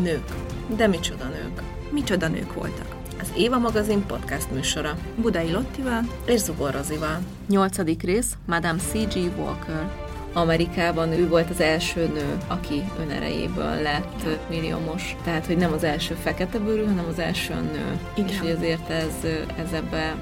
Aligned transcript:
Nők. 0.00 0.24
De 0.76 0.86
micsoda 0.86 1.24
nők. 1.24 1.62
Micsoda 1.90 2.28
nők 2.28 2.54
voltak. 2.54 2.96
Az 3.20 3.32
Éva 3.36 3.58
magazin 3.58 4.06
podcast 4.06 4.50
műsora. 4.50 4.98
Budai 5.16 5.50
Lottival 5.50 6.00
és 6.26 6.40
Zubor 6.40 6.72
Rozival. 6.74 7.18
Nyolcadik 7.48 8.02
rész, 8.02 8.36
Madame 8.46 8.78
C.G. 8.78 9.30
Walker. 9.38 9.90
Amerikában 10.32 11.12
ő 11.12 11.28
volt 11.28 11.50
az 11.50 11.60
első 11.60 12.06
nő, 12.06 12.38
aki 12.46 12.82
önerejéből 13.00 13.82
lett 13.82 14.24
milliómos. 14.48 15.16
Tehát, 15.24 15.46
hogy 15.46 15.56
nem 15.56 15.72
az 15.72 15.84
első 15.84 16.14
fekete 16.14 16.58
bőrű, 16.58 16.84
hanem 16.84 17.06
az 17.08 17.18
első 17.18 17.54
nő. 17.54 17.98
Igen. 18.14 18.28
És 18.28 18.38
hogy 18.38 18.50
azért 18.50 18.90
ez, 18.90 19.14
ez 19.56 19.72
ebbe 19.72 20.14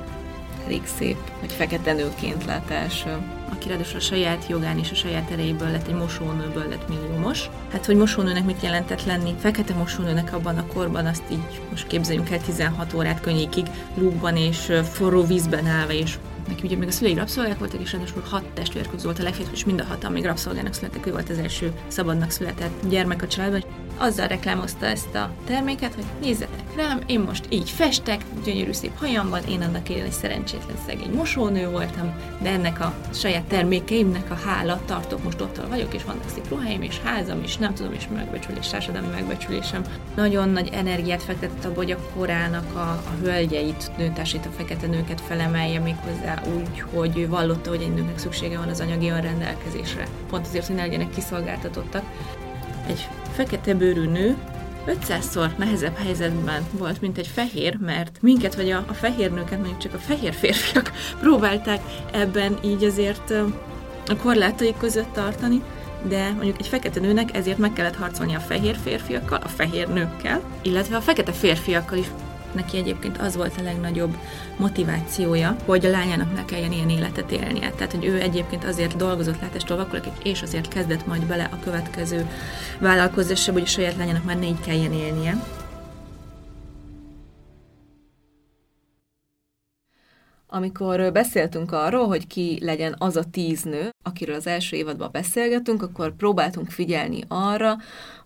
elég 0.65 0.83
szép, 0.99 1.17
hogy 1.41 1.53
fekete 1.53 1.93
nőként 1.93 2.45
lett 2.45 2.71
első. 2.71 3.19
Aki 3.53 3.69
ráadásul 3.69 3.97
a 3.97 4.01
saját 4.01 4.47
jogán 4.49 4.79
és 4.79 4.91
a 4.91 4.95
saját 4.95 5.31
erejéből 5.31 5.71
lett 5.71 5.89
egy 5.89 5.95
mosónőből 5.95 6.69
lett 6.69 6.89
milliómos. 6.89 7.51
Hát, 7.73 7.87
hogy 7.87 7.97
mosónőnek 7.97 8.45
mit 8.45 8.63
jelentett 8.63 9.05
lenni? 9.05 9.35
Fekete 9.39 9.75
mosónőnek 9.75 10.35
abban 10.35 10.59
a 10.59 10.67
korban 10.67 11.07
azt 11.07 11.23
így 11.31 11.61
most 11.71 11.87
képzeljünk 11.87 12.31
el 12.31 12.41
16 12.41 12.95
órát 12.95 13.21
könnyékig 13.21 13.67
lúgban 13.95 14.37
és 14.37 14.73
forró 14.93 15.25
vízben 15.25 15.67
állva, 15.67 15.93
és 15.93 16.19
neki 16.49 16.67
ugye 16.67 16.77
még 16.77 16.89
a 16.89 16.93
szülei 16.93 17.15
rabszolgák 17.15 17.59
voltak, 17.59 17.81
és 17.81 17.93
ráadásul 17.93 18.23
hat 18.31 18.45
testvér 18.55 18.89
közül 18.89 19.05
volt 19.05 19.19
a 19.19 19.23
legfiatalabb, 19.23 19.57
és 19.57 19.65
mind 19.65 19.81
a 19.81 19.85
hatan 19.85 20.13
még 20.13 20.25
rabszolgának 20.25 20.75
születtek, 20.75 21.07
ő 21.07 21.11
volt 21.11 21.31
az 21.31 21.39
első 21.39 21.73
szabadnak 21.89 22.31
született 22.31 22.89
gyermek 22.89 23.23
a 23.23 23.27
családban. 23.27 23.80
Azzal 24.03 24.27
reklámozta 24.27 24.87
ezt 24.87 25.15
a 25.15 25.31
terméket, 25.47 25.95
hogy 25.95 26.05
nézzetek 26.21 26.77
rám, 26.77 27.01
én 27.07 27.21
most 27.21 27.45
így 27.49 27.71
festek, 27.71 28.25
gyönyörű 28.45 28.73
szép 28.73 28.99
hajam 28.99 29.29
van, 29.29 29.43
én 29.49 29.63
annak 29.63 29.89
élén 29.89 30.05
egy 30.05 30.13
szerencsétlen 30.13 30.77
szegény 30.87 31.11
mosónő 31.15 31.69
voltam, 31.69 32.15
de 32.43 32.51
ennek 32.51 32.81
a 32.81 32.95
saját 33.13 33.45
termékeimnek 33.45 34.31
a 34.31 34.35
hála 34.35 34.81
tartok, 34.85 35.25
most 35.25 35.41
ott 35.41 35.61
vagyok, 35.69 35.95
és 35.95 36.05
vannak 36.05 36.29
szép 36.35 36.49
ruháim, 36.49 36.83
és 36.83 37.01
házam, 37.01 37.43
és 37.43 37.57
nem 37.57 37.75
tudom, 37.75 37.93
és 37.93 38.09
megbecsülés, 38.15 38.69
társadalmi 38.69 39.09
megbecsülésem. 39.09 39.83
Nagyon 40.17 40.49
nagy 40.49 40.69
energiát 40.73 41.23
fektetett 41.23 41.65
abba, 41.65 41.77
hogy 41.77 41.91
a 41.91 41.99
korának 42.15 42.75
a, 42.75 42.79
a 42.91 43.15
hölgyeit, 43.23 43.91
nőtársait, 43.97 44.47
a 44.47 44.51
fekete 44.57 44.87
nőket 44.87 45.21
felemelje 45.21 45.81
még 45.81 45.97
hozzá 45.97 46.43
úgy, 46.57 46.85
hogy 46.95 47.19
ő 47.19 47.29
vallotta, 47.29 47.71
hogy 47.71 47.83
egy 47.83 47.95
nőnek 47.95 48.19
szüksége 48.19 48.59
van 48.59 48.69
az 48.69 48.81
anyagi 48.81 49.09
rendelkezésre. 49.09 50.07
Pont 50.29 50.47
azért, 50.47 50.67
hogy 50.67 50.77
ne 50.77 50.83
legyenek 50.83 51.11
kiszolgáltatottak. 51.11 52.05
Egy 52.87 53.09
fekete 53.33 53.75
bőrű 53.75 54.07
nő 54.07 54.37
500-szor 54.87 55.57
nehezebb 55.57 55.97
helyzetben 55.97 56.67
volt, 56.73 57.01
mint 57.01 57.19
egy 57.19 57.27
fehér, 57.27 57.77
mert 57.77 58.19
minket 58.23 58.55
vagy 58.55 58.71
a, 58.71 58.85
a 58.89 58.93
fehér 58.93 59.33
nőket, 59.33 59.59
mondjuk 59.59 59.79
csak 59.79 59.95
a 59.95 59.99
fehér 59.99 60.35
férfiak 60.35 60.93
próbálták 61.21 61.81
ebben 62.13 62.59
így 62.65 62.85
azért 62.85 63.31
a 64.07 64.17
korlátai 64.23 64.75
között 64.79 65.13
tartani, 65.13 65.63
de 66.09 66.31
mondjuk 66.31 66.59
egy 66.59 66.67
fekete 66.67 67.01
nőnek 67.01 67.37
ezért 67.37 67.59
meg 67.59 67.73
kellett 67.73 67.97
harcolni 67.97 68.35
a 68.35 68.41
fehér 68.41 68.77
férfiakkal, 68.83 69.41
a 69.45 69.49
fehér 69.49 69.89
nőkkel, 69.89 70.43
illetve 70.63 70.97
a 70.97 71.01
fekete 71.01 71.33
férfiakkal 71.33 71.99
is 71.99 72.07
Neki 72.53 72.77
egyébként 72.77 73.19
az 73.19 73.37
volt 73.37 73.55
a 73.59 73.63
legnagyobb 73.63 74.17
motivációja, 74.57 75.57
hogy 75.65 75.87
a 75.87 75.91
lányának 75.91 76.35
ne 76.35 76.45
kelljen 76.45 76.73
ilyen 76.73 76.91
életet 76.91 77.31
élnie. 77.31 77.71
Tehát, 77.71 77.93
hogy 77.93 78.05
ő 78.05 78.21
egyébként 78.21 78.65
azért 78.65 78.97
dolgozott 78.97 79.41
látástól 79.41 79.89
és 80.23 80.43
azért 80.43 80.69
kezdett 80.69 81.07
majd 81.07 81.27
bele 81.27 81.49
a 81.53 81.59
következő 81.65 82.29
vállalkozásba, 82.79 83.53
hogy 83.53 83.63
a 83.63 83.67
saját 83.67 83.97
lányának 83.97 84.25
már 84.25 84.39
négy 84.39 84.61
kelljen 84.61 84.93
élnie. 84.93 85.60
Amikor 90.53 91.13
beszéltünk 91.13 91.73
arról, 91.73 92.07
hogy 92.07 92.27
ki 92.27 92.59
legyen 92.63 92.95
az 92.99 93.17
a 93.17 93.25
tíz 93.31 93.63
nő, 93.63 93.91
akiről 94.03 94.35
az 94.35 94.47
első 94.47 94.77
évadban 94.77 95.09
beszélgetünk, 95.13 95.83
akkor 95.83 96.17
próbáltunk 96.17 96.71
figyelni 96.71 97.21
arra, 97.29 97.77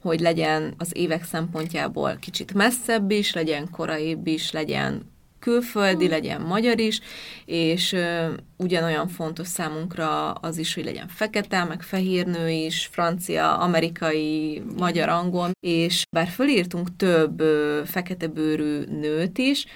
hogy 0.00 0.20
legyen 0.20 0.74
az 0.78 0.96
évek 0.96 1.24
szempontjából 1.24 2.16
kicsit 2.20 2.54
messzebb 2.54 3.10
is, 3.10 3.32
legyen 3.32 3.70
koraibb 3.70 4.26
is, 4.26 4.52
legyen 4.52 5.12
külföldi, 5.38 6.08
legyen 6.08 6.40
magyar 6.40 6.78
is, 6.80 7.00
és 7.44 7.92
ö, 7.92 8.32
ugyanolyan 8.56 9.08
fontos 9.08 9.46
számunkra 9.48 10.32
az 10.32 10.58
is, 10.58 10.74
hogy 10.74 10.84
legyen 10.84 11.08
fekete, 11.08 11.64
meg 11.64 11.82
fehér 11.82 12.26
nő 12.26 12.50
is, 12.50 12.88
francia, 12.92 13.58
amerikai, 13.58 14.62
magyar, 14.76 15.08
angol, 15.08 15.50
és 15.60 16.02
bár 16.10 16.28
fölírtunk 16.28 16.96
több 16.96 17.40
ö, 17.40 17.80
fekete 17.84 18.26
bőrű 18.26 18.84
nőt 18.84 19.38
is, 19.38 19.66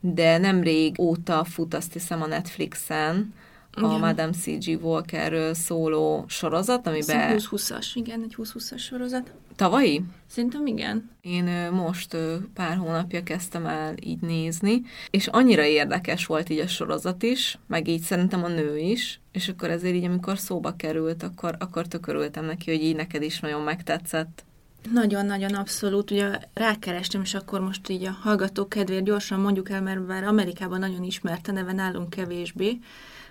de 0.00 0.38
nemrég 0.38 1.00
óta 1.00 1.44
fut 1.44 1.74
azt 1.74 1.92
hiszem 1.92 2.22
a 2.22 2.26
Netflixen, 2.26 3.34
a 3.72 3.86
igen. 3.86 3.98
Madame 3.98 4.32
C.G. 4.32 4.78
Walkerről 4.82 5.54
szóló 5.54 6.24
sorozat, 6.28 6.86
amiben... 6.86 7.38
20-20-as, 7.38 7.86
igen, 7.94 8.22
egy 8.22 8.34
20-20-as 8.38 8.78
sorozat. 8.78 9.32
Tavalyi? 9.56 10.02
Szerintem 10.26 10.66
igen. 10.66 11.10
Én 11.20 11.44
most 11.72 12.16
pár 12.54 12.76
hónapja 12.76 13.22
kezdtem 13.22 13.66
el 13.66 13.94
így 14.00 14.20
nézni, 14.20 14.82
és 15.10 15.26
annyira 15.26 15.64
érdekes 15.64 16.26
volt 16.26 16.48
így 16.48 16.58
a 16.58 16.66
sorozat 16.66 17.22
is, 17.22 17.58
meg 17.66 17.88
így 17.88 18.00
szerintem 18.00 18.44
a 18.44 18.48
nő 18.48 18.78
is, 18.78 19.20
és 19.32 19.48
akkor 19.48 19.70
ezért 19.70 19.94
így, 19.94 20.04
amikor 20.04 20.38
szóba 20.38 20.76
került, 20.76 21.22
akkor, 21.22 21.56
akkor 21.58 21.86
tökörültem 21.86 22.44
neki, 22.44 22.70
hogy 22.70 22.82
így 22.82 22.96
neked 22.96 23.22
is 23.22 23.40
nagyon 23.40 23.62
megtetszett. 23.62 24.44
Nagyon-nagyon 24.92 25.54
abszolút. 25.54 26.10
Ugye 26.10 26.38
rákerestem, 26.54 27.20
és 27.20 27.34
akkor 27.34 27.60
most 27.60 27.88
így 27.88 28.04
a 28.04 28.10
hallgatók 28.10 28.68
kedvéért 28.68 29.04
gyorsan 29.04 29.40
mondjuk 29.40 29.70
el, 29.70 29.82
mert 29.82 30.02
bár 30.02 30.24
Amerikában 30.24 30.78
nagyon 30.78 31.02
ismert 31.02 31.48
a 31.48 31.52
neve, 31.52 31.72
nálunk 31.72 32.10
kevésbé. 32.10 32.78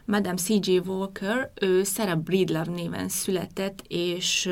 Madame 0.06 0.38
C.J. 0.38 0.78
Walker, 0.78 1.52
ő 1.62 1.84
Sarah 1.84 2.18
Breedlove 2.18 2.72
néven 2.72 3.10
született, 3.10 3.84
és 3.88 4.50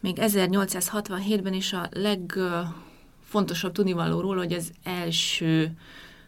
még 0.00 0.18
1867-ben 0.20 1.52
is 1.52 1.72
a 1.72 1.88
legfontosabb 1.92 3.72
tudnivaló 3.72 4.20
róla, 4.20 4.40
hogy 4.40 4.52
az 4.52 4.72
első 4.84 5.70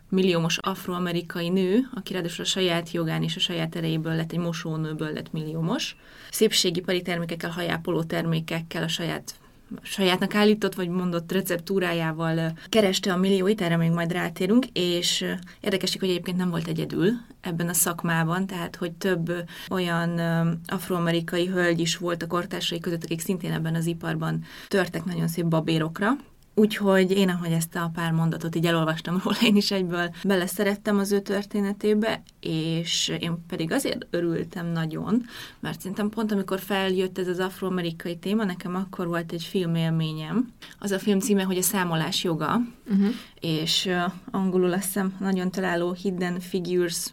milliómos 0.08 0.58
afroamerikai 0.58 1.48
nő, 1.48 1.88
aki 1.94 2.12
ráadásul 2.12 2.44
a 2.44 2.48
saját 2.48 2.90
jogán 2.90 3.22
és 3.22 3.36
a 3.36 3.40
saját 3.40 3.76
erejéből 3.76 4.14
lett 4.14 4.32
egy 4.32 4.38
mosónőből 4.38 5.12
lett 5.12 5.32
milliómos. 5.32 5.96
Szépségipari 6.30 7.02
termékekkel, 7.02 7.50
hajápoló 7.50 8.02
termékekkel, 8.02 8.82
a 8.82 8.88
saját 8.88 9.34
sajátnak 9.82 10.34
állított, 10.34 10.74
vagy 10.74 10.88
mondott 10.88 11.32
receptúrájával 11.32 12.52
kereste 12.68 13.12
a 13.12 13.16
millióit, 13.16 13.60
erre 13.60 13.76
még 13.76 13.90
majd 13.90 14.12
rátérünk, 14.12 14.66
és 14.72 15.24
érdekesik, 15.60 16.00
hogy 16.00 16.08
egyébként 16.08 16.36
nem 16.36 16.50
volt 16.50 16.66
egyedül 16.66 17.10
ebben 17.40 17.68
a 17.68 17.74
szakmában, 17.74 18.46
tehát 18.46 18.76
hogy 18.76 18.92
több 18.92 19.32
olyan 19.70 20.18
afroamerikai 20.66 21.46
hölgy 21.46 21.80
is 21.80 21.96
volt 21.96 22.22
a 22.22 22.26
kortársai 22.26 22.80
között, 22.80 23.04
akik 23.04 23.20
szintén 23.20 23.52
ebben 23.52 23.74
az 23.74 23.86
iparban 23.86 24.44
törtek 24.68 25.04
nagyon 25.04 25.28
szép 25.28 25.44
babérokra, 25.44 26.16
Úgyhogy 26.58 27.10
én, 27.10 27.28
ahogy 27.28 27.52
ezt 27.52 27.74
a 27.74 27.90
pár 27.94 28.12
mondatot 28.12 28.54
így 28.56 28.66
elolvastam 28.66 29.20
róla, 29.24 29.36
én 29.42 29.56
is 29.56 29.70
egyből 29.70 30.14
beleszerettem 30.24 30.98
az 30.98 31.12
ő 31.12 31.20
történetébe, 31.20 32.22
és 32.40 33.12
én 33.20 33.44
pedig 33.46 33.72
azért 33.72 34.06
örültem 34.10 34.66
nagyon, 34.66 35.24
mert 35.60 35.80
szerintem 35.80 36.08
pont 36.08 36.32
amikor 36.32 36.60
feljött 36.60 37.18
ez 37.18 37.28
az 37.28 37.38
afroamerikai 37.38 38.16
téma, 38.16 38.44
nekem 38.44 38.74
akkor 38.74 39.06
volt 39.06 39.32
egy 39.32 39.42
filmélményem. 39.42 40.52
Az 40.78 40.90
a 40.90 40.98
film 40.98 41.18
címe, 41.18 41.42
hogy 41.42 41.56
a 41.56 41.62
számolás 41.62 42.24
joga, 42.24 42.60
uh-huh. 42.90 43.08
és 43.40 43.86
uh, 43.86 44.12
angolul 44.30 44.72
azt 44.72 44.84
hiszem 44.84 45.16
nagyon 45.20 45.50
találó 45.50 45.92
Hidden 45.92 46.40
Figures 46.40 47.06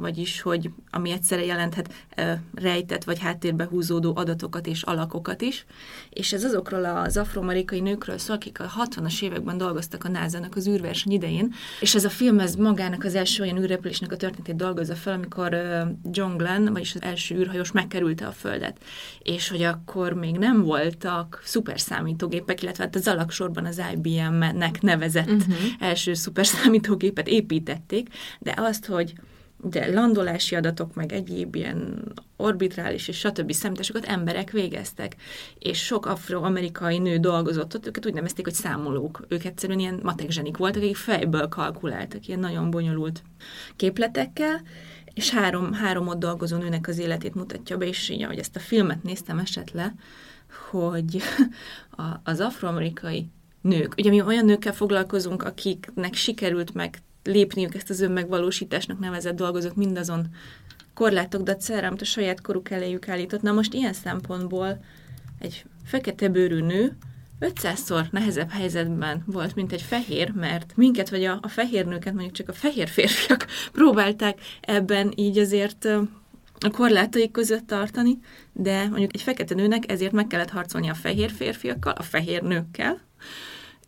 vagyis, 0.00 0.40
hogy 0.40 0.70
ami 0.90 1.10
egyszerre 1.10 1.44
jelenthet 1.44 1.92
rejtett 2.54 3.04
vagy 3.04 3.18
háttérbe 3.18 3.64
húzódó 3.64 4.12
adatokat 4.16 4.66
és 4.66 4.82
alakokat 4.82 5.42
is. 5.42 5.64
És 6.10 6.32
ez 6.32 6.44
azokról 6.44 6.84
az 6.84 7.16
afroamerikai 7.16 7.80
nőkről 7.80 8.18
szól, 8.18 8.36
akik 8.36 8.60
a 8.60 8.70
60-as 8.84 9.22
években 9.22 9.58
dolgoztak 9.58 10.04
a 10.04 10.08
nasa 10.08 10.28
az 10.54 10.68
űrverseny 10.68 11.12
idején, 11.12 11.54
és 11.80 11.94
ez 11.94 12.04
a 12.04 12.10
film 12.10 12.38
ez 12.38 12.54
magának 12.54 13.04
az 13.04 13.14
első 13.14 13.42
olyan 13.42 13.58
űrrepülésnek 13.58 14.12
a 14.12 14.16
történetét 14.16 14.56
dolgozza 14.56 14.94
fel, 14.94 15.12
amikor 15.12 15.56
John 16.10 16.36
Glenn, 16.36 16.72
vagyis 16.72 16.94
az 16.94 17.02
első 17.02 17.34
űrhajós 17.34 17.72
megkerülte 17.72 18.26
a 18.26 18.32
Földet, 18.32 18.78
és 19.22 19.48
hogy 19.48 19.62
akkor 19.62 20.12
még 20.12 20.36
nem 20.36 20.62
voltak 20.62 21.40
szuperszámítógépek, 21.44 22.62
illetve 22.62 22.84
hát 22.84 22.96
az 22.96 23.08
alaksorban 23.08 23.64
az 23.64 23.82
IBM-nek 23.94 24.80
nevezett 24.80 25.30
uh-huh. 25.30 25.56
első 25.78 26.14
szuperszámítógépet 26.14 27.28
építették, 27.28 28.08
de 28.38 28.54
azt, 28.56 28.86
hogy 28.86 29.12
de 29.62 29.92
landolási 29.92 30.54
adatok, 30.54 30.94
meg 30.94 31.12
egyéb 31.12 31.54
ilyen 31.54 32.12
orbitrális 32.36 33.08
és 33.08 33.18
stb. 33.18 33.52
számításokat 33.52 34.04
emberek 34.04 34.50
végeztek. 34.50 35.16
És 35.58 35.84
sok 35.84 36.06
afroamerikai 36.06 36.98
nő 36.98 37.16
dolgozott 37.18 37.74
ott, 37.74 37.86
őket 37.86 38.06
úgy 38.06 38.14
nevezték, 38.14 38.44
hogy 38.44 38.54
számolók. 38.54 39.24
Ők 39.28 39.44
egyszerűen 39.44 39.78
ilyen 39.78 40.00
matekzsenik 40.02 40.56
voltak, 40.56 40.82
akik 40.82 40.96
fejből 40.96 41.48
kalkuláltak, 41.48 42.26
ilyen 42.26 42.40
nagyon 42.40 42.70
bonyolult 42.70 43.22
képletekkel, 43.76 44.62
és 45.14 45.30
három, 45.30 45.72
három 45.72 46.08
ott 46.08 46.18
dolgozó 46.18 46.56
nőnek 46.56 46.88
az 46.88 46.98
életét 46.98 47.34
mutatja 47.34 47.76
be, 47.76 47.86
és 47.86 48.08
így, 48.08 48.22
ahogy 48.22 48.38
ezt 48.38 48.56
a 48.56 48.60
filmet 48.60 49.02
néztem 49.02 49.38
esetleg, 49.38 49.92
hogy 50.70 51.22
a, 51.90 52.02
az 52.24 52.40
afroamerikai 52.40 53.28
nők, 53.60 53.94
ugye 53.98 54.10
mi 54.10 54.22
olyan 54.22 54.44
nőkkel 54.44 54.72
foglalkozunk, 54.72 55.42
akiknek 55.42 56.14
sikerült 56.14 56.74
meg 56.74 57.02
lépniük 57.24 57.74
ezt 57.74 57.90
az 57.90 58.00
önmegvalósításnak 58.00 58.98
nevezett 58.98 59.36
dolgozók 59.36 59.74
mindazon 59.74 60.26
korlátok 60.94 61.42
dacára, 61.42 61.86
amit 61.86 62.00
a 62.00 62.04
saját 62.04 62.40
koruk 62.40 62.70
eléjük 62.70 63.08
állított. 63.08 63.42
Na 63.42 63.52
most 63.52 63.74
ilyen 63.74 63.92
szempontból 63.92 64.84
egy 65.38 65.64
fekete 65.84 66.28
bőrű 66.28 66.60
nő 66.60 66.96
500-szor 67.40 68.10
nehezebb 68.10 68.50
helyzetben 68.50 69.22
volt, 69.26 69.54
mint 69.54 69.72
egy 69.72 69.82
fehér, 69.82 70.32
mert 70.32 70.72
minket 70.76 71.10
vagy 71.10 71.24
a, 71.24 71.38
a 71.42 71.48
fehér 71.48 71.86
nőket 71.86 72.12
mondjuk 72.12 72.34
csak 72.34 72.48
a 72.48 72.52
fehér 72.52 72.88
férfiak 72.88 73.46
próbálták 73.72 74.38
ebben 74.60 75.12
így 75.14 75.38
azért 75.38 75.88
a 76.60 76.70
korlátaik 76.70 77.30
között 77.30 77.66
tartani, 77.66 78.18
de 78.52 78.88
mondjuk 78.88 79.14
egy 79.14 79.22
fekete 79.22 79.54
nőnek 79.54 79.90
ezért 79.90 80.12
meg 80.12 80.26
kellett 80.26 80.50
harcolni 80.50 80.88
a 80.88 80.94
fehér 80.94 81.30
férfiakkal, 81.30 81.92
a 81.92 82.02
fehér 82.02 82.42
nőkkel, 82.42 83.00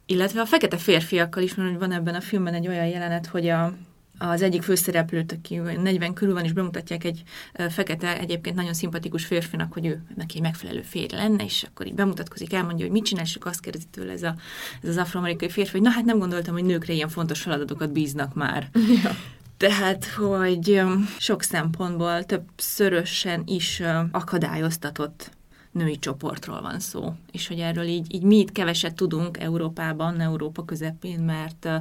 illetve 0.06 0.40
a 0.40 0.46
fekete 0.46 0.76
férfiakkal 0.76 1.43
is, 1.43 1.54
mert 1.54 1.78
van 1.78 1.93
ebben 1.93 2.14
a 2.14 2.20
filmben 2.20 2.54
egy 2.54 2.69
olyan 2.69 2.87
jelenet, 2.87 3.26
hogy 3.26 3.49
a, 3.49 3.75
az 4.19 4.43
egyik 4.43 4.62
főszereplőt, 4.62 5.32
aki 5.32 5.56
40 5.56 6.12
körül 6.12 6.34
van, 6.34 6.44
és 6.44 6.52
bemutatják 6.52 7.04
egy 7.04 7.22
fekete, 7.69 8.19
egyébként 8.19 8.56
nagyon 8.56 8.75
szimpatikus 8.75 9.25
férfinak, 9.25 9.72
hogy 9.72 9.87
ő 9.87 10.02
neki 10.16 10.37
egy 10.37 10.43
megfelelő 10.43 10.82
férj 10.82 11.14
lenne, 11.14 11.44
és 11.44 11.62
akkor 11.62 11.87
így 11.87 11.94
bemutatkozik, 11.94 12.52
elmondja, 12.52 12.84
hogy 12.84 12.94
mit 12.94 13.04
csinál, 13.04 13.25
és 13.25 13.38
azt 13.40 13.60
kérdezi 13.60 13.87
tőle 13.90 14.12
ez, 14.12 14.22
a, 14.22 14.34
ez 14.82 14.88
az 14.88 14.96
afroamerikai 14.96 15.49
férfi, 15.49 15.72
hogy 15.72 15.82
na 15.82 15.90
hát 15.90 16.04
nem 16.04 16.19
gondoltam, 16.19 16.54
hogy 16.54 16.64
nőkre 16.64 16.93
ilyen 16.93 17.08
fontos 17.08 17.40
feladatokat 17.40 17.93
bíznak 17.93 18.34
már. 18.34 18.69
Ja. 19.02 19.16
Tehát, 19.56 20.04
hogy 20.04 20.82
sok 21.19 21.43
szempontból 21.43 22.25
többszörösen 22.25 23.43
is 23.46 23.82
akadályoztatott 24.10 25.31
női 25.73 25.99
csoportról 25.99 26.61
van 26.61 26.81
szó, 26.81 27.13
és 27.33 27.49
hogy 27.49 27.59
erről 27.59 27.85
így, 27.85 28.15
így 28.15 28.23
mi 28.23 28.39
itt 28.39 28.53
keveset 28.53 28.95
tudunk 28.95 29.39
Európában, 29.39 30.21
Európa 30.21 30.65
közepén, 30.65 31.21
mert 31.21 31.65
uh, 31.65 31.75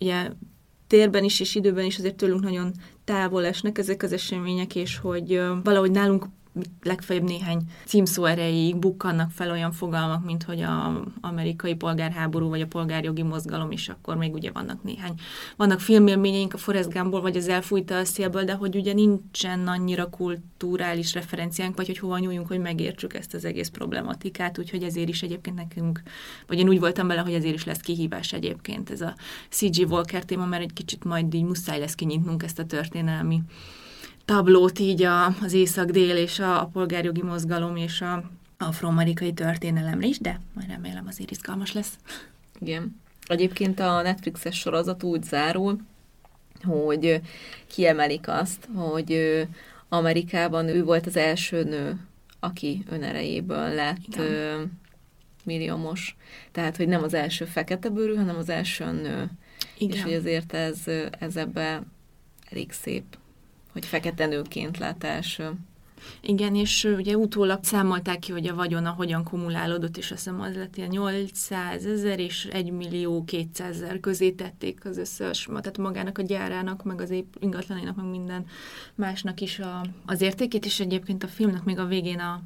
ugye 0.00 0.30
térben 0.86 1.24
is 1.24 1.40
és 1.40 1.54
időben 1.54 1.84
is 1.84 1.98
azért 1.98 2.14
tőlünk 2.16 2.42
nagyon 2.42 2.72
távol 3.04 3.44
esnek 3.44 3.78
ezek 3.78 4.02
az 4.02 4.12
események, 4.12 4.74
és 4.74 4.96
hogy 4.96 5.36
uh, 5.36 5.62
valahogy 5.62 5.90
nálunk 5.90 6.26
legfeljebb 6.82 7.24
néhány 7.24 7.62
címszó 7.84 8.24
erejéig 8.24 8.76
bukkannak 8.76 9.30
fel 9.30 9.50
olyan 9.50 9.72
fogalmak, 9.72 10.24
mint 10.24 10.42
hogy 10.42 10.60
a 10.60 11.02
amerikai 11.20 11.74
polgárháború, 11.74 12.48
vagy 12.48 12.60
a 12.60 12.66
polgárjogi 12.66 13.22
mozgalom, 13.22 13.70
és 13.70 13.88
akkor 13.88 14.16
még 14.16 14.34
ugye 14.34 14.50
vannak 14.50 14.82
néhány. 14.82 15.14
Vannak 15.56 15.80
filmélményeink 15.80 16.54
a 16.54 16.58
Forrest 16.58 16.92
Gumpból, 16.92 17.20
vagy 17.20 17.36
az 17.36 17.48
Elfújta 17.48 17.98
a 17.98 18.04
szélből, 18.04 18.44
de 18.44 18.54
hogy 18.54 18.76
ugye 18.76 18.92
nincsen 18.92 19.68
annyira 19.68 20.08
kulturális 20.08 21.14
referenciánk, 21.14 21.76
vagy 21.76 21.86
hogy 21.86 21.98
hova 21.98 22.18
nyúljunk, 22.18 22.46
hogy 22.46 22.60
megértsük 22.60 23.14
ezt 23.14 23.34
az 23.34 23.44
egész 23.44 23.68
problematikát, 23.68 24.58
úgyhogy 24.58 24.82
ezért 24.82 25.08
is 25.08 25.22
egyébként 25.22 25.56
nekünk, 25.56 26.02
vagy 26.46 26.58
én 26.58 26.68
úgy 26.68 26.80
voltam 26.80 27.06
vele, 27.06 27.20
hogy 27.20 27.34
ezért 27.34 27.54
is 27.54 27.64
lesz 27.64 27.80
kihívás 27.80 28.32
egyébként 28.32 28.90
ez 28.90 29.00
a 29.00 29.14
CG 29.50 29.90
Walker 29.90 30.24
téma, 30.24 30.44
mert 30.44 30.62
egy 30.62 30.72
kicsit 30.72 31.04
majd 31.04 31.34
így 31.34 31.44
muszáj 31.44 31.78
lesz 31.78 31.94
kinyitnunk 31.94 32.42
ezt 32.42 32.58
a 32.58 32.64
történelmi 32.64 33.42
tablót 34.24 34.78
így 34.78 35.02
a, 35.02 35.26
az 35.26 35.52
észak-dél 35.52 36.16
és 36.16 36.38
a, 36.38 36.60
a 36.60 36.66
polgárjogi 36.66 37.22
mozgalom 37.22 37.76
és 37.76 38.00
a 38.00 38.30
afroamerikai 38.58 39.32
történelemre 39.32 40.06
is, 40.06 40.18
de 40.18 40.40
majd 40.54 40.68
remélem 40.68 41.06
azért 41.06 41.30
izgalmas 41.30 41.72
lesz. 41.72 41.92
Igen. 42.58 43.00
Egyébként 43.26 43.80
a 43.80 44.02
Netflixes 44.02 44.58
sorozat 44.58 45.02
úgy 45.02 45.22
zárul, 45.22 45.78
hogy 46.62 47.20
kiemelik 47.66 48.28
azt, 48.28 48.68
hogy 48.74 49.42
Amerikában 49.88 50.68
ő 50.68 50.84
volt 50.84 51.06
az 51.06 51.16
első 51.16 51.62
nő, 51.62 52.00
aki 52.40 52.84
önerejéből 52.90 53.74
lett 53.74 54.06
Igen. 54.06 54.80
milliómos. 55.44 56.16
Tehát, 56.52 56.76
hogy 56.76 56.88
nem 56.88 57.02
az 57.02 57.14
első 57.14 57.44
fekete 57.44 57.88
bőrű, 57.88 58.14
hanem 58.14 58.36
az 58.36 58.48
első 58.48 58.84
nő. 58.84 59.30
Igen. 59.78 59.96
És 59.96 60.02
hogy 60.02 60.12
azért 60.12 60.52
ez, 60.52 60.78
ez 61.18 61.36
ebbe 61.36 61.82
elég 62.50 62.72
szép 62.72 63.04
hogy 63.74 63.86
fekete 63.86 64.26
nőként 64.26 64.78
lát 64.78 65.04
első. 65.04 65.52
Igen, 66.20 66.54
és 66.54 66.84
ugye 66.84 67.16
utólag 67.16 67.64
számolták 67.64 68.18
ki, 68.18 68.32
hogy 68.32 68.46
a 68.46 68.54
vagyona 68.54 68.90
hogyan 68.90 69.24
kumulálódott, 69.24 69.96
és 69.96 70.10
azt 70.10 70.24
hiszem 70.24 70.40
az 70.40 70.54
lett 70.54 70.76
ilyen 70.76 70.88
800 70.88 71.86
ezer 71.86 72.18
és 72.18 72.44
1 72.44 72.70
millió 72.70 73.24
200 73.24 73.82
ezer 73.82 74.00
közé 74.00 74.30
tették 74.30 74.84
az 74.84 74.98
összes, 74.98 75.44
tehát 75.44 75.78
magának 75.78 76.18
a 76.18 76.22
gyárának, 76.22 76.82
meg 76.82 77.00
az 77.00 77.14
ingatlanainak, 77.40 77.96
meg 77.96 78.06
minden 78.06 78.46
másnak 78.94 79.40
is 79.40 79.58
a, 79.58 79.84
az 80.06 80.20
értékét, 80.20 80.64
és 80.64 80.80
egyébként 80.80 81.24
a 81.24 81.28
filmnek 81.28 81.64
még 81.64 81.78
a 81.78 81.86
végén 81.86 82.18
a, 82.18 82.42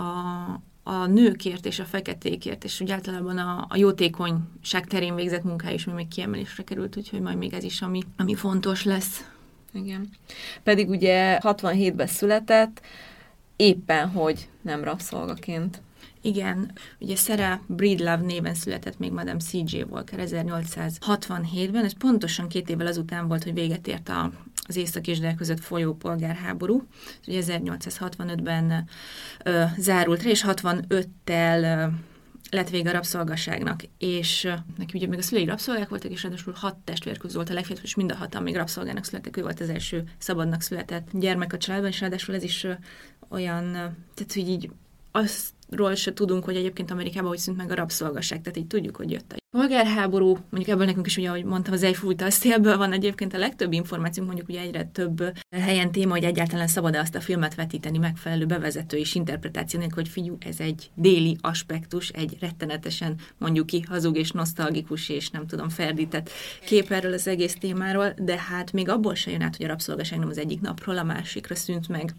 a, 0.00 0.60
a 0.82 1.06
nőkért 1.06 1.66
és 1.66 1.78
a 1.78 1.84
feketékért, 1.84 2.64
és 2.64 2.80
úgy 2.80 2.90
általában 2.90 3.38
a, 3.38 3.66
a 3.68 3.76
jótékonyság 3.76 4.86
terén 4.86 5.14
végzett 5.14 5.44
munkája 5.44 5.74
is 5.74 5.84
még 5.84 6.08
kiemelésre 6.08 6.62
került, 6.62 6.96
úgyhogy 6.96 7.20
majd 7.20 7.36
még 7.36 7.52
ez 7.52 7.64
is, 7.64 7.82
ami, 7.82 8.02
ami 8.16 8.34
fontos 8.34 8.84
lesz. 8.84 9.35
Igen. 9.76 10.08
Pedig 10.62 10.88
ugye 10.88 11.38
67-ben 11.42 12.06
született, 12.06 12.80
éppen 13.56 14.08
hogy 14.08 14.48
nem 14.62 14.84
rabszolgaként. 14.84 15.80
Igen, 16.20 16.72
ugye 16.98 17.16
Sarah 17.16 17.60
Breedlove 17.66 18.24
néven 18.24 18.54
született 18.54 18.98
még 18.98 19.12
Madame 19.12 19.38
C.J. 19.38 19.82
Walker 19.90 20.18
1867-ben, 20.22 21.84
ez 21.84 21.92
pontosan 21.98 22.48
két 22.48 22.68
évvel 22.68 22.86
azután 22.86 23.28
volt, 23.28 23.44
hogy 23.44 23.54
véget 23.54 23.86
ért 23.86 24.08
a, 24.08 24.32
az 24.66 24.76
észak 24.76 25.06
és 25.06 25.18
dél 25.18 25.34
között 25.34 25.60
folyó 25.60 25.94
polgárháború. 25.94 26.86
Ugye 27.26 27.42
1865-ben 27.46 28.88
ö, 29.44 29.62
zárult 29.78 30.22
rá, 30.22 30.30
és 30.30 30.44
65-tel 30.46 31.88
lett 32.56 32.70
vége 32.70 32.90
a 32.90 32.92
rabszolgaságnak, 32.92 33.82
és 33.98 34.48
neki 34.76 34.98
ugye 34.98 35.06
még 35.06 35.18
a 35.18 35.22
szülei 35.22 35.44
rabszolgák 35.44 35.88
voltak, 35.88 36.10
és 36.10 36.22
ráadásul 36.22 36.52
hat 36.52 36.76
testvér 36.76 37.18
közül 37.18 37.36
volt 37.36 37.50
a 37.50 37.54
legfiatalabb, 37.54 37.88
és 37.88 37.94
mind 37.94 38.12
a 38.12 38.16
hatan 38.16 38.42
még 38.42 38.56
rabszolgának 38.56 39.04
születtek, 39.04 39.36
ő 39.36 39.42
volt 39.42 39.60
az 39.60 39.68
első 39.68 40.04
szabadnak 40.18 40.60
született 40.60 41.08
gyermek 41.12 41.52
a 41.52 41.58
családban, 41.58 41.90
és 41.90 42.00
ráadásul 42.00 42.34
ez 42.34 42.42
is 42.42 42.66
olyan, 43.28 43.72
tehát 44.14 44.32
hogy 44.32 44.48
így 44.48 44.70
azt 45.10 45.52
ról 45.68 45.94
se 45.94 46.12
tudunk, 46.12 46.44
hogy 46.44 46.56
egyébként 46.56 46.90
Amerikában 46.90 47.28
hogy 47.28 47.38
szűnt 47.38 47.56
meg 47.56 47.70
a 47.70 47.74
rabszolgasság, 47.74 48.40
tehát 48.40 48.58
így 48.58 48.66
tudjuk, 48.66 48.96
hogy 48.96 49.10
jött 49.10 49.32
a 49.32 49.36
polgárháború, 49.50 50.26
mondjuk 50.26 50.68
ebből 50.68 50.86
nekünk 50.86 51.06
is, 51.06 51.16
ugye, 51.16 51.28
ahogy 51.28 51.44
mondtam, 51.44 51.72
az 51.72 51.82
egyfújta 51.82 52.24
a 52.24 52.30
szélből 52.30 52.76
van 52.76 52.92
egyébként 52.92 53.34
a 53.34 53.38
legtöbb 53.38 53.72
információnk, 53.72 54.28
mondjuk 54.28 54.48
ugye 54.48 54.60
egyre 54.60 54.84
több 54.84 55.32
helyen 55.50 55.92
téma, 55.92 56.12
hogy 56.12 56.24
egyáltalán 56.24 56.66
szabad-e 56.66 57.00
azt 57.00 57.14
a 57.14 57.20
filmet 57.20 57.54
vetíteni 57.54 57.98
megfelelő 57.98 58.46
bevezető 58.46 58.96
és 58.96 59.14
interpretáció 59.14 59.78
nélkül, 59.78 60.02
hogy 60.02 60.12
figyú, 60.12 60.36
ez 60.40 60.60
egy 60.60 60.90
déli 60.94 61.36
aspektus, 61.40 62.08
egy 62.08 62.36
rettenetesen 62.40 63.14
mondjuk 63.38 63.66
ki 63.66 63.84
hazug 63.88 64.16
és 64.16 64.30
nosztalgikus 64.30 65.08
és 65.08 65.30
nem 65.30 65.46
tudom 65.46 65.68
ferdített 65.68 66.30
kép 66.64 66.90
erről 66.90 67.12
az 67.12 67.26
egész 67.26 67.54
témáról, 67.54 68.14
de 68.18 68.38
hát 68.38 68.72
még 68.72 68.88
abból 68.88 69.14
se 69.14 69.30
jön 69.30 69.42
át, 69.42 69.56
hogy 69.56 69.64
a 69.64 69.68
rabszolgaság 69.68 70.18
nem 70.18 70.28
az 70.28 70.38
egyik 70.38 70.60
napról 70.60 70.98
a 70.98 71.02
másikra 71.02 71.54
szűnt 71.54 71.88
meg 71.88 72.14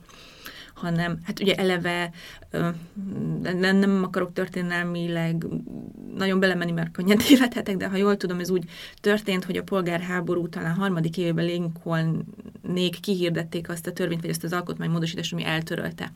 hanem 0.78 1.20
hát 1.24 1.40
ugye 1.40 1.56
eleve 1.56 2.12
nem, 3.42 3.76
nem 3.76 4.04
akarok 4.04 4.34
történelmileg 4.34 5.46
nagyon 6.16 6.40
belemenni, 6.40 6.72
mert 6.72 6.92
könnyen 6.92 7.18
tévedhetek, 7.18 7.78
de 7.78 7.88
ha 7.88 7.96
jól 7.96 8.18
tudom, 8.18 8.40
ez 8.40 8.50
úgy 8.50 8.64
történt, 9.02 9.44
hogy 9.44 9.58
a 9.58 9.64
polgárháború 9.64 10.50
talán 10.50 10.74
harmadik 10.74 11.18
évben 11.18 11.46
Lincolnék 11.46 13.00
kihirdették 13.00 13.70
azt 13.70 13.88
a 13.88 13.92
törvényt, 13.94 14.22
vagy 14.22 14.30
azt 14.30 14.44
az 14.44 14.54
alkotmánymódosítást, 14.54 15.34
ami 15.34 15.46
eltörölte 15.46 16.12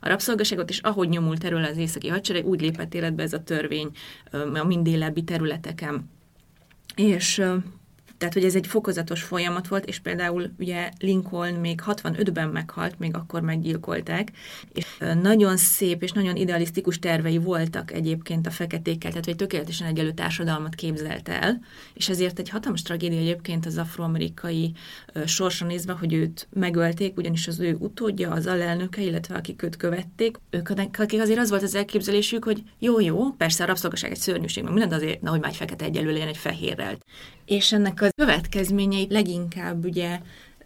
a 0.00 0.08
rabszolgaságot, 0.08 0.70
és 0.70 0.78
ahogy 0.78 1.08
nyomult 1.08 1.44
erről 1.44 1.64
az 1.64 1.76
északi 1.76 2.08
hadsereg, 2.08 2.46
úgy 2.46 2.60
lépett 2.60 2.94
életbe 2.94 3.22
ez 3.22 3.32
a 3.32 3.42
törvény 3.42 3.90
a 4.54 4.64
mindélebbi 4.64 5.22
területeken. 5.24 6.10
És 6.94 7.42
Tehát, 8.18 8.34
hogy 8.34 8.44
ez 8.44 8.54
egy 8.54 8.66
fokozatos 8.66 9.22
folyamat 9.22 9.68
volt, 9.68 9.84
és 9.84 9.98
például 9.98 10.50
ugye 10.58 10.90
Lincoln 10.98 11.54
még 11.54 11.80
65-ben 11.86 12.48
meghalt, 12.48 12.98
még 12.98 13.16
akkor 13.16 13.40
meggyilkolták, 13.40 14.32
és 14.72 14.86
nagyon 15.22 15.56
szép 15.56 16.02
és 16.02 16.12
nagyon 16.12 16.36
idealisztikus 16.36 16.98
tervei 16.98 17.38
voltak 17.38 17.92
egyébként 17.92 18.46
a 18.46 18.50
feketékkel, 18.50 19.10
tehát 19.10 19.24
hogy 19.24 19.36
tökéletesen 19.36 19.86
egyelő 19.86 20.12
társadalmat 20.12 20.74
képzelt 20.74 21.28
el, 21.28 21.60
és 21.94 22.08
ezért 22.08 22.38
egy 22.38 22.48
hatalmas 22.48 22.82
tragédia 22.82 23.18
egyébként 23.18 23.66
az 23.66 23.78
afroamerikai 23.78 24.72
sorsa 25.26 25.64
nézve, 25.64 25.92
hogy 25.92 26.12
őt 26.12 26.48
megölték, 26.52 27.16
ugyanis 27.16 27.48
az 27.48 27.60
ő 27.60 27.76
utódja, 27.78 28.30
az 28.30 28.46
alelnöke, 28.46 29.02
illetve 29.02 29.34
akik 29.34 29.62
őt 29.62 29.76
követték, 29.76 30.36
ők, 30.50 30.68
akik 30.98 31.20
azért 31.20 31.38
az 31.38 31.50
volt 31.50 31.62
az 31.62 31.74
elképzelésük, 31.74 32.44
hogy 32.44 32.62
jó, 32.78 33.00
jó, 33.00 33.30
persze 33.32 33.64
a 33.64 33.66
rabszolgaság 33.66 34.10
egy 34.10 34.18
szörnyűség, 34.18 34.62
meg 34.62 34.72
mindent 34.72 34.92
azért, 34.92 35.20
na, 35.20 35.30
hogy 35.30 35.40
már 35.40 35.50
egy 35.50 35.56
fekete 35.56 35.84
egyelő 35.84 36.12
legyen 36.12 36.28
egy 36.28 36.36
fehérrel. 36.36 36.98
És 37.46 37.72
ennek 37.72 38.02
a 38.02 38.08
következményeit 38.16 39.12
leginkább 39.12 39.84
ugye 39.84 40.20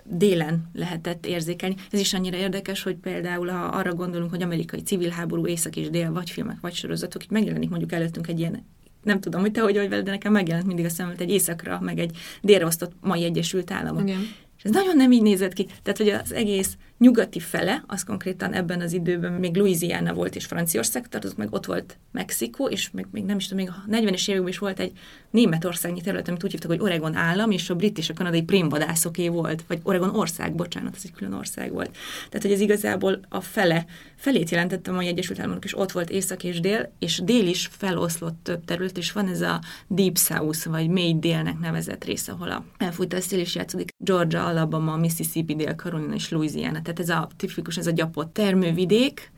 délen 0.05 0.71
lehetett 0.73 1.27
érzékelni. 1.27 1.75
Ez 1.91 2.01
is 2.01 2.15
annyira 2.15 2.37
érdekes, 2.37 2.83
hogy 2.83 2.95
például 2.95 3.49
ha 3.49 3.65
arra 3.65 3.95
gondolunk, 3.95 4.31
hogy 4.31 4.43
amerikai 4.43 4.83
civil 4.83 5.11
háború, 5.11 5.47
észak 5.47 5.77
és 5.77 5.91
dél, 5.91 6.13
vagy 6.13 6.31
filmek, 6.31 6.61
vagy 6.61 6.75
sorozatok, 6.75 7.23
itt 7.23 7.31
megjelenik 7.31 7.71
mondjuk 7.71 7.93
előttünk 7.93 8.29
egy 8.29 8.39
ilyen 8.39 8.65
nem 9.03 9.21
tudom, 9.21 9.41
hogy 9.41 9.53
te 9.53 9.61
hogy 9.61 9.77
vagy 9.77 9.89
veled, 9.89 10.05
de 10.05 10.11
nekem 10.11 10.33
megjelent 10.33 10.67
mindig 10.67 10.85
a 10.85 10.89
szemet 10.89 11.21
egy 11.21 11.31
északra, 11.31 11.81
meg 11.81 11.99
egy 11.99 12.17
délre 12.43 12.65
osztott 12.65 12.93
mai 13.01 13.25
Egyesült 13.25 13.71
Államok. 13.71 14.03
Igen. 14.03 14.21
És 14.57 14.63
ez 14.63 14.71
nagyon 14.71 14.97
nem 14.97 15.13
így 15.13 15.23
nézett 15.23 15.53
ki. 15.53 15.67
Tehát, 15.83 15.99
hogy 15.99 16.09
az 16.09 16.33
egész 16.33 16.77
nyugati 17.01 17.41
fele, 17.41 17.85
az 17.87 18.05
konkrétan 18.05 18.53
ebben 18.53 18.81
az 18.81 18.93
időben 18.93 19.33
még 19.33 19.57
Louisiana 19.57 20.15
volt 20.15 20.35
és 20.37 20.45
Franciaország 20.45 21.09
tartozott, 21.09 21.37
meg 21.37 21.53
ott 21.53 21.67
volt 21.67 21.99
Mexikó, 22.13 22.69
és 22.69 22.91
még, 22.91 23.07
még 23.11 23.25
nem 23.25 23.37
is 23.37 23.47
tudom, 23.49 23.65
még 23.65 23.73
a 23.75 23.85
40-es 23.91 24.29
években 24.29 24.49
is 24.49 24.59
volt 24.59 24.81
egy 24.81 24.93
németországnyi 25.31 26.01
terület, 26.01 26.29
amit 26.29 26.45
úgy 26.45 26.51
hívtak, 26.51 26.71
hogy 26.71 26.81
Oregon 26.81 27.15
állam, 27.15 27.51
és 27.51 27.71
a 27.71 27.75
brit 27.75 27.99
és 27.99 28.11
a 28.11 28.15
kanadai 28.15 28.43
prémvadászoké 28.43 29.29
volt, 29.29 29.65
vagy 29.67 29.81
Oregon 29.83 30.17
ország, 30.17 30.55
bocsánat, 30.55 30.95
ez 30.97 31.03
egy 31.05 31.13
külön 31.13 31.33
ország 31.33 31.73
volt. 31.73 31.91
Tehát, 32.29 32.43
hogy 32.43 32.53
ez 32.53 32.61
igazából 32.61 33.21
a 33.29 33.41
fele, 33.41 33.87
felét 34.17 34.51
jelentette 34.51 34.91
a 34.91 34.95
mai 34.95 35.07
Egyesült 35.07 35.41
Államok, 35.41 35.65
és 35.65 35.79
ott 35.79 35.93
volt 35.93 36.11
észak 36.11 36.45
és 36.45 36.61
dél, 36.61 36.93
és 36.99 37.21
dél 37.25 37.47
is 37.47 37.69
feloszlott 37.73 38.39
több 38.43 38.65
terület, 38.65 38.99
és 38.99 39.13
van 39.13 39.29
ez 39.29 39.41
a 39.41 39.61
Deep 39.89 40.19
South, 40.19 40.67
vagy 40.67 40.89
mély 40.89 41.15
délnek 41.15 41.59
nevezett 41.59 42.05
rész, 42.05 42.29
ahol 42.29 42.51
a 42.51 42.65
elfújta 42.79 43.17
a 43.17 43.21
szél 43.21 43.39
is 43.39 43.55
játszódik, 43.55 43.91
Georgia, 43.99 44.47
Alabama, 44.47 44.97
Mississippi, 44.97 45.55
Dél-Carolina 45.55 46.15
és 46.15 46.29
Louisiana 46.31 46.83
tehát 46.93 47.01
ez 47.01 47.09
a 47.09 47.29
tipikus, 47.37 47.77
ez 47.77 47.87
a 47.87 47.91
gyapott 47.91 48.33
termővidék, 48.33 49.33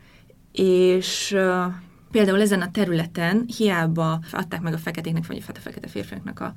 és 0.51 1.37
például 2.11 2.41
ezen 2.41 2.61
a 2.61 2.71
területen 2.71 3.45
hiába 3.57 4.19
adták 4.31 4.61
meg 4.61 4.73
a 4.73 4.77
feketéknek, 4.77 5.27
vagy 5.27 5.43
a 5.47 5.59
fekete 5.59 5.87
férfiaknak 5.87 6.39
a, 6.39 6.53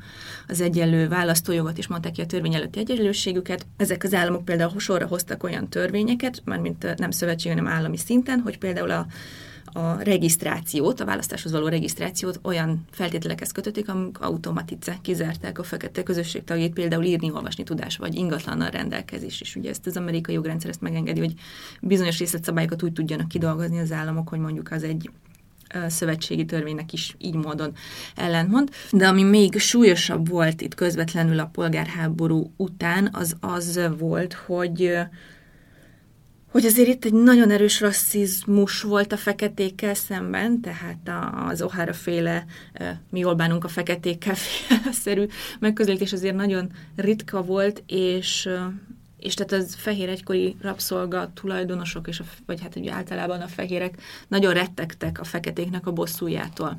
az 0.49 0.61
egyenlő 0.61 1.09
választójogot, 1.09 1.79
és 1.79 1.87
mondták 1.87 2.13
ki 2.13 2.21
a 2.21 2.27
törvény 2.27 2.55
előtti 2.55 2.79
egyenlőségüket. 2.79 3.67
Ezek 3.77 4.05
az 4.05 4.15
államok 4.15 4.45
például 4.45 4.79
sorra 4.79 5.07
hoztak 5.07 5.43
olyan 5.43 5.69
törvényeket, 5.69 6.43
már 6.45 6.59
mint 6.59 6.99
nem 6.99 7.11
szövetség, 7.11 7.53
hanem 7.53 7.67
állami 7.73 7.97
szinten, 7.97 8.41
hogy 8.41 8.59
például 8.59 8.91
a 8.91 9.07
a 9.77 10.03
regisztrációt, 10.03 11.01
a 11.01 11.05
választáshoz 11.05 11.53
való 11.53 11.69
regisztrációt 11.69 12.39
olyan 12.43 12.85
feltételekhez 12.91 13.53
kötötték, 13.53 13.89
amik 13.89 14.21
automatice 14.21 14.99
kizárták 15.03 15.59
a 15.59 15.63
fekete 15.63 16.03
közösség 16.03 16.45
tagjait, 16.45 16.73
például 16.73 17.05
írni, 17.05 17.31
olvasni 17.31 17.63
tudás, 17.63 17.97
vagy 17.97 18.15
ingatlannal 18.15 18.71
rendelkezés. 18.71 19.41
És 19.41 19.57
ugye 19.57 19.71
ezt 19.71 19.87
az 19.87 19.97
amerikai 19.97 20.35
jogrendszer 20.35 20.71
ezt 20.71 20.81
megengedi, 20.81 21.21
hogy 21.21 21.35
bizonyos 21.81 22.19
részletszabályokat 22.19 22.83
úgy 22.83 22.93
tudjanak 22.93 23.29
kidolgozni 23.29 23.79
az 23.79 23.93
államok, 23.93 24.29
hogy 24.29 24.39
mondjuk 24.39 24.71
az 24.71 24.83
egy 24.83 25.11
szövetségi 25.87 26.45
törvénynek 26.45 26.93
is 26.93 27.15
így 27.19 27.35
módon 27.35 27.73
ellentmond. 28.15 28.71
De 28.93 29.09
ami 29.09 29.23
még 29.23 29.59
súlyosabb 29.59 30.29
volt 30.29 30.61
itt 30.61 30.75
közvetlenül 30.75 31.39
a 31.39 31.51
polgárháború 31.53 32.53
után, 32.57 33.09
az 33.13 33.37
az 33.41 33.81
volt, 33.99 34.33
hogy 34.33 34.99
hogy 36.57 36.65
azért 36.65 36.89
itt 36.89 37.05
egy 37.05 37.13
nagyon 37.13 37.51
erős 37.51 37.81
rasszizmus 37.81 38.83
volt 38.83 39.13
a 39.13 39.17
feketékkel 39.17 39.95
szemben, 39.95 40.61
tehát 40.61 41.11
az 41.49 41.65
O'Hara 41.67 41.95
féle 42.03 42.45
mi 43.11 43.19
jól 43.19 43.35
bánunk 43.35 43.65
a 43.65 43.69
feketékkel 43.69 44.35
szerű 45.05 45.27
megközelítés 45.61 46.13
azért 46.13 46.35
nagyon 46.35 46.71
ritka 46.95 47.43
volt, 47.43 47.83
és 47.87 48.49
és 49.27 49.35
tehát 49.35 49.53
az 49.53 49.75
fehér 49.75 50.09
egykori 50.09 50.57
rabszolga 50.61 51.31
tulajdonosok, 51.35 52.09
és 52.09 52.21
a, 52.21 52.25
vagy 52.47 52.61
hát 52.61 52.77
ugye 52.77 52.93
általában 52.93 53.41
a 53.41 53.47
fehérek 53.47 53.95
nagyon 54.29 54.55
rettegtek 54.55 55.21
a 55.21 55.25
feketéknek 55.25 55.87
a 55.87 55.93
bosszújától. 55.93 56.79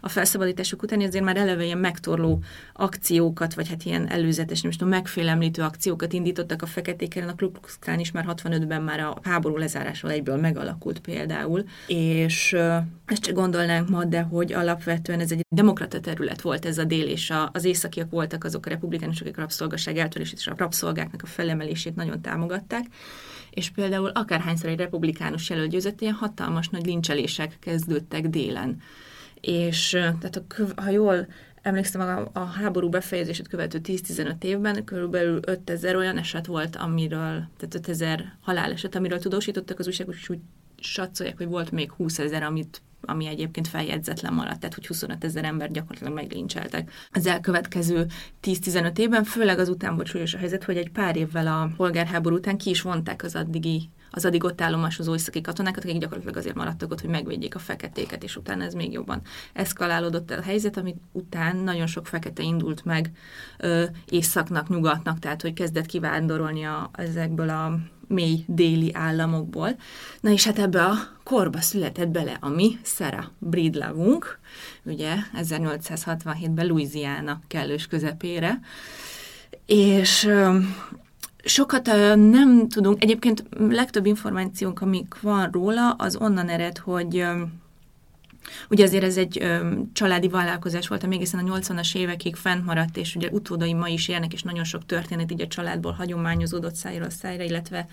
A 0.00 0.08
felszabadításuk 0.08 0.82
után 0.82 1.00
azért 1.00 1.24
már 1.24 1.36
eleve 1.36 1.64
ilyen 1.64 1.78
megtorló 1.78 2.42
akciókat, 2.72 3.54
vagy 3.54 3.68
hát 3.68 3.84
ilyen 3.84 4.08
előzetes, 4.08 4.60
nem 4.60 4.70
is 4.70 4.76
tudom, 4.76 4.92
megfélemlítő 4.92 5.62
akciókat 5.62 6.12
indítottak 6.12 6.62
a 6.62 6.66
feketék 6.66 7.16
ellen. 7.16 7.28
A 7.28 7.34
Klux 7.34 7.78
Klan 7.80 7.98
is 7.98 8.10
már 8.10 8.24
65-ben 8.28 8.82
már 8.82 9.00
a 9.00 9.18
háború 9.22 9.56
lezárásával 9.56 10.16
egyből 10.16 10.36
megalakult 10.36 10.98
például, 10.98 11.64
és 11.86 12.56
ezt 13.06 13.22
csak 13.22 13.34
gondolnánk 13.34 13.88
ma, 13.88 14.04
de 14.04 14.22
hogy 14.22 14.52
alapvetően 14.52 15.20
ez 15.20 15.32
egy 15.32 15.44
demokrata 15.48 16.00
terület 16.00 16.40
volt 16.40 16.64
ez 16.64 16.78
a 16.78 16.84
dél, 16.84 17.06
és 17.06 17.32
az 17.52 17.64
északiak 17.64 18.10
voltak 18.10 18.44
azok 18.44 18.66
a 18.66 18.70
republikánusok, 18.70 19.26
akik 19.26 19.38
a 19.38 19.40
rabszolgaság 19.40 19.96
eltörését 19.96 20.38
és 20.38 20.46
a 20.46 20.54
rabszolgáknak 20.56 21.22
a 21.22 21.26
felemelését 21.82 21.94
nagyon 21.94 22.22
támogatták, 22.22 22.86
és 23.50 23.70
például 23.70 24.08
akárhányszor 24.08 24.68
egy 24.68 24.78
republikánus 24.78 25.50
jelölt 25.50 25.70
győzött, 25.70 26.00
ilyen 26.00 26.14
hatalmas 26.14 26.68
nagy 26.68 26.86
lincselések 26.86 27.56
kezdődtek 27.60 28.28
délen. 28.28 28.80
És 29.40 29.88
tehát 29.90 30.36
a, 30.36 30.80
ha 30.82 30.90
jól 30.90 31.26
emlékszem, 31.62 32.00
a, 32.00 32.40
a 32.40 32.44
háború 32.44 32.88
befejezését 32.88 33.48
követő 33.48 33.80
10-15 33.82 34.42
évben 34.44 34.84
körülbelül 34.84 35.40
5000 35.46 35.96
olyan 35.96 36.18
eset 36.18 36.46
volt, 36.46 36.76
amiről, 36.76 37.48
tehát 37.56 37.74
5000 37.74 38.36
haláleset, 38.40 38.94
amiről 38.94 39.18
tudósítottak 39.18 39.78
az 39.78 39.86
újságok, 39.86 40.14
és 40.14 40.28
úgy 40.28 40.40
satszolják, 40.78 41.36
hogy 41.36 41.46
volt 41.46 41.70
még 41.70 41.92
20 41.92 42.18
ezer, 42.18 42.42
amit 42.42 42.82
ami 43.04 43.26
egyébként 43.26 43.68
feljegyzetlen 43.68 44.32
maradt, 44.32 44.60
tehát 44.60 44.74
hogy 44.74 44.86
25 44.86 45.24
ezer 45.24 45.44
ember 45.44 45.70
gyakorlatilag 45.70 46.14
meglincseltek. 46.14 46.90
Az 47.12 47.26
elkövetkező 47.26 48.06
10-15 48.42 48.98
évben, 48.98 49.24
főleg 49.24 49.58
azután 49.58 49.94
volt 49.94 50.06
súlyos 50.06 50.34
a 50.34 50.38
helyzet, 50.38 50.64
hogy 50.64 50.76
egy 50.76 50.90
pár 50.90 51.16
évvel 51.16 51.46
a 51.46 51.70
polgárháború 51.76 52.36
után 52.36 52.58
ki 52.58 52.70
is 52.70 52.82
vonták 52.82 53.22
az 53.22 53.34
addigi 53.34 53.90
az 54.14 54.24
addig 54.24 54.44
ott 54.44 54.60
állomásozó 54.60 55.14
északi 55.14 55.40
katonákat, 55.40 55.84
akik 55.84 55.98
gyakorlatilag 55.98 56.36
azért 56.36 56.54
maradtak 56.54 56.90
ott, 56.90 57.00
hogy 57.00 57.10
megvédjék 57.10 57.54
a 57.54 57.58
feketéket, 57.58 58.22
és 58.22 58.36
utána 58.36 58.64
ez 58.64 58.74
még 58.74 58.92
jobban 58.92 59.22
eszkalálódott 59.52 60.30
el 60.30 60.38
a 60.38 60.42
helyzet, 60.42 60.76
amit 60.76 60.96
után 61.12 61.56
nagyon 61.56 61.86
sok 61.86 62.06
fekete 62.06 62.42
indult 62.42 62.84
meg 62.84 63.10
ö, 63.58 63.84
északnak, 64.08 64.68
nyugatnak, 64.68 65.18
tehát 65.18 65.42
hogy 65.42 65.52
kezdett 65.52 65.86
kivándorolni 65.86 66.64
a, 66.64 66.90
ezekből 66.92 67.48
a 67.48 67.78
mély 68.12 68.44
déli 68.46 68.90
államokból. 68.94 69.76
Na 70.20 70.30
és 70.30 70.44
hát 70.44 70.58
ebbe 70.58 70.84
a 70.84 70.94
korba 71.24 71.60
született 71.60 72.08
bele 72.08 72.36
a 72.40 72.48
mi 72.48 72.78
Sarah 72.82 73.24
Breedlavunk, 73.38 74.38
ugye 74.82 75.14
1867-ben 75.36 76.66
Louisiana 76.66 77.40
kellős 77.48 77.86
közepére, 77.86 78.60
és 79.66 80.28
Sokat 81.44 81.86
nem 82.14 82.68
tudunk, 82.68 83.02
egyébként 83.02 83.44
legtöbb 83.68 84.06
információnk, 84.06 84.80
amik 84.80 85.20
van 85.20 85.50
róla, 85.50 85.90
az 85.90 86.16
onnan 86.16 86.48
ered, 86.48 86.78
hogy 86.78 87.26
Ugye 88.70 88.84
azért 88.84 89.04
ez 89.04 89.16
egy 89.16 89.38
ö, 89.42 89.74
családi 89.92 90.28
vállalkozás 90.28 90.88
volt, 90.88 91.04
ami 91.04 91.14
egészen 91.14 91.48
a 91.48 91.58
80-as 91.58 91.96
évekig 91.96 92.36
fennmaradt, 92.36 92.96
és 92.96 93.16
ugye 93.16 93.28
utódai 93.30 93.72
ma 93.72 93.88
is 93.88 94.08
élnek, 94.08 94.32
és 94.32 94.42
nagyon 94.42 94.64
sok 94.64 94.86
történet 94.86 95.32
így 95.32 95.40
a 95.40 95.46
családból 95.46 95.92
hagyományozódott 95.92 96.74
szájról 96.74 97.10
szájra, 97.10 97.42
illetve 97.42 97.86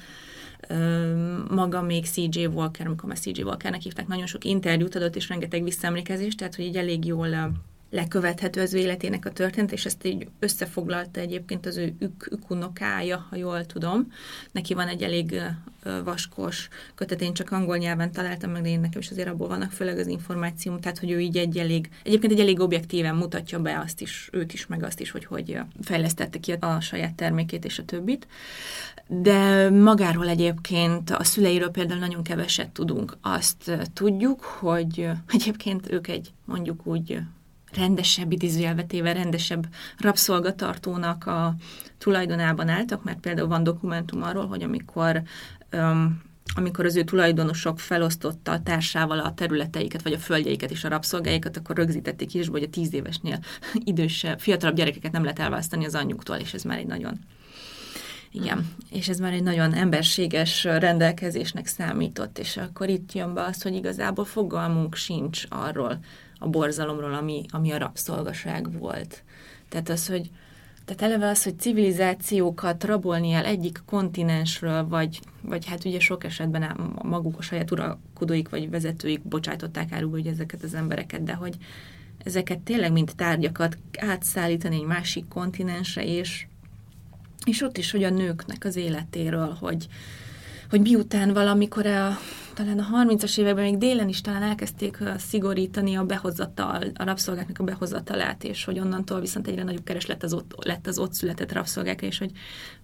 maga 1.49 1.81
még 1.81 2.05
CJ 2.05 2.45
Walker, 2.45 2.85
amikor 2.85 3.07
már 3.07 3.19
CJ 3.19 3.41
Walkernek 3.41 3.81
hívták, 3.81 4.07
nagyon 4.07 4.25
sok 4.25 4.43
interjút 4.43 4.95
adott, 4.95 5.15
és 5.15 5.29
rengeteg 5.29 5.63
visszaemlékezést, 5.63 6.37
tehát 6.37 6.55
hogy 6.55 6.65
így 6.65 6.77
elég 6.77 7.05
jól 7.05 7.57
lekövethető 7.89 8.61
az 8.61 8.73
életének 8.73 9.25
a 9.25 9.31
történet, 9.31 9.71
és 9.71 9.85
ezt 9.85 10.05
így 10.05 10.27
összefoglalta 10.39 11.19
egyébként 11.19 11.65
az 11.65 11.77
ő 11.77 11.95
ük, 11.99 12.27
ükunokája, 12.31 13.25
ha 13.29 13.35
jól 13.35 13.65
tudom. 13.65 14.11
Neki 14.51 14.73
van 14.73 14.87
egy 14.87 15.03
elég 15.03 15.41
vaskos 16.03 16.67
kötet, 16.95 17.21
én 17.21 17.33
csak 17.33 17.51
angol 17.51 17.77
nyelven 17.77 18.11
találtam 18.11 18.51
meg, 18.51 18.61
de 18.61 18.69
én 18.69 18.79
nekem 18.79 18.99
is 18.99 19.09
azért 19.09 19.27
abból 19.27 19.47
vannak 19.47 19.71
főleg 19.71 19.97
az 19.97 20.07
információm, 20.07 20.79
tehát 20.79 20.99
hogy 20.99 21.11
ő 21.11 21.19
így 21.19 21.37
egy 21.37 21.57
elég, 21.57 21.89
egyébként 22.03 22.33
egy 22.33 22.39
elég 22.39 22.59
objektíven 22.59 23.15
mutatja 23.15 23.59
be 23.59 23.79
azt 23.79 24.01
is, 24.01 24.29
őt 24.31 24.53
is, 24.53 24.67
meg 24.67 24.83
azt 24.83 24.99
is, 24.99 25.11
hogy 25.11 25.25
hogy 25.25 25.59
fejlesztette 25.81 26.39
ki 26.39 26.51
a 26.51 26.79
saját 26.79 27.13
termékét 27.13 27.65
és 27.65 27.79
a 27.79 27.85
többit. 27.85 28.27
De 29.07 29.69
magáról 29.69 30.27
egyébként 30.27 31.09
a 31.09 31.23
szüleiről 31.23 31.71
például 31.71 31.99
nagyon 31.99 32.23
keveset 32.23 32.69
tudunk. 32.69 33.17
Azt 33.21 33.71
tudjuk, 33.93 34.41
hogy 34.41 35.09
egyébként 35.27 35.91
ők 35.91 36.07
egy 36.07 36.31
mondjuk 36.45 36.85
úgy 36.85 37.19
rendesebb, 37.73 38.31
idézőjelvetével 38.31 39.13
rendesebb 39.13 39.67
rabszolgatartónak 39.97 41.25
a 41.25 41.55
tulajdonában 41.97 42.69
álltak, 42.69 43.03
mert 43.03 43.19
például 43.19 43.47
van 43.47 43.63
dokumentum 43.63 44.23
arról, 44.23 44.47
hogy 44.47 44.63
amikor 44.63 45.21
um, 45.71 46.21
amikor 46.55 46.85
az 46.85 46.95
ő 46.95 47.03
tulajdonosok 47.03 47.79
felosztotta 47.79 48.51
a 48.51 48.61
társával 48.61 49.19
a 49.19 49.33
területeiket, 49.33 50.01
vagy 50.01 50.13
a 50.13 50.17
földjeiket 50.17 50.71
és 50.71 50.83
a 50.83 50.89
rabszolgáikat, 50.89 51.57
akkor 51.57 51.75
rögzítették 51.75 52.33
is, 52.33 52.47
hogy 52.47 52.63
a 52.63 52.69
tíz 52.69 52.93
évesnél 52.93 53.39
idősebb, 53.73 54.39
fiatalabb 54.39 54.75
gyerekeket 54.75 55.11
nem 55.11 55.21
lehet 55.21 55.39
elválasztani 55.39 55.85
az 55.85 55.95
anyjuktól, 55.95 56.35
és 56.35 56.53
ez 56.53 56.63
már 56.63 56.77
egy 56.77 56.87
nagyon 56.87 57.19
igen, 58.31 58.67
és 58.89 59.07
ez 59.07 59.19
már 59.19 59.33
egy 59.33 59.43
nagyon 59.43 59.73
emberséges 59.73 60.63
rendelkezésnek 60.63 61.67
számított, 61.67 62.39
és 62.39 62.57
akkor 62.57 62.89
itt 62.89 63.13
jön 63.13 63.33
be 63.33 63.43
az, 63.43 63.61
hogy 63.61 63.75
igazából 63.75 64.25
fogalmunk 64.25 64.95
sincs 64.95 65.43
arról 65.49 65.99
a 66.39 66.47
borzalomról, 66.47 67.13
ami, 67.13 67.45
ami 67.49 67.71
a 67.71 67.77
rabszolgaság 67.77 68.79
volt. 68.79 69.23
Tehát 69.69 69.89
az, 69.89 70.07
hogy 70.07 70.29
tehát 70.85 71.13
eleve 71.13 71.29
az, 71.29 71.43
hogy 71.43 71.59
civilizációkat 71.59 72.83
rabolni 72.83 73.31
el 73.31 73.45
egyik 73.45 73.81
kontinensről, 73.85 74.87
vagy, 74.87 75.19
vagy 75.41 75.65
hát 75.65 75.85
ugye 75.85 75.99
sok 75.99 76.23
esetben 76.23 76.93
maguk 77.03 77.37
a 77.37 77.41
saját 77.41 77.71
uralkodóik 77.71 78.49
vagy 78.49 78.69
vezetőik 78.69 79.21
bocsájtották 79.23 79.91
árulni 79.91 80.21
hogy 80.21 80.31
ezeket 80.31 80.63
az 80.63 80.73
embereket, 80.73 81.23
de 81.23 81.33
hogy 81.33 81.55
ezeket 82.23 82.59
tényleg 82.59 82.91
mint 82.91 83.15
tárgyakat 83.15 83.77
átszállítani 83.97 84.75
egy 84.75 84.85
másik 84.85 85.27
kontinensre, 85.27 86.03
és, 86.03 86.47
és 87.45 87.61
ott 87.61 87.77
is, 87.77 87.91
hogy 87.91 88.03
a 88.03 88.09
nőknek 88.09 88.65
az 88.65 88.75
életéről, 88.75 89.57
hogy, 89.59 89.87
hogy 90.69 90.81
miután 90.81 91.33
valamikor 91.33 91.85
a, 91.85 92.17
talán 92.59 92.79
a 92.79 93.03
30-as 93.03 93.37
években 93.37 93.63
még 93.63 93.77
délen 93.77 94.09
is 94.09 94.21
talán 94.21 94.43
elkezdték 94.43 94.97
szigorítani 95.17 95.95
a 95.95 96.03
behozatal, 96.03 96.83
a 96.95 97.03
rabszolgáknak 97.03 97.59
a 97.59 97.63
behozatalát, 97.63 98.43
és 98.43 98.63
hogy 98.63 98.79
onnantól 98.79 99.19
viszont 99.19 99.47
egyre 99.47 99.63
nagyobb 99.63 99.83
kereslet 99.83 100.23
az 100.23 100.33
ott, 100.33 100.65
lett 100.65 100.87
az 100.87 100.97
ott 100.97 101.13
született 101.13 101.51
rabszolgákra, 101.51 102.07
és 102.07 102.17
hogy 102.17 102.31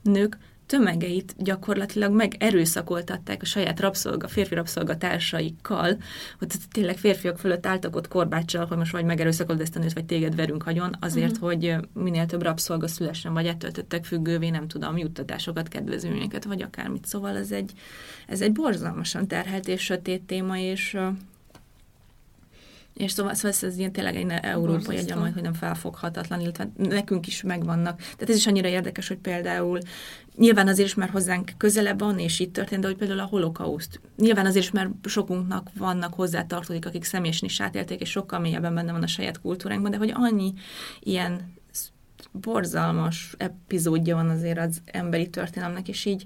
nők 0.01 0.37
tömegeit 0.65 1.35
gyakorlatilag 1.37 2.11
megerőszakoltatták 2.11 3.41
a 3.41 3.45
saját 3.45 3.79
rabszolga, 3.79 4.27
férfi 4.27 4.55
rabszolga 4.55 4.97
társaikkal, 4.97 5.97
hogy 6.39 6.47
tényleg 6.71 6.97
férfiak 6.97 7.37
fölött 7.37 7.65
álltak 7.65 7.95
ott 7.95 8.07
korbáccsal, 8.07 8.65
hogy 8.65 8.77
most 8.77 8.91
vagy 8.91 9.05
megerőszakolod 9.05 9.61
ezt 9.61 9.75
a 9.75 9.79
nőt, 9.79 9.93
vagy 9.93 10.05
téged 10.05 10.35
verünk 10.35 10.63
hagyjon, 10.63 10.95
azért, 10.99 11.31
uh-huh. 11.31 11.49
hogy 11.49 11.75
minél 11.93 12.25
több 12.25 12.41
rabszolga 12.41 12.87
szülessen, 12.87 13.33
vagy 13.33 13.45
ettől 13.45 13.71
tettek 13.71 14.05
függővé, 14.05 14.49
nem 14.49 14.67
tudom, 14.67 14.97
juttatásokat, 14.97 15.67
kedvezményeket, 15.67 16.43
vagy 16.43 16.61
akármit. 16.61 17.05
Szóval 17.05 17.37
ez 17.37 17.51
egy, 17.51 17.71
ez 18.27 18.41
egy 18.41 18.51
borzalmasan 18.51 19.27
terhelt 19.27 19.67
és 19.67 19.81
sötét 19.81 20.21
téma, 20.21 20.57
és 20.57 20.97
és 22.95 23.11
szóval, 23.11 23.33
szóval 23.33 23.51
ez 23.61 23.77
ilyen 23.77 23.91
tényleg 23.91 24.15
egy 24.15 24.31
európai 24.41 24.97
egy 24.97 25.11
hogy 25.11 25.41
nem 25.41 25.53
felfoghatatlan, 25.53 26.39
illetve 26.39 26.69
nekünk 26.77 27.27
is 27.27 27.41
megvannak. 27.41 27.97
Tehát 27.97 28.29
ez 28.29 28.35
is 28.35 28.47
annyira 28.47 28.67
érdekes, 28.67 29.07
hogy 29.07 29.17
például 29.17 29.79
nyilván 30.35 30.67
azért 30.67 30.87
is, 30.87 30.93
mert 30.93 31.11
hozzánk 31.11 31.51
közelebb 31.57 31.99
van, 31.99 32.19
és 32.19 32.39
itt 32.39 32.53
történt, 32.53 32.81
de 32.81 32.87
hogy 32.87 32.95
például 32.95 33.19
a 33.19 33.25
holokauszt. 33.25 34.01
Nyilván 34.17 34.45
azért 34.45 34.65
is, 34.65 34.71
mert 34.71 34.89
sokunknak 35.03 35.69
vannak 35.77 36.13
hozzátartozók, 36.13 36.85
akik 36.85 37.03
személyesen 37.03 37.47
is 37.47 37.61
átélték, 37.61 38.01
és 38.01 38.09
sokkal 38.09 38.39
mélyebben 38.39 38.73
benne 38.73 38.91
van 38.91 39.03
a 39.03 39.07
saját 39.07 39.41
kultúránkban, 39.41 39.91
de 39.91 39.97
hogy 39.97 40.11
annyi 40.13 40.53
ilyen 40.99 41.53
borzalmas 42.31 43.35
epizódja 43.37 44.15
van 44.15 44.29
azért 44.29 44.59
az 44.59 44.81
emberi 44.85 45.29
történelemnek, 45.29 45.87
és 45.87 46.05
így 46.05 46.25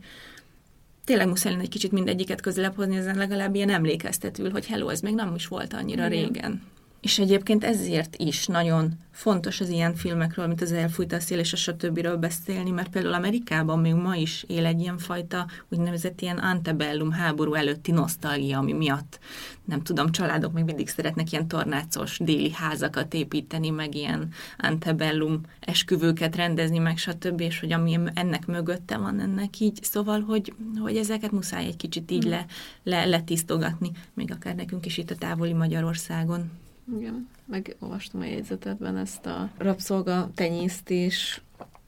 tényleg 1.10 1.28
muszáj 1.28 1.52
lenne 1.52 1.64
egy 1.64 1.70
kicsit 1.70 1.92
mindegyiket 1.92 2.42
közelebb 2.42 2.76
hozni, 2.76 2.96
ezen 2.96 3.18
legalább 3.18 3.56
ilyen 3.56 3.70
emlékeztetül, 3.70 4.52
hogy 4.52 4.66
hello, 4.66 4.90
ez 4.90 5.02
még 5.02 5.16
nem 5.16 5.36
is 5.36 5.48
volt 5.48 5.74
annyira 5.74 6.06
Igen. 6.06 6.10
régen. 6.10 6.62
És 7.02 7.20
egyébként 7.20 7.64
ezért 7.64 8.16
is 8.16 8.46
nagyon 8.46 8.94
fontos 9.12 9.60
az 9.60 9.70
ilyen 9.70 9.96
filmekről, 9.96 10.48
mint 10.48 10.62
az 10.62 10.72
Elfújta 10.72 11.16
a 11.16 11.20
szél 11.20 11.40
és 11.40 11.54
a 11.54 11.56
stb. 11.56 12.20
beszélni, 12.20 12.72
mert 12.72 12.90
például 12.90 13.14
Amerikában 13.14 13.80
még 13.80 13.94
ma 13.94 14.16
is 14.16 14.46
él 14.48 14.66
egy 14.66 14.80
ilyen 14.80 14.98
fajta 14.98 15.48
úgynevezett 15.70 16.22
ilyen 16.22 16.38
antebellum 16.38 17.12
háború 17.12 17.54
előtti 17.54 17.92
nosztalgia, 17.92 18.58
ami 18.58 18.74
miatt 18.74 19.20
nem 19.66 19.82
tudom, 19.84 20.12
családok 20.12 20.54
még 20.54 20.64
mindig 20.64 20.90
szeretnek 20.90 21.32
ilyen 21.32 21.48
tornácos 21.48 22.18
déli 22.20 22.52
házakat 22.52 23.14
építeni, 23.14 23.70
meg 23.70 23.96
ilyen 23.96 24.30
antebellum 24.58 25.42
esküvőket 25.60 26.36
rendezni, 26.36 26.78
meg 26.78 26.98
stb. 26.98 27.42
és 27.42 27.60
hogy 27.60 27.72
ami 27.72 28.00
ennek 28.14 28.46
mögötte 28.46 28.98
van 28.98 29.20
ennek 29.20 29.60
így, 29.60 29.80
szóval, 29.84 30.22
hogy, 30.22 30.54
hogy 30.80 30.98
ezeket 30.98 31.32
muszáj 31.32 31.66
egy 31.66 31.76
kicsit 31.76 32.12
így 32.12 32.24
le, 32.24 32.46
le, 32.84 33.06
letisztogatni, 33.06 33.92
még 34.14 34.32
akár 34.32 34.56
nekünk 34.56 34.86
is 34.86 34.98
itt 34.98 35.12
a 35.12 35.16
távoli 35.16 35.54
Magyarországon. 35.54 36.52
Igen, 36.98 37.30
megolvastam 37.46 38.22
a 38.22 38.26
jegyzetetben 38.26 38.98
ezt 38.98 39.26
a 39.26 39.50
rabszolga 39.58 40.30
tenyésztés 40.36 41.42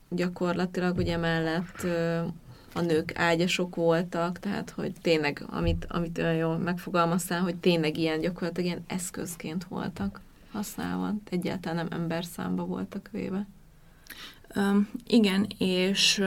gyakorlatilag 0.08 0.96
ugye 0.96 1.16
mellett 1.16 1.82
a 2.74 2.80
nők 2.80 3.18
ágyasok 3.18 3.74
voltak, 3.74 4.38
tehát 4.38 4.70
hogy 4.70 4.92
tényleg, 5.00 5.44
amit, 5.46 5.86
amit 5.88 6.18
olyan 6.18 6.34
jól 6.34 6.58
megfogalmaztál, 6.58 7.40
hogy 7.40 7.56
tényleg 7.56 7.96
ilyen 7.96 8.20
gyakorlatilag 8.20 8.66
ilyen 8.70 8.84
eszközként 8.86 9.64
voltak 9.64 10.20
használva, 10.52 11.14
egyáltalán 11.30 11.76
nem 11.88 12.00
ember 12.00 12.24
számba 12.24 12.64
voltak 12.64 13.08
véve. 13.12 13.46
Igen, 15.06 15.46
és 15.58 16.24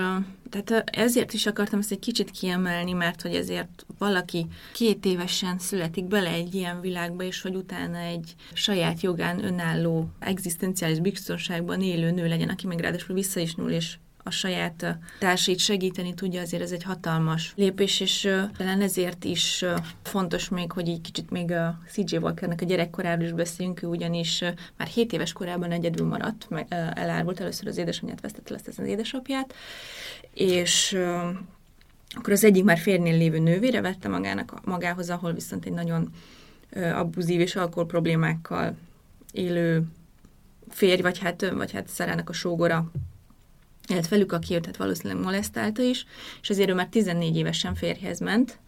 tehát 0.49 0.89
ezért 0.89 1.33
is 1.33 1.45
akartam 1.45 1.79
ezt 1.79 1.91
egy 1.91 1.99
kicsit 1.99 2.31
kiemelni, 2.31 2.91
mert 2.93 3.21
hogy 3.21 3.35
ezért 3.35 3.85
valaki 3.97 4.45
két 4.73 5.05
évesen 5.05 5.59
születik 5.59 6.05
bele 6.05 6.29
egy 6.29 6.55
ilyen 6.55 6.81
világba, 6.81 7.23
és 7.23 7.41
hogy 7.41 7.55
utána 7.55 7.97
egy 7.97 8.35
saját 8.53 9.01
jogán 9.01 9.43
önálló, 9.43 10.09
egzisztenciális 10.19 10.99
biztonságban 10.99 11.81
élő 11.81 12.11
nő 12.11 12.27
legyen, 12.27 12.49
aki 12.49 12.67
meg 12.67 12.79
ráadásul 12.79 13.15
vissza 13.15 13.39
is 13.39 13.55
nyúl, 13.55 13.71
és 13.71 13.97
a 14.27 14.31
saját 14.31 14.97
társait 15.19 15.59
segíteni 15.59 16.13
tudja, 16.13 16.41
azért 16.41 16.61
ez 16.61 16.71
egy 16.71 16.83
hatalmas 16.83 17.53
lépés, 17.55 17.99
és 17.99 18.21
talán 18.57 18.81
ezért 18.81 19.23
is 19.23 19.65
fontos 20.03 20.49
még, 20.49 20.71
hogy 20.71 20.89
egy 20.89 21.01
kicsit 21.01 21.29
még 21.29 21.51
a 21.51 21.79
CJ 21.91 22.17
Walkernek 22.17 22.61
a 22.61 22.65
gyerekkoráról 22.65 23.23
is 23.23 23.31
beszéljünk, 23.31 23.79
ugyanis 23.83 24.41
már 24.77 24.87
7 24.87 25.13
éves 25.13 25.33
korában 25.33 25.71
egyedül 25.71 26.07
maradt, 26.07 26.49
meg 26.49 26.65
elárult 26.93 27.39
először 27.39 27.67
az 27.67 27.77
édesanyját, 27.77 28.21
vesztette 28.21 28.53
lesz 28.53 28.77
az 28.77 28.87
édesapját, 28.87 29.53
és 30.33 30.97
akkor 32.15 32.33
az 32.33 32.43
egyik 32.43 32.63
már 32.63 32.77
férnél 32.77 33.17
lévő 33.17 33.39
nővére 33.39 33.81
vette 33.81 34.07
magának, 34.07 34.65
magához, 34.65 35.09
ahol 35.09 35.33
viszont 35.33 35.65
egy 35.65 35.73
nagyon 35.73 36.11
abuzív 36.93 37.39
és 37.39 37.55
alkohol 37.55 37.85
problémákkal 37.85 38.75
élő 39.31 39.83
férj, 40.69 41.01
vagy 41.01 41.17
hát, 41.17 41.49
vagy 41.49 41.71
hát 41.71 41.87
szerelnek 41.87 42.29
a 42.29 42.33
sógora 42.33 42.91
élt 43.89 44.07
velük, 44.07 44.31
aki 44.31 44.55
őt 44.55 44.65
hát 44.65 44.77
valószínűleg 44.77 45.23
molesztálta 45.23 45.81
is, 45.81 46.05
és 46.41 46.49
azért 46.49 46.69
ő 46.69 46.73
már 46.73 46.87
14 46.87 47.35
évesen 47.35 47.75
férjhez 47.75 48.19
ment, 48.19 48.59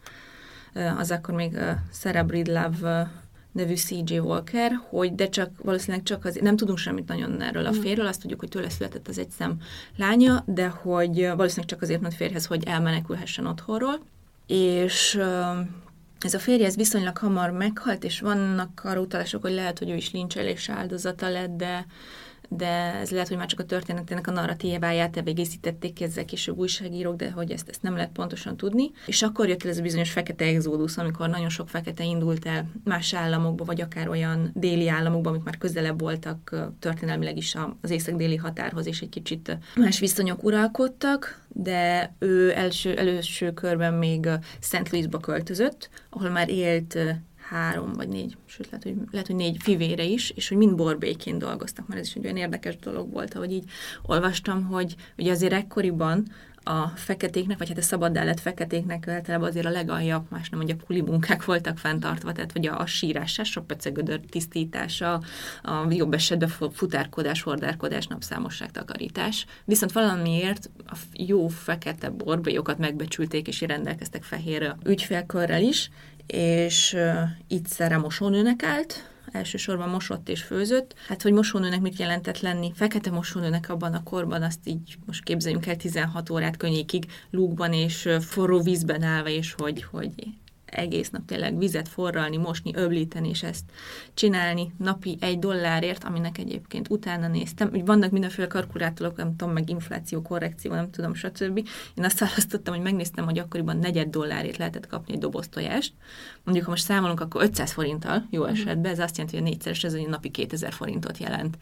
az 0.98 1.10
akkor 1.10 1.34
még 1.34 1.58
Sarah 1.92 2.26
Bridlove 2.26 3.10
nevű 3.52 3.74
CJ 3.74 4.18
Walker, 4.18 4.80
hogy 4.88 5.14
de 5.14 5.28
csak 5.28 5.50
valószínűleg 5.62 6.02
csak 6.02 6.24
az, 6.24 6.38
nem 6.40 6.56
tudunk 6.56 6.78
semmit 6.78 7.08
nagyon 7.08 7.42
erről 7.42 7.66
a 7.66 7.70
mm. 7.70 7.80
férről, 7.80 8.06
azt 8.06 8.20
tudjuk, 8.20 8.40
hogy 8.40 8.48
tőle 8.48 8.70
született 8.70 9.08
az 9.08 9.18
egyszem 9.18 9.56
lánya, 9.96 10.42
de 10.46 10.68
hogy 10.68 11.16
valószínűleg 11.16 11.66
csak 11.66 11.82
azért 11.82 12.00
ment 12.00 12.14
férjhez, 12.14 12.46
hogy 12.46 12.64
elmenekülhessen 12.64 13.46
otthonról. 13.46 14.00
És 14.46 15.20
ez 16.20 16.34
a 16.34 16.38
férje 16.38 16.66
ez 16.66 16.76
viszonylag 16.76 17.16
hamar 17.16 17.50
meghalt, 17.50 18.04
és 18.04 18.20
vannak 18.20 18.80
arra 18.84 19.00
utalások, 19.00 19.42
hogy 19.42 19.52
lehet, 19.52 19.78
hogy 19.78 19.90
ő 19.90 19.94
is 19.94 20.10
lincselés 20.10 20.68
áldozata 20.68 21.28
lett, 21.28 21.56
de 21.56 21.86
de 22.48 22.94
ez 22.94 23.10
lehet, 23.10 23.28
hogy 23.28 23.36
már 23.36 23.46
csak 23.46 23.60
a 23.60 23.64
történetének 23.64 24.26
a 24.26 24.30
narratíváját 24.30 25.16
elvégészítették 25.16 26.02
ezzel 26.02 26.24
később 26.24 26.58
újságírók, 26.58 27.16
de 27.16 27.30
hogy 27.30 27.50
ezt, 27.50 27.68
ezt 27.68 27.82
nem 27.82 27.94
lehet 27.94 28.10
pontosan 28.10 28.56
tudni. 28.56 28.90
És 29.06 29.22
akkor 29.22 29.48
jött 29.48 29.64
el 29.64 29.70
ez 29.70 29.78
a 29.78 29.82
bizonyos 29.82 30.10
fekete 30.10 30.44
exodus, 30.44 30.96
amikor 30.96 31.28
nagyon 31.28 31.48
sok 31.48 31.68
fekete 31.68 32.04
indult 32.04 32.46
el 32.46 32.70
más 32.84 33.14
államokba, 33.14 33.64
vagy 33.64 33.80
akár 33.80 34.08
olyan 34.08 34.50
déli 34.54 34.88
államokba, 34.88 35.30
amik 35.30 35.42
már 35.42 35.58
közelebb 35.58 36.00
voltak 36.00 36.68
történelmileg 36.78 37.36
is 37.36 37.54
az 37.80 37.90
észak-déli 37.90 38.36
határhoz, 38.36 38.86
és 38.86 39.00
egy 39.00 39.08
kicsit 39.08 39.58
más 39.76 39.98
viszonyok 39.98 40.44
uralkodtak, 40.44 41.46
de 41.48 42.14
ő 42.18 42.52
első, 42.56 42.96
előső 42.96 43.52
körben 43.52 43.94
még 43.94 44.28
Szent 44.60 44.90
Louisba 44.90 45.18
költözött, 45.18 45.90
ahol 46.10 46.30
már 46.30 46.50
élt 46.50 46.98
három 47.48 47.92
vagy 47.92 48.08
négy, 48.08 48.36
sőt 48.46 48.70
lehet, 48.70 48.82
hogy, 48.82 48.96
lehet, 49.10 49.26
hogy 49.26 49.36
négy 49.36 49.56
fivére 49.62 50.04
is, 50.04 50.30
és 50.30 50.48
hogy 50.48 50.56
mind 50.56 50.76
borbékén 50.76 51.38
dolgoztak, 51.38 51.86
mert 51.86 52.00
ez 52.00 52.06
is 52.06 52.14
egy 52.14 52.24
olyan 52.24 52.36
érdekes 52.36 52.76
dolog 52.76 53.12
volt, 53.12 53.32
hogy 53.32 53.52
így 53.52 53.70
olvastam, 54.02 54.64
hogy 54.64 54.96
ugye 55.16 55.30
azért 55.30 55.52
ekkoriban 55.52 56.26
a 56.62 56.86
feketéknek, 56.94 57.58
vagy 57.58 57.68
hát 57.68 57.78
a 57.78 57.82
szabaddá 57.82 58.24
lett 58.24 58.40
feketéknek 58.40 59.08
általában 59.08 59.48
azért 59.48 59.66
a 59.66 59.70
legaljabb, 59.70 60.26
más 60.30 60.48
nem 60.48 60.58
mondja, 60.58 60.76
kuli 60.86 61.00
munkák 61.00 61.44
voltak 61.44 61.78
fenntartva, 61.78 62.32
tehát 62.32 62.52
vagy 62.52 62.66
a, 62.66 62.80
a 62.80 62.86
sírásás, 62.86 63.56
a 63.56 63.60
pecegödör 63.60 64.20
tisztítása, 64.20 65.22
a 65.62 65.86
jobb 65.90 66.14
esetben 66.14 66.48
futárkodás, 66.72 67.42
hordárkodás, 67.42 68.06
napszámosság, 68.06 68.70
takarítás. 68.70 69.46
Viszont 69.64 69.92
valamiért 69.92 70.70
a 70.86 70.96
jó 71.12 71.48
fekete 71.48 72.10
borbélyokat 72.10 72.78
megbecsülték, 72.78 73.48
és 73.48 73.60
rendelkeztek 73.60 74.22
fehér 74.22 74.74
ügyfélkörrel 74.84 75.62
is, 75.62 75.90
és 76.32 76.96
Szere 77.64 77.96
mosónőnek 77.96 78.62
állt, 78.62 79.10
elsősorban 79.32 79.88
mosott 79.88 80.28
és 80.28 80.42
főzött. 80.42 80.94
Hát, 81.08 81.22
hogy 81.22 81.32
mosónőnek 81.32 81.80
mit 81.80 81.98
jelentett 81.98 82.40
lenni? 82.40 82.72
Fekete 82.74 83.10
mosónőnek 83.10 83.68
abban 83.68 83.94
a 83.94 84.02
korban, 84.02 84.42
azt 84.42 84.60
így 84.64 84.98
most 85.06 85.22
képzeljünk 85.22 85.66
el 85.66 85.76
16 85.76 86.30
órát 86.30 86.56
könnyékig 86.56 87.06
lúgban 87.30 87.72
és 87.72 88.08
forró 88.20 88.60
vízben 88.60 89.02
állva, 89.02 89.28
és 89.28 89.52
hogy, 89.52 89.82
hogy 89.82 90.12
egész 90.70 91.10
nap 91.10 91.24
tényleg 91.26 91.58
vizet 91.58 91.88
forralni, 91.88 92.36
mosni, 92.36 92.74
öblíteni, 92.74 93.28
és 93.28 93.42
ezt 93.42 93.64
csinálni 94.14 94.72
napi 94.78 95.16
egy 95.20 95.38
dollárért, 95.38 96.04
aminek 96.04 96.38
egyébként 96.38 96.90
utána 96.90 97.28
néztem, 97.28 97.70
hogy 97.70 97.84
vannak 97.84 98.10
mindenféle 98.10 98.46
kalkulátorok, 98.46 99.16
nem 99.16 99.36
tudom, 99.36 99.52
meg 99.52 99.70
infláció, 99.70 100.22
korrekció, 100.22 100.72
nem 100.72 100.90
tudom, 100.90 101.14
stb. 101.14 101.56
Én 101.94 102.04
azt 102.04 102.18
választottam, 102.18 102.74
hogy 102.74 102.82
megnéztem, 102.82 103.24
hogy 103.24 103.38
akkoriban 103.38 103.76
negyed 103.76 104.08
dollárért 104.08 104.56
lehetett 104.56 104.86
kapni 104.86 105.12
egy 105.12 105.18
doboz 105.18 105.48
tojást. 105.48 105.92
Mondjuk, 106.44 106.66
ha 106.66 106.72
most 106.72 106.84
számolunk, 106.84 107.20
akkor 107.20 107.42
500 107.42 107.72
forinttal, 107.72 108.26
jó 108.30 108.42
mhm. 108.42 108.52
esetben, 108.52 108.92
ez 108.92 108.98
azt 108.98 109.16
jelenti, 109.16 109.36
hogy 109.38 109.46
a 109.46 109.48
négyszeres, 109.50 109.84
ez 109.84 109.94
egy 109.94 110.08
napi 110.08 110.30
2000 110.30 110.72
forintot 110.72 111.18
jelent. 111.18 111.58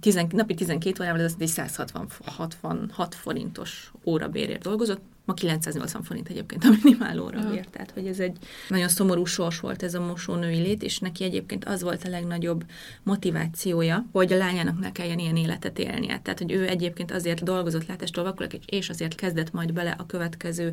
Tizen, 0.00 0.26
napi 0.30 0.54
12 0.54 1.02
órával 1.02 1.20
ez 1.20 1.34
egy 1.38 1.46
166 1.48 3.14
forintos 3.14 3.92
órabérért 4.04 4.62
dolgozott, 4.62 5.00
ma 5.26 5.34
980 5.34 6.02
forint 6.02 6.28
egyébként 6.28 6.64
a 6.64 6.68
minimál 6.82 7.18
órabér, 7.18 7.66
tehát 7.66 7.90
hogy 7.90 8.06
ez 8.06 8.18
egy 8.18 8.36
nagyon 8.68 8.88
szomorú 8.88 9.24
sors 9.24 9.60
volt 9.60 9.82
ez 9.82 9.94
a 9.94 10.06
mosónői 10.06 10.58
lét, 10.58 10.82
és 10.82 10.98
neki 10.98 11.24
egyébként 11.24 11.64
az 11.64 11.82
volt 11.82 12.04
a 12.04 12.08
legnagyobb 12.08 12.64
motivációja, 13.02 14.06
hogy 14.12 14.32
a 14.32 14.36
lányának 14.36 14.78
ne 14.78 14.92
kelljen 14.92 15.18
ilyen 15.18 15.36
életet 15.36 15.78
élnie. 15.78 16.18
Tehát, 16.18 16.38
hogy 16.38 16.52
ő 16.52 16.68
egyébként 16.68 17.10
azért 17.10 17.42
dolgozott 17.42 17.86
látástól 17.86 18.36
és 18.66 18.88
azért 18.88 19.14
kezdett 19.14 19.52
majd 19.52 19.72
bele 19.72 19.90
a 19.98 20.06
következő 20.06 20.72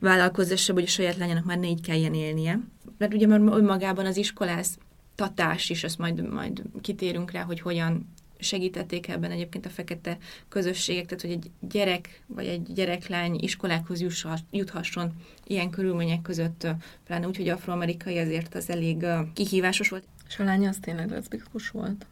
vállalkozásba, 0.00 0.74
hogy 0.74 0.82
a 0.82 0.86
saját 0.86 1.16
lányának 1.16 1.44
már 1.44 1.58
négy 1.58 1.80
kelljen 1.80 2.14
élnie. 2.14 2.60
Mert 2.98 3.14
ugye 3.14 3.26
már 3.26 3.40
önmagában 3.40 4.06
az 4.06 4.16
iskolász 4.16 4.78
tatás 5.14 5.70
is, 5.70 5.84
azt 5.84 5.98
majd, 5.98 6.32
majd 6.32 6.62
kitérünk 6.80 7.30
rá, 7.30 7.42
hogy 7.42 7.60
hogyan 7.60 8.08
segítették 8.40 9.08
ebben 9.08 9.30
egyébként 9.30 9.66
a 9.66 9.68
fekete 9.68 10.18
közösségek, 10.48 11.04
tehát 11.04 11.20
hogy 11.20 11.30
egy 11.30 11.50
gyerek 11.60 12.22
vagy 12.26 12.46
egy 12.46 12.72
gyereklány 12.72 13.38
iskolákhoz 13.40 14.04
juthasson 14.50 15.12
ilyen 15.46 15.70
körülmények 15.70 16.22
között, 16.22 16.66
pláne 17.06 17.26
úgy, 17.26 17.36
hogy 17.36 17.48
afroamerikai, 17.48 18.18
azért 18.18 18.54
az 18.54 18.70
elég 18.70 19.06
kihívásos 19.34 19.88
volt. 19.88 20.04
És 20.28 20.38
a 20.38 20.44
lánya 20.44 20.68
az 20.68 20.78
tényleg 20.80 21.10
leszbikus 21.10 21.70
volt? 21.70 22.06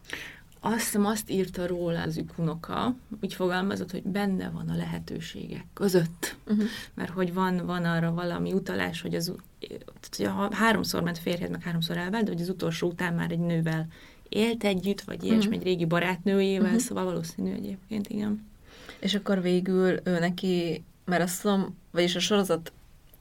Azt 0.61 0.85
hiszem, 0.85 1.07
azt 1.07 1.31
írta 1.31 1.67
róla 1.67 2.03
az 2.03 2.21
unoka, 2.37 2.97
úgy 3.23 3.35
fogalmazott, 3.35 3.91
hogy 3.91 4.03
benne 4.03 4.51
van 4.51 4.69
a 4.69 4.77
lehetőségek 4.77 5.65
között. 5.75 6.37
Uh-huh. 6.47 6.67
Mert 6.95 7.11
hogy 7.11 7.35
van, 7.35 7.67
van 7.67 7.85
arra 7.85 8.13
valami 8.13 8.53
utalás, 8.53 9.01
hogy 9.01 9.15
az 9.15 9.33
tehát, 10.11 10.33
ha 10.33 10.55
háromszor 10.55 11.03
ment 11.03 11.19
férjed, 11.19 11.51
meg 11.51 11.63
háromszor 11.63 11.97
elvált, 11.97 12.25
de 12.25 12.31
hogy 12.31 12.41
az 12.41 12.49
utolsó 12.49 12.89
után 12.89 13.15
már 13.15 13.31
egy 13.31 13.39
nővel 13.39 13.87
élt 14.29 14.65
együtt, 14.65 15.01
vagy 15.01 15.25
ilyesmi, 15.25 15.47
uh-huh. 15.47 15.55
egy 15.55 15.63
régi 15.63 15.85
barátnőjével, 15.85 16.67
uh-huh. 16.67 16.81
szóval 16.81 17.05
valószínű 17.05 17.53
egyébként, 17.53 18.09
igen. 18.09 18.47
És 18.99 19.15
akkor 19.15 19.43
végül 19.43 20.01
ő 20.05 20.19
neki, 20.19 20.85
mert 21.05 21.23
azt 21.23 21.43
tudom, 21.43 21.77
vagyis 21.91 22.15
a 22.17 22.21
sorozat 22.21 22.73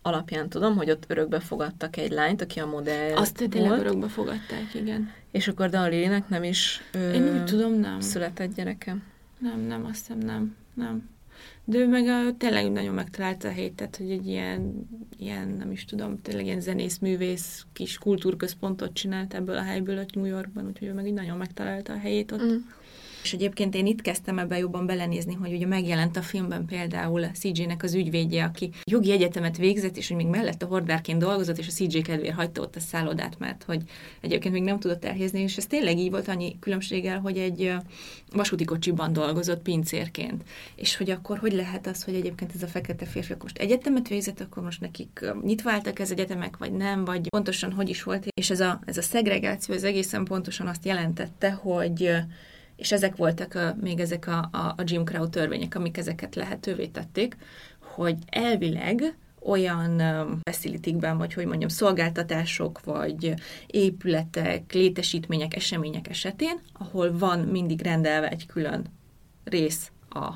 alapján 0.01 0.49
tudom, 0.49 0.75
hogy 0.75 0.89
ott 0.89 1.03
örökbe 1.07 1.39
fogadtak 1.39 1.97
egy 1.97 2.11
lányt, 2.11 2.41
aki 2.41 2.59
a 2.59 2.65
modell 2.65 3.15
Azt 3.15 3.33
tényleg 3.49 3.69
volt. 3.69 3.79
örökbe 3.81 4.07
fogadták, 4.07 4.73
igen. 4.73 5.11
És 5.31 5.47
akkor 5.47 5.69
Dalinek 5.69 6.29
nem 6.29 6.43
is 6.43 6.81
ö, 6.91 7.11
Én 7.11 7.33
úgy 7.33 7.45
tudom, 7.45 7.73
nem. 7.73 7.99
született 7.99 8.55
gyereke. 8.55 8.97
Nem, 9.37 9.59
nem, 9.59 9.85
azt 9.85 9.97
hiszem 9.97 10.17
nem. 10.17 10.55
Nem. 10.73 11.09
De 11.65 11.77
ő 11.77 11.87
meg 11.87 12.07
a, 12.07 12.37
tényleg 12.37 12.71
nagyon 12.71 12.93
megtalálta 12.93 13.47
a 13.47 13.51
helyét, 13.51 13.73
tehát 13.73 13.95
hogy 13.95 14.11
egy 14.11 14.27
ilyen, 14.27 14.87
ilyen, 15.17 15.47
nem 15.47 15.71
is 15.71 15.85
tudom, 15.85 16.21
tényleg 16.21 16.45
ilyen 16.45 16.61
zenész, 16.61 16.97
művész, 16.97 17.65
kis 17.73 17.97
kultúrközpontot 17.97 18.93
csinált 18.93 19.33
ebből 19.33 19.57
a 19.57 19.63
helyből 19.63 19.99
ott 19.99 20.13
New 20.13 20.25
Yorkban, 20.25 20.65
úgyhogy 20.67 20.87
ő 20.87 20.93
meg 20.93 21.07
így 21.07 21.13
nagyon 21.13 21.37
megtalálta 21.37 21.93
a 21.93 21.97
helyét 21.97 22.31
ott. 22.31 22.43
Mm. 22.43 22.55
És 23.27 23.33
egyébként 23.33 23.75
én 23.75 23.85
itt 23.85 24.01
kezdtem 24.01 24.39
ebben 24.39 24.57
jobban 24.57 24.85
belenézni, 24.85 25.33
hogy 25.33 25.53
ugye 25.53 25.65
megjelent 25.65 26.17
a 26.17 26.21
filmben 26.21 26.65
például 26.65 27.23
a 27.23 27.31
CJ-nek 27.33 27.83
az 27.83 27.93
ügyvédje, 27.93 28.43
aki 28.43 28.69
jogi 28.83 29.11
egyetemet 29.11 29.57
végzett, 29.57 29.97
és 29.97 30.07
hogy 30.07 30.17
még 30.17 30.27
mellett 30.27 30.63
a 30.63 30.65
hordárként 30.65 31.19
dolgozott, 31.19 31.57
és 31.57 31.67
a 31.67 31.71
CJ 31.71 31.99
kedvéért 31.99 32.35
hagyta 32.35 32.61
ott 32.61 32.75
a 32.75 32.79
szállodát, 32.79 33.39
mert 33.39 33.63
hogy 33.63 33.81
egyébként 34.21 34.53
még 34.53 34.63
nem 34.63 34.79
tudott 34.79 35.05
elhézni, 35.05 35.41
és 35.41 35.57
ez 35.57 35.65
tényleg 35.65 35.97
így 35.97 36.09
volt 36.09 36.27
annyi 36.27 36.59
különbséggel, 36.59 37.19
hogy 37.19 37.37
egy 37.37 37.73
vasúti 38.31 38.65
kocsiban 38.65 39.13
dolgozott 39.13 39.61
pincérként. 39.61 40.43
És 40.75 40.97
hogy 40.97 41.09
akkor 41.09 41.37
hogy 41.37 41.53
lehet 41.53 41.87
az, 41.87 42.03
hogy 42.03 42.15
egyébként 42.15 42.51
ez 42.55 42.63
a 42.63 42.67
fekete 42.67 43.05
férfi 43.05 43.33
most 43.41 43.57
egyetemet 43.57 44.07
végzett, 44.07 44.39
akkor 44.39 44.63
most 44.63 44.81
nekik 44.81 45.25
nyitva 45.43 45.71
álltak 45.71 45.99
ez 45.99 46.11
egyetemek, 46.11 46.57
vagy 46.57 46.71
nem, 46.71 47.05
vagy 47.05 47.29
pontosan 47.29 47.71
hogy 47.71 47.89
is 47.89 48.03
volt. 48.03 48.27
És 48.33 48.49
ez 48.49 48.59
a, 48.59 48.79
ez 48.85 48.97
a 48.97 49.01
szegregáció, 49.01 49.75
ez 49.75 49.83
egészen 49.83 50.23
pontosan 50.23 50.67
azt 50.67 50.85
jelentette, 50.85 51.51
hogy 51.51 52.11
és 52.77 52.91
ezek 52.91 53.15
voltak 53.15 53.55
a, 53.55 53.75
még 53.81 53.99
ezek 53.99 54.27
a, 54.27 54.49
a, 54.51 54.57
a 54.57 54.83
Jim 54.83 55.05
Crow 55.05 55.29
törvények, 55.29 55.75
amik 55.75 55.97
ezeket 55.97 56.35
lehetővé 56.35 56.87
tették, 56.87 57.37
hogy 57.79 58.17
elvileg 58.29 59.15
olyan 59.39 60.01
facilitykben, 60.43 61.17
vagy 61.17 61.33
hogy 61.33 61.45
mondjam, 61.45 61.69
szolgáltatások, 61.69 62.83
vagy 62.83 63.33
épületek, 63.67 64.73
létesítmények, 64.73 65.55
események 65.55 66.09
esetén, 66.09 66.59
ahol 66.73 67.17
van 67.17 67.39
mindig 67.39 67.81
rendelve 67.81 68.29
egy 68.29 68.45
külön 68.45 68.85
rész 69.43 69.91
a, 70.09 70.33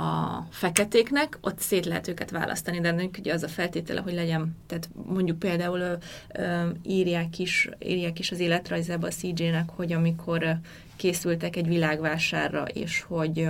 a 0.00 0.46
feketéknek, 0.50 1.38
ott 1.40 1.58
szét 1.58 1.86
lehet 1.86 2.08
őket 2.08 2.30
választani, 2.30 2.80
de 2.80 2.88
ennek 2.88 3.16
ugye 3.18 3.32
az 3.32 3.42
a 3.42 3.48
feltétele, 3.48 4.00
hogy 4.00 4.14
legyen, 4.14 4.56
tehát 4.66 4.88
mondjuk 5.06 5.38
például 5.38 5.78
ö, 5.78 5.94
ö, 6.34 6.68
írják, 6.82 7.38
is, 7.38 7.68
írják 7.78 8.18
is 8.18 8.30
az 8.30 8.38
életrajzába 8.40 9.06
a 9.06 9.10
CJ-nek, 9.10 9.70
hogy 9.70 9.92
amikor 9.92 10.58
készültek 10.98 11.56
egy 11.56 11.68
világvásárra, 11.68 12.64
és 12.64 13.00
hogy 13.00 13.48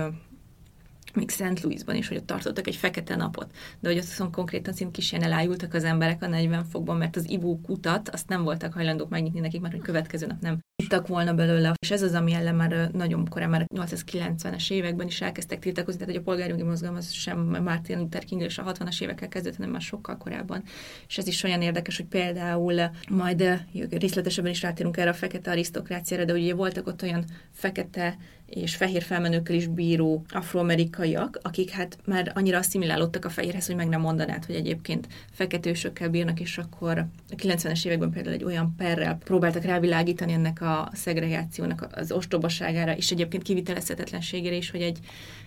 még 1.13 1.29
Szent 1.29 1.61
Louisban 1.61 1.95
is, 1.95 2.07
hogy 2.07 2.17
ott 2.17 2.25
tartottak 2.25 2.67
egy 2.67 2.75
fekete 2.75 3.15
napot, 3.15 3.51
de 3.79 3.89
hogy 3.89 3.97
ott 3.97 4.05
viszont 4.05 4.33
konkrétan 4.33 4.73
szint 4.73 4.91
kis 4.91 5.11
ilyen 5.11 5.23
elájultak 5.23 5.73
az 5.73 5.83
emberek 5.83 6.23
a 6.23 6.27
40 6.27 6.63
fokban, 6.63 6.97
mert 6.97 7.15
az 7.15 7.29
ivó 7.29 7.59
kutat 7.61 8.09
azt 8.09 8.27
nem 8.27 8.43
voltak 8.43 8.73
hajlandók 8.73 9.09
megnyitni 9.09 9.39
nekik, 9.39 9.61
mert 9.61 9.73
hogy 9.73 9.83
következő 9.83 10.25
nap 10.25 10.41
nem 10.41 10.59
ittak 10.83 11.07
volna 11.07 11.33
belőle. 11.33 11.73
És 11.81 11.91
ez 11.91 12.01
az, 12.01 12.13
ami 12.13 12.33
ellen 12.33 12.55
már 12.55 12.91
nagyon 12.91 13.27
korán, 13.27 13.49
már 13.49 13.65
890-es 13.75 14.71
években 14.71 15.07
is 15.07 15.21
elkezdtek 15.21 15.59
tiltakozni, 15.59 15.99
tehát 15.99 16.13
hogy 16.13 16.23
a 16.23 16.25
polgárjogi 16.25 16.63
mozgalom 16.63 16.95
az 16.95 17.11
sem 17.11 17.39
Martin 17.39 17.97
Luther 17.97 18.23
King 18.23 18.41
és 18.41 18.57
a 18.57 18.73
60-as 18.73 19.01
évekkel 19.01 19.27
kezdett, 19.27 19.55
hanem 19.55 19.71
már 19.71 19.81
sokkal 19.81 20.17
korábban. 20.17 20.63
És 21.07 21.17
ez 21.17 21.27
is 21.27 21.43
olyan 21.43 21.61
érdekes, 21.61 21.97
hogy 21.97 22.05
például 22.05 22.89
majd 23.09 23.65
részletesebben 23.89 24.51
is 24.51 24.61
rátérünk 24.61 24.97
erre 24.97 25.09
a 25.09 25.13
fekete 25.13 25.51
arisztokráciára, 25.51 26.25
de 26.25 26.33
ugye 26.33 26.55
voltak 26.55 26.87
ott 26.87 27.01
olyan 27.01 27.25
fekete 27.51 28.17
és 28.49 28.75
fehér 28.75 29.03
felmenőkkel 29.03 29.55
is 29.55 29.67
bíró 29.67 30.25
afroamerikaiak, 30.29 31.39
akik 31.41 31.69
hát 31.69 31.97
már 32.05 32.31
annyira 32.35 32.57
asszimilálódtak 32.57 33.25
a 33.25 33.29
fehérhez, 33.29 33.65
hogy 33.65 33.75
meg 33.75 33.87
nem 33.87 34.01
mondanád, 34.01 34.45
hogy 34.45 34.55
egyébként 34.55 35.07
feketősökkel 35.31 36.09
bírnak, 36.09 36.39
és 36.39 36.57
akkor 36.57 36.97
a 37.31 37.35
90-es 37.35 37.85
években 37.85 38.11
például 38.11 38.35
egy 38.35 38.43
olyan 38.43 38.73
perrel 38.77 39.17
próbáltak 39.23 39.63
rávilágítani 39.63 40.33
ennek 40.33 40.61
a 40.61 40.89
szegregációnak 40.93 41.87
az 41.91 42.11
ostobaságára, 42.11 42.95
és 42.95 43.11
egyébként 43.11 43.43
kivitelezhetetlenségére 43.43 44.55
is, 44.55 44.71
hogy 44.71 44.81
egy, 44.81 44.99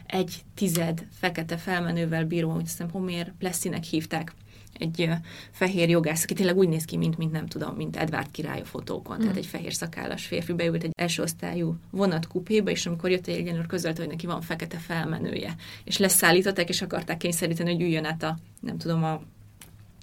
egy 0.06 0.34
tized 0.54 1.06
fekete 1.10 1.56
felmenővel 1.56 2.24
bíró, 2.24 2.50
hogy 2.50 2.62
hiszem 2.62 2.90
Homér 2.90 3.32
Plessinek 3.38 3.84
hívták, 3.84 4.32
egy 4.78 5.08
fehér 5.50 5.88
jogász, 5.88 6.22
aki 6.22 6.34
tényleg 6.34 6.56
úgy 6.56 6.68
néz 6.68 6.84
ki, 6.84 6.96
mint, 6.96 7.18
mint 7.18 7.32
nem 7.32 7.46
tudom, 7.46 7.74
mint 7.74 7.96
Edward 7.96 8.30
király 8.30 8.60
a 8.60 8.64
fotókon. 8.64 9.16
Mm. 9.16 9.20
Tehát 9.20 9.36
egy 9.36 9.46
fehér 9.46 9.72
szakállas 9.72 10.26
férfi 10.26 10.52
beült 10.52 10.82
egy 10.82 10.92
első 10.94 11.22
osztályú 11.22 11.76
vonatkupéba, 11.90 12.70
és 12.70 12.86
amikor 12.86 13.10
jött 13.10 13.26
egy 13.26 13.36
egyenlőr 13.36 13.66
közölte, 13.66 14.00
hogy 14.00 14.10
neki 14.10 14.26
van 14.26 14.40
fekete 14.40 14.78
felmenője. 14.78 15.54
És 15.84 15.98
leszállították, 15.98 16.68
és 16.68 16.82
akarták 16.82 17.16
kényszeríteni, 17.16 17.72
hogy 17.72 17.82
üljön 17.82 18.04
át 18.04 18.22
a, 18.22 18.38
nem 18.60 18.78
tudom, 18.78 19.04
a 19.04 19.22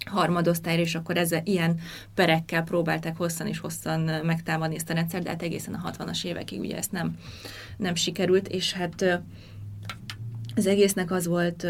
harmadosztályra, 0.06 0.82
és 0.82 0.96
akkor 0.96 1.18
ezzel 1.18 1.42
ilyen 1.44 1.80
perekkel 2.14 2.64
próbálták 2.64 3.18
hosszan 3.18 3.48
és 3.48 3.60
hosszan 3.60 4.00
megtámadni 4.26 4.76
ezt 4.76 4.90
a 4.90 4.94
rendszer, 4.94 5.24
de 5.24 5.30
hát 5.30 5.42
egészen 5.42 5.74
a 5.74 5.92
60-as 5.92 6.26
évekig 6.26 6.60
ugye 6.60 6.78
ezt 6.78 6.92
nem, 6.92 7.18
nem 7.78 7.96
sikerült, 7.96 8.48
és 8.48 8.74
hát 8.74 9.22
az 10.56 10.68
egésznek 10.68 11.12
az 11.12 11.28
volt 11.28 11.68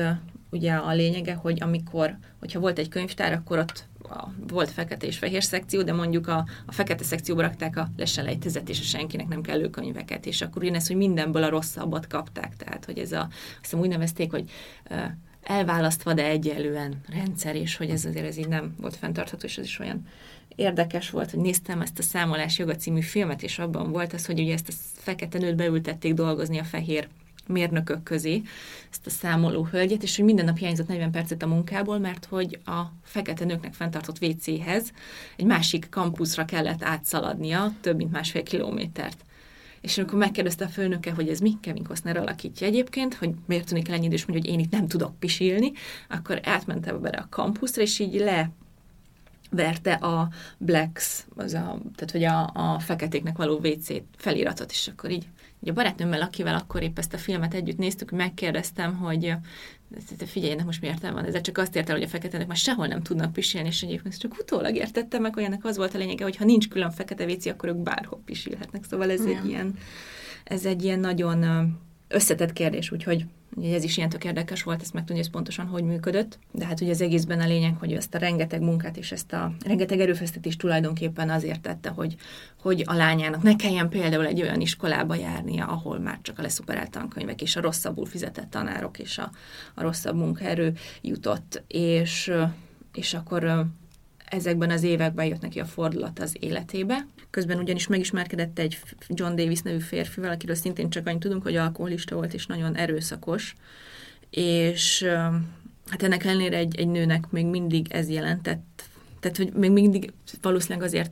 ugye 0.52 0.74
a 0.74 0.94
lényege, 0.94 1.34
hogy 1.34 1.62
amikor, 1.62 2.18
hogyha 2.40 2.60
volt 2.60 2.80
egy 2.80 2.90
könyvtár, 2.90 3.34
akkor 3.34 3.58
ott 3.58 3.88
volt 4.48 4.70
fekete 4.70 5.08
és 5.08 5.18
fehér 5.18 5.44
szekció, 5.44 5.84
de 5.84 5.94
mondjuk 5.94 6.28
a, 6.28 6.46
a 6.66 6.72
fekete 6.72 7.04
szekcióba 7.04 7.42
rakták 7.42 7.78
a 7.78 7.90
leselejtezet 7.98 8.70
és 8.70 8.80
a 8.80 8.84
senkinek 8.84 9.28
nem 9.28 9.42
kellő 9.42 9.70
könyveket, 9.70 10.26
és 10.26 10.42
akkor 10.42 10.62
ugyanez, 10.62 10.88
hogy 10.88 10.96
mindenből 10.96 11.44
a 11.44 11.50
rosszabbat 11.50 12.08
kapták, 12.08 12.56
tehát 12.56 12.86
hogy 12.86 12.98
ez 12.98 13.12
a, 13.12 13.22
azt 13.22 13.60
hiszem 13.62 13.80
úgy 13.80 13.90
nevezték, 13.90 14.32
hogy 14.32 14.50
elválasztva, 15.44 16.14
de 16.14 16.26
egyelően 16.26 17.02
rendszer, 17.10 17.56
és 17.56 17.76
hogy 17.76 17.90
ez 17.90 18.06
azért 18.06 18.26
ez 18.26 18.38
így 18.38 18.48
nem 18.48 18.76
volt 18.82 18.96
fenntartható, 18.96 19.46
és 19.46 19.58
ez 19.58 19.66
is 19.66 19.80
olyan 19.80 20.08
érdekes 20.56 21.10
volt, 21.10 21.32
hogy 21.32 21.40
néztem 21.40 21.82
ezt 21.82 22.00
a 22.00 22.02
Számolás 22.04 22.58
joga 22.58 22.76
című 22.76 23.02
filmet, 23.02 23.44
és 23.44 23.60
abban 23.60 23.92
volt 23.92 24.14
az, 24.14 24.26
hogy 24.26 24.40
ugye 24.40 24.54
ezt 24.54 24.70
a 24.70 24.74
fekete 24.94 25.38
nőt 25.38 25.56
beültették 25.56 26.14
dolgozni 26.14 26.58
a 26.58 26.64
fehér 26.64 27.08
mérnökök 27.50 28.04
közé 28.04 28.42
ezt 28.92 29.06
a 29.06 29.10
számoló 29.10 29.68
hölgyet, 29.72 30.04
és 30.04 30.16
hogy 30.16 30.26
minden 30.26 30.46
nap 30.46 30.58
hiányzott 30.58 30.88
40 30.88 31.12
percet 31.12 31.44
a 31.44 31.48
munkából, 31.48 32.00
mert 32.00 32.26
hogy 32.26 32.60
a 32.66 32.82
fekete 33.04 33.46
nőknek 33.46 33.74
fenntartott 33.74 34.24
WC-hez 34.24 34.92
egy 35.36 35.46
másik 35.46 35.88
kampuszra 35.90 36.46
kellett 36.46 36.84
átszaladnia 36.84 37.74
több 37.82 37.96
mint 37.96 38.12
másfél 38.12 38.44
kilométert. 38.44 39.24
És 39.82 39.98
amikor 39.98 40.18
megkérdezte 40.18 40.66
a 40.66 40.68
főnöke, 40.68 41.12
hogy 41.12 41.30
ez 41.30 41.40
mi, 41.40 41.58
Kevin 41.62 41.84
Costner 41.84 42.18
alakítja 42.18 42.68
egyébként, 42.68 43.14
hogy 43.14 43.30
miért 43.46 43.68
tűnik 43.68 43.88
el 43.88 43.96
ennyi 43.96 44.06
idős, 44.06 44.26
mondja, 44.26 44.50
hogy 44.50 44.60
én 44.60 44.66
itt 44.66 44.72
nem 44.72 44.88
tudok 44.88 45.20
pisilni, 45.20 45.72
akkor 46.10 46.40
átmentem 46.44 47.02
bele 47.02 47.18
a 47.18 47.28
kampuszra, 47.30 47.82
és 47.82 48.00
így 48.00 48.14
le 48.14 48.52
verte 49.50 49.94
a 49.94 50.30
Blacks, 50.58 51.26
az 51.36 51.54
a, 51.54 51.82
tehát 51.96 52.12
hogy 52.12 52.24
a, 52.24 52.52
a 52.54 52.80
feketéknek 52.80 53.38
való 53.38 53.56
WC 53.64 53.88
feliratot, 54.18 54.72
és 54.72 54.88
akkor 54.88 55.12
így, 55.12 55.28
így 55.64 55.70
a 55.70 55.74
barátnőmmel, 55.74 56.22
akivel 56.22 56.56
akkor 56.56 56.82
épp 56.82 56.98
ezt 56.98 57.14
a 57.14 57.18
filmet 57.18 57.54
együtt 57.54 57.78
néztük, 57.78 58.12
megkérdeztem, 58.12 58.96
hogy 58.98 59.34
figyelj, 60.26 60.56
most 60.66 60.82
mi 60.82 60.88
értelme 60.88 61.22
van, 61.22 61.34
ez 61.34 61.42
csak 61.42 61.58
azt 61.58 61.76
értem, 61.76 61.96
hogy 61.96 62.04
a 62.04 62.10
feketenek 62.10 62.48
már 62.48 62.58
sehol 62.58 62.88
nem 62.88 63.02
tudnak 63.02 63.34
pisilni, 63.34 63.68
és 63.68 63.82
egyébként 63.82 64.18
csak 64.18 64.38
utólag 64.40 64.76
értettem 64.76 65.22
meg, 65.22 65.38
olyanak 65.38 65.66
az 65.66 65.78
volt 65.78 65.96
a 65.96 65.98
lényege, 65.98 66.24
hogy 66.24 66.38
ha 66.38 66.46
nincs 66.46 66.68
külön 66.68 66.92
fekete 66.92 67.26
WC, 67.26 67.46
akkor 67.46 67.70
ők 67.70 67.78
bárhol 67.78 68.22
pisilhetnek. 68.26 68.84
Szóval 68.84 69.12
ez 69.12 69.26
egy 69.26 69.46
ilyen, 69.46 69.78
ez 70.44 70.66
egy 70.66 70.84
ilyen 70.84 71.00
nagyon 71.00 71.46
összetett 72.08 72.54
kérdés, 72.54 72.92
úgyhogy 72.92 73.26
Ugye 73.56 73.76
ez 73.76 73.84
is 73.84 73.98
ilyen 73.98 74.10
tök 74.10 74.24
érdekes 74.24 74.64
volt, 74.64 74.82
ezt 74.82 74.94
megtudni, 74.94 75.16
hogy 75.16 75.26
ez 75.26 75.32
pontosan 75.32 75.66
hogy 75.66 75.84
működött. 75.84 76.40
De 76.52 76.66
hát 76.66 76.82
ugye 76.82 76.92
az 76.92 77.02
egészben 77.02 77.40
a 77.40 77.48
lényeg, 77.48 77.76
hogy 77.80 77.94
ezt 77.94 78.16
a 78.16 78.18
rengeteg 78.18 78.62
munkát 78.62 78.98
és 78.98 79.12
ezt 79.12 79.34
a 79.34 79.52
rengeteg 79.66 80.00
erőfeszítést 80.00 80.60
tulajdonképpen 80.60 81.30
azért 81.30 81.62
tette, 81.62 81.90
hogy, 81.90 82.16
hogy 82.62 82.84
a 82.86 82.94
lányának 82.94 83.42
ne 83.42 83.56
kelljen 83.56 83.90
például 83.90 84.26
egy 84.26 84.42
olyan 84.42 84.62
iskolába 84.62 85.16
járnia, 85.16 85.66
ahol 85.66 86.00
már 86.00 86.20
csak 86.22 86.40
a 86.40 86.42
leszuperált 86.42 86.92
tankönyvek 86.92 87.42
és 87.42 87.56
a 87.56 87.62
rosszabbul 87.62 88.06
fizetett 88.06 88.50
tanárok 88.50 89.00
és 89.00 89.18
a, 89.18 89.32
a 89.74 89.82
rosszabb 89.82 90.16
munkaerő 90.16 90.74
jutott. 91.02 91.64
És, 91.68 92.32
és 92.94 93.14
akkor 93.14 93.66
ezekben 94.26 94.70
az 94.70 94.84
években 94.84 95.26
jött 95.26 95.42
neki 95.42 95.60
a 95.60 95.66
fordulat 95.66 96.20
az 96.20 96.36
életébe. 96.40 97.06
Közben 97.30 97.58
ugyanis 97.58 97.88
megismerkedett 97.88 98.60
egy 98.60 98.80
John 99.08 99.36
Davis 99.36 99.62
nevű 99.62 99.80
férfival, 99.80 100.32
akiről 100.32 100.56
szintén 100.56 100.90
csak 100.90 101.08
annyit 101.08 101.20
tudunk, 101.20 101.44
hogy 101.44 101.56
alkoholista 101.56 102.16
volt 102.16 102.34
és 102.34 102.46
nagyon 102.46 102.76
erőszakos, 102.76 103.56
és 104.30 105.04
hát 105.90 106.04
ennek 106.04 106.26
ellenére 106.26 106.58
egy, 106.58 106.80
egy 106.80 106.88
nőnek 106.88 107.30
még 107.30 107.46
mindig 107.46 107.92
ez 107.92 108.10
jelentett, 108.10 108.84
tehát 109.20 109.38
hogy 109.38 109.54
még 109.54 109.72
mindig 109.72 110.14
valószínűleg 110.42 110.88
azért 110.88 111.12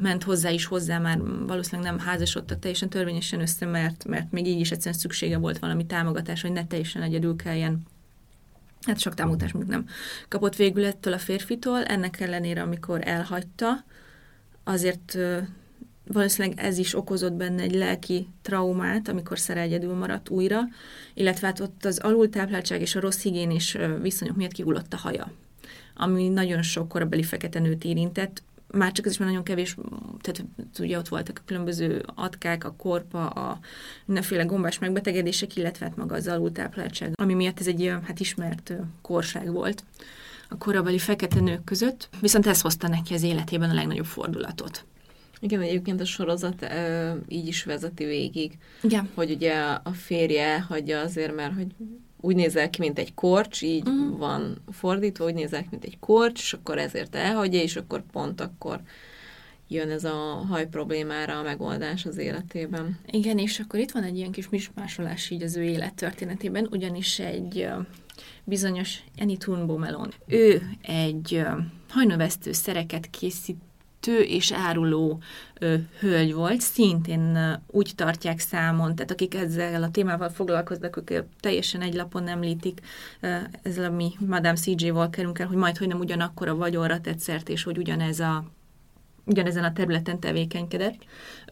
ment 0.00 0.22
hozzá 0.22 0.50
is 0.50 0.64
hozzá, 0.64 0.98
már 0.98 1.18
valószínűleg 1.46 1.90
nem 1.90 2.06
házasodtak 2.06 2.58
teljesen 2.58 2.88
törvényesen 2.88 3.40
össze, 3.40 3.66
mert, 3.66 4.04
mert 4.04 4.32
még 4.32 4.46
így 4.46 4.60
is 4.60 4.70
egyszerűen 4.70 4.98
szüksége 4.98 5.38
volt 5.38 5.58
valami 5.58 5.86
támogatás, 5.86 6.42
hogy 6.42 6.52
ne 6.52 6.66
teljesen 6.66 7.02
egyedül 7.02 7.36
kelljen. 7.36 7.86
Hát 8.82 8.98
sok 8.98 9.14
támogatást 9.14 9.54
még 9.54 9.66
nem 9.66 9.86
kapott 10.28 10.56
végül 10.56 10.84
ettől 10.84 11.12
a 11.12 11.18
férfitól, 11.18 11.84
ennek 11.84 12.20
ellenére, 12.20 12.62
amikor 12.62 13.08
elhagyta, 13.08 13.84
azért 14.68 15.18
valószínűleg 16.06 16.60
ez 16.60 16.78
is 16.78 16.96
okozott 16.96 17.32
benne 17.32 17.62
egy 17.62 17.74
lelki 17.74 18.28
traumát, 18.42 19.08
amikor 19.08 19.38
Szere 19.38 19.60
egyedül 19.60 19.94
maradt 19.94 20.28
újra, 20.28 20.60
illetve 21.14 21.46
hát 21.46 21.60
ott 21.60 21.84
az 21.84 21.98
alultápláltság 21.98 22.80
és 22.80 22.94
a 22.94 23.00
rossz 23.00 23.22
higiénés 23.22 23.76
viszonyok 24.02 24.36
miatt 24.36 24.52
kihullott 24.52 24.92
a 24.92 24.96
haja, 24.96 25.32
ami 25.94 26.28
nagyon 26.28 26.62
sok 26.62 26.88
korabeli 26.88 27.22
fekete 27.22 27.58
nőt 27.58 27.84
érintett, 27.84 28.42
már 28.70 28.92
csak 28.92 29.06
ez 29.06 29.12
is 29.12 29.18
már 29.18 29.28
nagyon 29.28 29.44
kevés, 29.44 29.76
tehát 30.20 30.44
ugye 30.78 30.98
ott 30.98 31.08
voltak 31.08 31.38
a 31.38 31.42
különböző 31.46 32.04
atkák, 32.14 32.64
a 32.64 32.74
korpa, 32.76 33.26
a 33.28 33.58
mindenféle 34.04 34.44
gombás 34.44 34.78
megbetegedések, 34.78 35.56
illetve 35.56 35.86
hát 35.86 35.96
maga 35.96 36.14
az 36.14 36.26
alultápláltság, 36.26 37.12
ami 37.14 37.34
miatt 37.34 37.60
ez 37.60 37.66
egy 37.66 37.94
hát 38.06 38.20
ismert 38.20 38.72
korság 39.02 39.52
volt 39.52 39.84
a 40.48 40.58
korabeli 40.58 40.98
fekete 40.98 41.40
nők 41.40 41.64
között, 41.64 42.08
viszont 42.20 42.46
ez 42.46 42.60
hozta 42.60 42.88
neki 42.88 43.14
az 43.14 43.22
életében 43.22 43.70
a 43.70 43.74
legnagyobb 43.74 44.06
fordulatot. 44.06 44.84
Igen, 45.40 45.60
egyébként 45.60 46.00
a 46.00 46.04
sorozat 46.04 46.62
e, 46.62 47.16
így 47.28 47.46
is 47.46 47.64
vezeti 47.64 48.04
végig. 48.04 48.58
Igen. 48.82 49.08
Hogy 49.14 49.30
ugye 49.30 49.54
a 49.82 49.92
férje 49.92 50.60
hagyja 50.60 51.00
azért, 51.00 51.34
mert 51.34 51.54
hogy 51.54 51.66
úgy 52.20 52.36
nézel 52.36 52.70
ki, 52.70 52.80
mint 52.80 52.98
egy 52.98 53.14
korcs, 53.14 53.62
így 53.62 53.88
mm. 53.88 54.16
van 54.16 54.56
fordítva, 54.72 55.24
úgy 55.24 55.34
nézel 55.34 55.62
ki, 55.62 55.68
mint 55.70 55.84
egy 55.84 55.98
korcs, 55.98 56.40
és 56.40 56.52
akkor 56.52 56.78
ezért 56.78 57.14
elhagyja, 57.14 57.60
és 57.60 57.76
akkor 57.76 58.02
pont 58.12 58.40
akkor 58.40 58.80
jön 59.68 59.90
ez 59.90 60.04
a 60.04 60.44
haj 60.48 60.68
problémára 60.68 61.38
a 61.38 61.42
megoldás 61.42 62.06
az 62.06 62.16
életében. 62.16 62.98
Igen, 63.06 63.38
és 63.38 63.58
akkor 63.58 63.80
itt 63.80 63.90
van 63.90 64.02
egy 64.02 64.16
ilyen 64.16 64.30
kis 64.30 64.48
mismásolás 64.48 65.30
így 65.30 65.42
az 65.42 65.56
ő 65.56 65.62
élettörténetében, 65.62 66.68
ugyanis 66.70 67.18
egy 67.18 67.68
bizonyos 68.48 68.98
Annie 69.18 69.36
Turnbo 69.36 69.76
Melon. 69.76 70.12
Ő 70.26 70.62
egy 70.82 71.42
hajnövesztő 71.88 72.52
szereket 72.52 73.10
készít 73.10 73.56
tő 74.00 74.20
és 74.20 74.52
áruló 74.52 75.20
ö, 75.58 75.74
hölgy 76.00 76.34
volt, 76.34 76.60
szintén 76.60 77.36
ö, 77.36 77.52
úgy 77.66 77.92
tartják 77.94 78.38
számon, 78.38 78.94
tehát 78.94 79.10
akik 79.10 79.34
ezzel 79.34 79.82
a 79.82 79.90
témával 79.90 80.28
foglalkoznak, 80.28 81.10
ők 81.10 81.24
teljesen 81.40 81.80
egy 81.80 81.94
lapon 81.94 82.28
említik 82.28 82.80
ö, 83.20 83.36
ezzel 83.62 83.84
a 83.84 83.94
mi 83.94 84.12
Madame 84.26 84.56
CJ-val 84.56 85.10
kerünk 85.10 85.38
el, 85.38 85.46
hogy 85.46 85.56
majd, 85.56 85.76
hogy 85.76 85.88
nem 85.88 85.98
ugyanakkor 85.98 86.48
a 86.48 86.56
vagyonra 86.56 87.00
tett 87.00 87.18
szert, 87.18 87.48
és 87.48 87.62
hogy 87.62 87.78
ugyanez 87.78 88.20
a 88.20 88.44
ugyanezen 89.28 89.64
a 89.64 89.72
területen 89.72 90.20
tevékenykedett. 90.20 91.04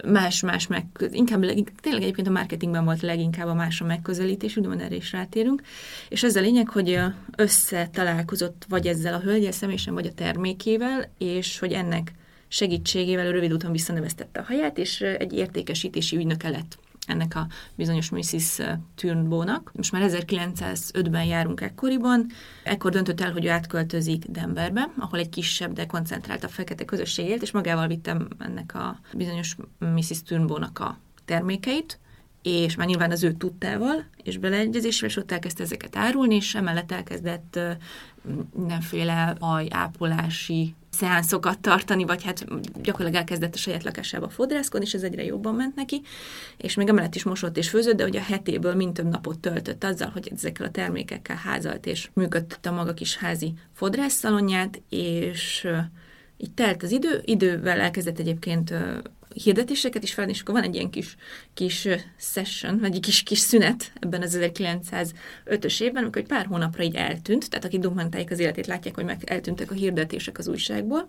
Más-más 0.04 0.66
meg, 0.66 0.86
inkább 1.10 1.40
tényleg 1.80 2.02
egyébként 2.02 2.26
a 2.26 2.30
marketingben 2.30 2.84
volt 2.84 3.00
leginkább 3.00 3.46
a 3.46 3.54
más 3.54 3.80
a 3.80 3.84
megközelítés, 3.84 4.56
úgy 4.56 4.80
erre 4.80 4.94
is 4.94 5.12
rátérünk. 5.12 5.62
És 6.08 6.22
ez 6.22 6.36
a 6.36 6.40
lényeg, 6.40 6.68
hogy 6.68 7.00
összetalálkozott 7.36 8.64
vagy 8.68 8.86
ezzel 8.86 9.14
a 9.14 9.20
hölgyel 9.20 9.52
személyesen, 9.52 9.94
vagy 9.94 10.06
a 10.06 10.12
termékével, 10.12 11.10
és 11.18 11.58
hogy 11.58 11.72
ennek 11.72 12.12
segítségével 12.48 13.30
rövid 13.32 13.52
úton 13.52 13.72
visszaneveztette 13.72 14.40
a 14.40 14.44
haját, 14.44 14.78
és 14.78 15.00
egy 15.00 15.32
értékesítési 15.32 16.16
ügynöke 16.16 16.48
lett 16.48 16.78
ennek 17.06 17.36
a 17.36 17.46
bizonyos 17.74 18.10
Mrs. 18.10 18.60
Turnbónak. 18.94 19.70
Most 19.74 19.92
már 19.92 20.10
1905-ben 20.10 21.24
járunk 21.24 21.60
ekkoriban. 21.60 22.26
Ekkor 22.64 22.90
döntött 22.90 23.20
el, 23.20 23.32
hogy 23.32 23.44
ő 23.44 23.50
átköltözik 23.50 24.24
Denverbe, 24.24 24.90
ahol 24.98 25.18
egy 25.18 25.28
kisebb, 25.28 25.72
de 25.72 25.86
koncentráltabb 25.86 26.50
fekete 26.50 26.84
közösség 26.84 27.28
élt, 27.28 27.42
és 27.42 27.50
magával 27.50 27.86
vittem 27.86 28.28
ennek 28.38 28.74
a 28.74 29.00
bizonyos 29.12 29.56
Mrs. 29.78 30.22
Turnbónak 30.22 30.78
a 30.78 30.98
termékeit, 31.24 31.98
és 32.42 32.74
már 32.76 32.86
nyilván 32.86 33.10
az 33.10 33.22
ő 33.22 33.32
tudtával 33.32 34.04
és 34.22 34.38
beleegyezésre, 34.38 35.06
és 35.06 35.16
ott 35.16 35.32
elkezdte 35.32 35.62
ezeket 35.62 35.96
árulni, 35.96 36.34
és 36.34 36.54
emellett 36.54 36.92
elkezdett 36.92 37.58
mindenféle 38.54 39.36
ápolási 39.68 40.74
szeánszokat 40.96 41.58
tartani, 41.58 42.04
vagy 42.04 42.22
hát 42.24 42.44
gyakorlatilag 42.82 43.14
elkezdett 43.14 43.54
a 43.54 43.58
saját 43.58 43.84
lakásába 43.84 44.28
fodrászkodni, 44.28 44.86
és 44.86 44.94
ez 44.94 45.02
egyre 45.02 45.24
jobban 45.24 45.54
ment 45.54 45.74
neki, 45.74 46.02
és 46.56 46.74
még 46.74 46.88
emellett 46.88 47.14
is 47.14 47.22
mosott 47.22 47.56
és 47.56 47.68
főzött, 47.68 47.96
de 47.96 48.04
ugye 48.04 48.18
a 48.18 48.22
hetéből 48.22 48.74
mind 48.74 48.94
több 48.94 49.08
napot 49.08 49.38
töltött 49.38 49.84
azzal, 49.84 50.08
hogy 50.08 50.30
ezekkel 50.34 50.66
a 50.66 50.70
termékekkel 50.70 51.36
házalt, 51.36 51.86
és 51.86 52.08
működtette 52.12 52.68
a 52.68 52.72
maga 52.72 52.94
kis 52.94 53.16
házi 53.16 53.54
fodrászszalonját, 53.72 54.82
és 54.88 55.68
így 56.36 56.52
telt 56.52 56.82
az 56.82 56.90
idő, 56.90 57.22
idővel 57.24 57.80
elkezdett 57.80 58.18
egyébként 58.18 58.74
hirdetéseket 59.42 60.02
is 60.02 60.12
felni, 60.14 60.30
és 60.30 60.40
akkor 60.40 60.54
van 60.54 60.62
egy 60.62 60.74
ilyen 60.74 60.90
kis, 60.90 61.16
kis 61.54 61.88
session, 62.18 62.78
vagy 62.78 62.94
egy 62.94 63.00
kis, 63.00 63.22
kis 63.22 63.38
szünet 63.38 63.92
ebben 64.00 64.22
az 64.22 64.38
1905-ös 64.40 65.80
évben, 65.80 66.02
amikor 66.02 66.22
egy 66.22 66.28
pár 66.28 66.46
hónapra 66.46 66.82
így 66.82 66.94
eltűnt, 66.94 67.50
tehát 67.50 67.64
akik 67.64 67.80
dokumentálják 67.80 68.30
az 68.30 68.38
életét, 68.38 68.66
látják, 68.66 68.94
hogy 68.94 69.04
meg 69.04 69.22
eltűntek 69.24 69.70
a 69.70 69.74
hirdetések 69.74 70.38
az 70.38 70.48
újságból, 70.48 71.08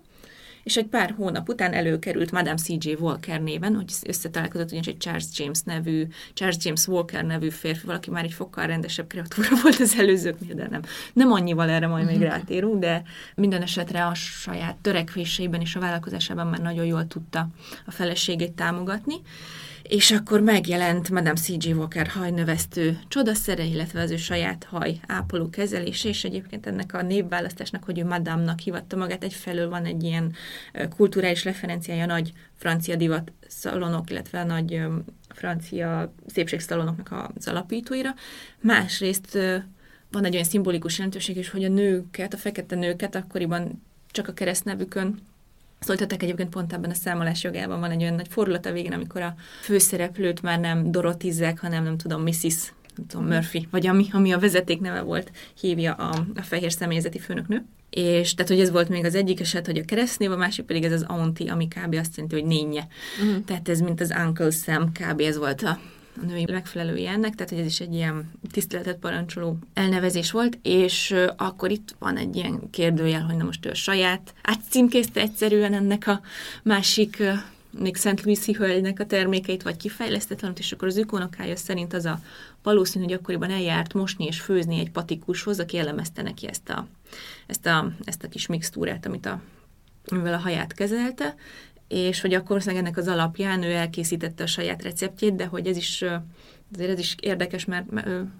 és 0.68 0.76
egy 0.76 0.86
pár 0.86 1.14
hónap 1.16 1.48
után 1.48 1.72
előkerült 1.72 2.30
Madame 2.30 2.56
C.J. 2.56 2.92
Walker 2.98 3.42
néven, 3.42 3.74
hogy 3.74 3.92
összetalálkozott 4.06 4.66
ugyanis 4.66 4.86
egy 4.86 4.96
Charles 4.96 5.24
James 5.36 5.60
nevű, 5.64 6.06
Charles 6.34 6.56
James 6.64 6.86
Walker 6.86 7.24
nevű 7.24 7.48
férfi, 7.50 7.86
valaki 7.86 8.10
már 8.10 8.24
egy 8.24 8.32
fokkal 8.32 8.66
rendesebb 8.66 9.06
kreatúra 9.06 9.48
volt 9.62 9.80
az 9.80 9.98
előzőknél, 9.98 10.54
de 10.54 10.66
nem. 10.70 10.82
Nem 11.12 11.32
annyival 11.32 11.68
erre 11.68 11.86
majd 11.86 12.06
még 12.06 12.16
mhm. 12.16 12.24
rátérünk, 12.24 12.78
de 12.78 13.02
minden 13.34 13.62
esetre 13.62 14.06
a 14.06 14.14
saját 14.14 14.76
törekvéseiben 14.76 15.60
és 15.60 15.76
a 15.76 15.80
vállalkozásában 15.80 16.46
már 16.46 16.60
nagyon 16.60 16.84
jól 16.84 17.06
tudta 17.06 17.48
a 17.86 17.90
feleségét 17.90 18.52
támogatni 18.52 19.14
és 19.88 20.10
akkor 20.10 20.40
megjelent 20.40 21.10
Madame 21.10 21.36
C.G. 21.36 21.76
Walker 21.76 22.06
hajnövesztő 22.06 22.98
csodaszere, 23.08 23.64
illetve 23.64 24.00
az 24.00 24.10
ő 24.10 24.16
saját 24.16 24.64
haj 24.64 25.00
ápoló 25.06 25.50
kezelése, 25.50 26.08
és 26.08 26.24
egyébként 26.24 26.66
ennek 26.66 26.94
a 26.94 27.02
névválasztásnak, 27.02 27.84
hogy 27.84 27.98
ő 27.98 28.04
Madame-nak 28.04 28.58
hivatta 28.58 28.96
magát, 28.96 29.24
egyfelől 29.24 29.68
van 29.68 29.84
egy 29.84 30.02
ilyen 30.02 30.34
kulturális 30.96 31.44
referenciája 31.44 32.06
nagy 32.06 32.32
francia 32.54 32.96
divat 32.96 33.32
szalonok, 33.46 34.10
illetve 34.10 34.44
nagy 34.44 34.80
francia 35.28 36.14
szépségszalonoknak 36.26 37.32
az 37.36 37.48
alapítóira. 37.48 38.14
Másrészt 38.60 39.38
van 40.10 40.24
egy 40.24 40.32
olyan 40.32 40.44
szimbolikus 40.44 40.96
jelentőség 40.96 41.36
is, 41.36 41.50
hogy 41.50 41.64
a 41.64 41.68
nőket, 41.68 42.34
a 42.34 42.36
fekete 42.36 42.76
nőket 42.76 43.14
akkoriban 43.14 43.82
csak 44.10 44.28
a 44.28 44.32
keresztnevükön 44.32 45.18
Szóltatok 45.80 46.22
egyébként 46.22 46.48
pont 46.48 46.72
ebben 46.72 46.90
a 46.90 46.94
számolás 46.94 47.42
jogában 47.42 47.80
van 47.80 47.90
egy 47.90 48.02
olyan 48.02 48.14
nagy 48.14 48.28
fordulat 48.28 48.66
a 48.66 48.72
végén, 48.72 48.92
amikor 48.92 49.22
a 49.22 49.34
főszereplőt 49.62 50.42
már 50.42 50.60
nem 50.60 50.90
Dorotizzák, 50.90 51.60
hanem 51.60 51.84
nem 51.84 51.96
tudom, 51.96 52.22
Mrs. 52.22 52.72
Nem 52.96 53.06
tudom, 53.06 53.26
Murphy, 53.26 53.68
vagy 53.70 53.86
ami, 53.86 54.06
ami 54.12 54.32
a 54.32 54.38
vezeték 54.38 54.80
neve 54.80 55.00
volt, 55.00 55.30
hívja 55.60 55.92
a, 55.92 56.24
a 56.34 56.42
fehér 56.42 56.72
személyzeti 56.72 57.18
főnöknő. 57.18 57.64
És 57.90 58.34
tehát, 58.34 58.50
hogy 58.50 58.60
ez 58.60 58.70
volt 58.70 58.88
még 58.88 59.04
az 59.04 59.14
egyik 59.14 59.40
eset, 59.40 59.66
hogy 59.66 59.78
a 59.78 59.84
keresztnév, 59.84 60.30
a 60.30 60.36
másik 60.36 60.64
pedig 60.64 60.84
ez 60.84 60.92
az 60.92 61.04
aunti, 61.06 61.48
ami 61.48 61.68
kb. 61.68 61.94
azt 61.94 62.16
jelenti, 62.16 62.34
hogy 62.34 62.44
nénye. 62.44 62.86
Uh-huh. 63.22 63.44
Tehát 63.44 63.68
ez 63.68 63.80
mint 63.80 64.00
az 64.00 64.14
Uncle 64.26 64.50
Sam, 64.50 64.92
kb. 64.92 65.20
ez 65.20 65.36
volt 65.36 65.62
a 65.62 65.78
a 66.22 66.24
női 66.24 66.44
megfelelője 66.50 67.10
ennek, 67.10 67.34
tehát 67.34 67.50
hogy 67.50 67.60
ez 67.60 67.66
is 67.66 67.80
egy 67.80 67.94
ilyen 67.94 68.30
tiszteletet 68.50 68.98
parancsoló 68.98 69.58
elnevezés 69.74 70.30
volt, 70.30 70.58
és 70.62 71.14
akkor 71.36 71.70
itt 71.70 71.94
van 71.98 72.16
egy 72.16 72.36
ilyen 72.36 72.70
kérdőjel, 72.70 73.22
hogy 73.22 73.36
na 73.36 73.44
most 73.44 73.66
ő 73.66 73.70
a 73.70 73.74
saját 73.74 74.34
átcímkézte 74.42 75.20
egyszerűen 75.20 75.74
ennek 75.74 76.06
a 76.06 76.20
másik 76.62 77.22
még 77.70 77.96
Szent 77.96 78.22
Louis-i 78.22 78.52
hölgynek 78.52 79.00
a 79.00 79.06
termékeit, 79.06 79.62
vagy 79.62 79.76
kifejlesztett 79.76 80.38
valamit, 80.40 80.60
és 80.60 80.72
akkor 80.72 80.88
az 80.88 80.96
ükonokája 80.96 81.56
szerint 81.56 81.92
az 81.94 82.04
a 82.04 82.20
valószínű, 82.62 83.04
hogy 83.04 83.12
akkoriban 83.12 83.50
eljárt 83.50 83.94
mosni 83.94 84.24
és 84.24 84.40
főzni 84.40 84.78
egy 84.78 84.90
patikushoz, 84.90 85.60
aki 85.60 85.78
elemezte 85.78 86.22
neki 86.22 86.48
ezt 86.48 86.68
a, 86.68 86.86
ezt 87.46 87.66
a, 87.66 87.92
ezt 88.04 88.22
a 88.22 88.28
kis 88.28 88.46
mixtúrát, 88.46 89.06
amit 89.06 89.26
a, 89.26 89.40
amivel 90.06 90.34
a 90.34 90.38
haját 90.38 90.72
kezelte, 90.72 91.34
és 91.88 92.20
hogy 92.20 92.34
akkor 92.34 92.62
ennek 92.66 92.96
az 92.96 93.08
alapján 93.08 93.62
ő 93.62 93.72
elkészítette 93.72 94.42
a 94.42 94.46
saját 94.46 94.82
receptjét, 94.82 95.34
de 95.34 95.46
hogy 95.46 95.66
ez 95.66 95.76
is 95.76 96.04
azért 96.72 96.90
ez 96.90 96.98
is 96.98 97.16
érdekes, 97.20 97.64
mert 97.64 97.86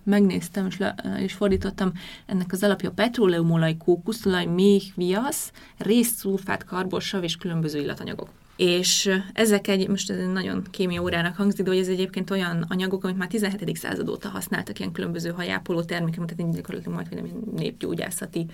megnéztem, 0.04 0.66
és, 0.66 0.78
le, 0.78 0.94
és 1.18 1.32
fordítottam, 1.32 1.92
ennek 2.26 2.52
az 2.52 2.62
alapja 2.62 2.90
petróleumolaj, 2.90 3.76
kókuszolaj, 3.76 4.44
méh, 4.44 4.82
viasz, 4.94 5.52
részszulfát, 5.78 6.64
karbonsav 6.64 7.22
és 7.22 7.36
különböző 7.36 7.80
illatanyagok. 7.80 8.28
És 8.56 9.10
ezek 9.32 9.68
egy, 9.68 9.88
most 9.88 10.10
ez 10.10 10.18
egy 10.18 10.32
nagyon 10.32 10.62
kémia 10.70 11.02
órának 11.02 11.36
hangzik, 11.36 11.64
de 11.64 11.70
hogy 11.70 11.78
ez 11.78 11.88
egyébként 11.88 12.30
olyan 12.30 12.64
anyagok, 12.68 13.04
amit 13.04 13.16
már 13.16 13.28
17. 13.28 13.76
század 13.76 14.08
óta 14.08 14.28
használtak, 14.28 14.78
ilyen 14.78 14.92
különböző 14.92 15.30
hajápoló 15.30 15.82
termékek, 15.82 16.24
tehát 16.24 16.54
gyakorlatilag 16.54 16.94
majd, 16.94 17.08
hogy 17.08 17.16
nem 17.16 17.42
népgyógyászati 17.56 18.46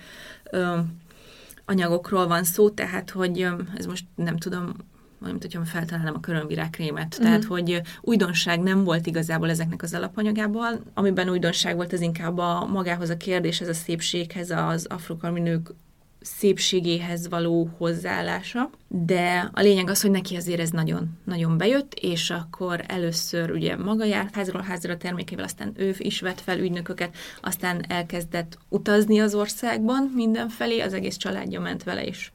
anyagokról 1.65 2.27
van 2.27 2.43
szó, 2.43 2.69
tehát 2.69 3.09
hogy 3.09 3.47
ez 3.77 3.85
most 3.85 4.05
nem 4.15 4.37
tudom, 4.37 4.73
mint 5.19 5.41
hogyha 5.41 5.65
feltalálnám 5.65 6.13
a 6.15 6.19
körömvirágkrémet. 6.19 7.13
Uh-huh. 7.13 7.25
Tehát, 7.25 7.43
hogy 7.43 7.81
újdonság 8.01 8.59
nem 8.59 8.83
volt 8.83 9.07
igazából 9.07 9.49
ezeknek 9.49 9.81
az 9.81 9.93
alapanyagában. 9.93 10.83
Amiben 10.93 11.29
újdonság 11.29 11.75
volt, 11.75 11.93
az 11.93 12.01
inkább 12.01 12.37
a 12.37 12.65
magához 12.65 13.09
a 13.09 13.17
kérdéshez, 13.17 13.67
a 13.67 13.73
szépséghez, 13.73 14.49
az 14.49 14.85
afrokarmi 14.85 15.39
nők 15.39 15.73
szépségéhez 16.25 17.27
való 17.29 17.69
hozzáállása, 17.77 18.69
de 18.87 19.49
a 19.53 19.61
lényeg 19.61 19.89
az, 19.89 20.01
hogy 20.01 20.11
neki 20.11 20.35
azért 20.35 20.59
ez 20.59 20.69
nagyon, 20.69 21.09
nagyon 21.23 21.57
bejött, 21.57 21.93
és 21.93 22.29
akkor 22.29 22.83
először 22.87 23.51
ugye 23.51 23.77
maga 23.77 24.03
járt 24.03 24.35
házról 24.35 24.61
házra 24.61 24.97
termékével, 24.97 25.45
aztán 25.45 25.73
ő 25.75 25.95
is 25.97 26.19
vett 26.19 26.41
fel 26.41 26.59
ügynököket, 26.59 27.15
aztán 27.41 27.85
elkezdett 27.87 28.57
utazni 28.69 29.19
az 29.19 29.35
országban 29.35 30.11
mindenfelé, 30.15 30.79
az 30.79 30.93
egész 30.93 31.17
családja 31.17 31.59
ment 31.59 31.83
vele, 31.83 32.05
és 32.05 32.31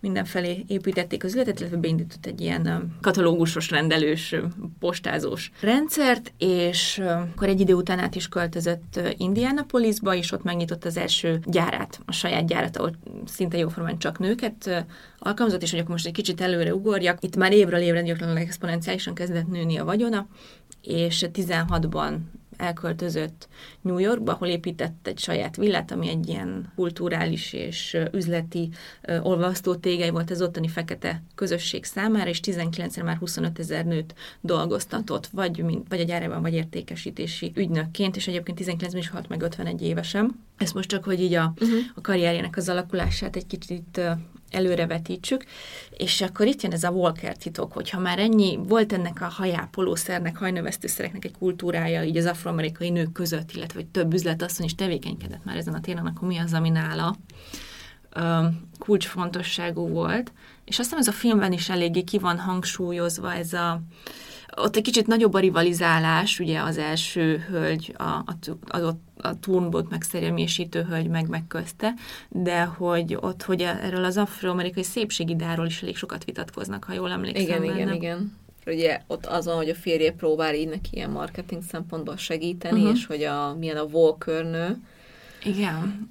mindenfelé 0.00 0.64
építették 0.66 1.24
az 1.24 1.30
üzletet, 1.30 1.60
illetve 1.60 1.76
beindított 1.76 2.26
egy 2.26 2.40
ilyen 2.40 2.96
katalógusos, 3.00 3.70
rendelős, 3.70 4.34
postázós 4.78 5.50
rendszert, 5.60 6.32
és 6.38 6.98
akkor 7.04 7.48
egy 7.48 7.60
idő 7.60 7.74
után 7.74 7.98
át 7.98 8.14
is 8.14 8.28
költözött 8.28 9.00
Indianapolisba, 9.16 10.14
és 10.14 10.32
ott 10.32 10.42
megnyitott 10.42 10.84
az 10.84 10.96
első 10.96 11.40
gyárát, 11.44 12.00
a 12.04 12.12
saját 12.12 12.46
gyárat, 12.46 12.76
ahol 12.76 12.96
szinte 13.26 13.58
jóformán 13.58 13.98
csak 13.98 14.18
nőket 14.18 14.86
alkalmazott, 15.18 15.62
és 15.62 15.70
hogy 15.70 15.78
akkor 15.78 15.90
most 15.90 16.06
egy 16.06 16.12
kicsit 16.12 16.40
előre 16.40 16.74
ugorjak. 16.74 17.18
Itt 17.22 17.36
már 17.36 17.52
évről 17.52 17.80
évre 17.80 18.02
gyakorlatilag 18.02 18.42
exponenciálisan 18.42 19.14
kezdett 19.14 19.48
nőni 19.48 19.76
a 19.76 19.84
vagyona, 19.84 20.26
és 20.82 21.26
16-ban 21.32 22.16
elköltözött 22.60 23.48
New 23.80 23.98
Yorkba, 23.98 24.32
ahol 24.32 24.48
épített 24.48 25.06
egy 25.06 25.18
saját 25.18 25.56
villát, 25.56 25.90
ami 25.90 26.08
egy 26.08 26.28
ilyen 26.28 26.72
kulturális 26.74 27.52
és 27.52 27.96
üzleti 28.12 28.68
olvasztó 29.22 29.74
tégely 29.74 30.10
volt 30.10 30.30
az 30.30 30.42
ottani 30.42 30.68
fekete 30.68 31.22
közösség 31.34 31.84
számára, 31.84 32.28
és 32.28 32.40
19-re 32.44 33.02
már 33.02 33.16
25 33.16 33.58
ezer 33.58 33.84
nőt 33.84 34.14
dolgoztatott, 34.40 35.26
vagy, 35.26 35.62
mint, 35.62 35.88
vagy 35.88 36.00
a 36.00 36.04
gyárában, 36.04 36.42
vagy 36.42 36.54
értékesítési 36.54 37.52
ügynökként, 37.54 38.16
és 38.16 38.28
egyébként 38.28 38.60
19-ben 38.60 38.96
is 38.96 39.08
halt 39.08 39.28
meg 39.28 39.42
51 39.42 39.82
évesen. 39.82 40.40
Ez 40.56 40.72
most 40.72 40.88
csak, 40.88 41.04
hogy 41.04 41.20
így 41.20 41.34
a, 41.34 41.52
uh-huh. 41.60 41.78
a 41.94 42.00
karrierjének 42.00 42.56
az 42.56 42.68
alakulását 42.68 43.36
egy 43.36 43.46
kicsit 43.46 44.00
előrevetítsük, 44.50 45.44
és 45.96 46.20
akkor 46.20 46.46
itt 46.46 46.62
jön 46.62 46.72
ez 46.72 46.84
a 46.84 46.90
Walker 46.90 47.36
titok, 47.36 47.72
hogyha 47.72 48.00
már 48.00 48.18
ennyi, 48.18 48.58
volt 48.62 48.92
ennek 48.92 49.20
a 49.20 49.28
hajápolószernek, 49.28 50.36
hajnövesztőszereknek 50.36 51.24
egy 51.24 51.34
kultúrája 51.38 52.02
így 52.02 52.16
az 52.16 52.26
afroamerikai 52.26 52.90
nők 52.90 53.12
között, 53.12 53.52
illetve 53.52 53.80
hogy 53.80 53.88
több 53.88 54.14
üzletasszony 54.14 54.66
is 54.66 54.74
tevékenykedett 54.74 55.44
már 55.44 55.56
ezen 55.56 55.74
a 55.74 55.80
téren, 55.80 56.06
akkor 56.06 56.28
mi 56.28 56.38
az, 56.38 56.52
ami 56.52 56.68
nála 56.68 57.16
kulcsfontosságú 58.78 59.88
volt. 59.88 60.32
És 60.64 60.78
aztán 60.78 60.98
ez 60.98 61.08
a 61.08 61.12
filmben 61.12 61.52
is 61.52 61.68
eléggé 61.68 62.02
ki 62.02 62.18
van 62.18 62.38
hangsúlyozva 62.38 63.34
ez 63.34 63.52
a, 63.52 63.82
ott 64.56 64.76
egy 64.76 64.82
kicsit 64.82 65.06
nagyobb 65.06 65.34
a 65.34 65.38
rivalizálás, 65.38 66.38
ugye 66.38 66.60
az 66.60 66.78
első 66.78 67.44
hölgy, 67.48 67.94
a, 67.96 68.02
a, 68.02 68.76
a, 68.78 68.96
a 69.16 69.38
turnbot 69.40 69.90
megszerelmésítő 69.90 70.82
hölgy 70.82 71.08
meg 71.08 71.28
megközte, 71.28 71.94
de 72.28 72.62
hogy 72.62 73.16
ott, 73.20 73.42
hogy 73.42 73.62
erről 73.62 74.04
az 74.04 74.16
afroamerikai 74.16 74.82
szépségidáról 74.82 75.66
is 75.66 75.82
elég 75.82 75.96
sokat 75.96 76.24
vitatkoznak, 76.24 76.84
ha 76.84 76.92
jól 76.92 77.10
emlékszem. 77.10 77.42
Igen, 77.42 77.60
benne. 77.60 77.74
igen, 77.74 77.94
igen. 77.94 78.38
Ugye 78.66 79.00
ott 79.06 79.26
az 79.26 79.44
van, 79.44 79.56
hogy 79.56 79.68
a 79.68 79.74
férje 79.74 80.12
próbál 80.12 80.54
így 80.54 80.68
neki 80.68 80.88
ilyen 80.92 81.10
marketing 81.10 81.62
szempontból 81.62 82.16
segíteni, 82.16 82.80
uh-huh. 82.80 82.96
és 82.96 83.06
hogy 83.06 83.22
a, 83.22 83.54
milyen 83.58 83.76
a 83.76 83.82
Walker 83.82 84.44
nő, 84.44 84.76
igen. 85.44 86.08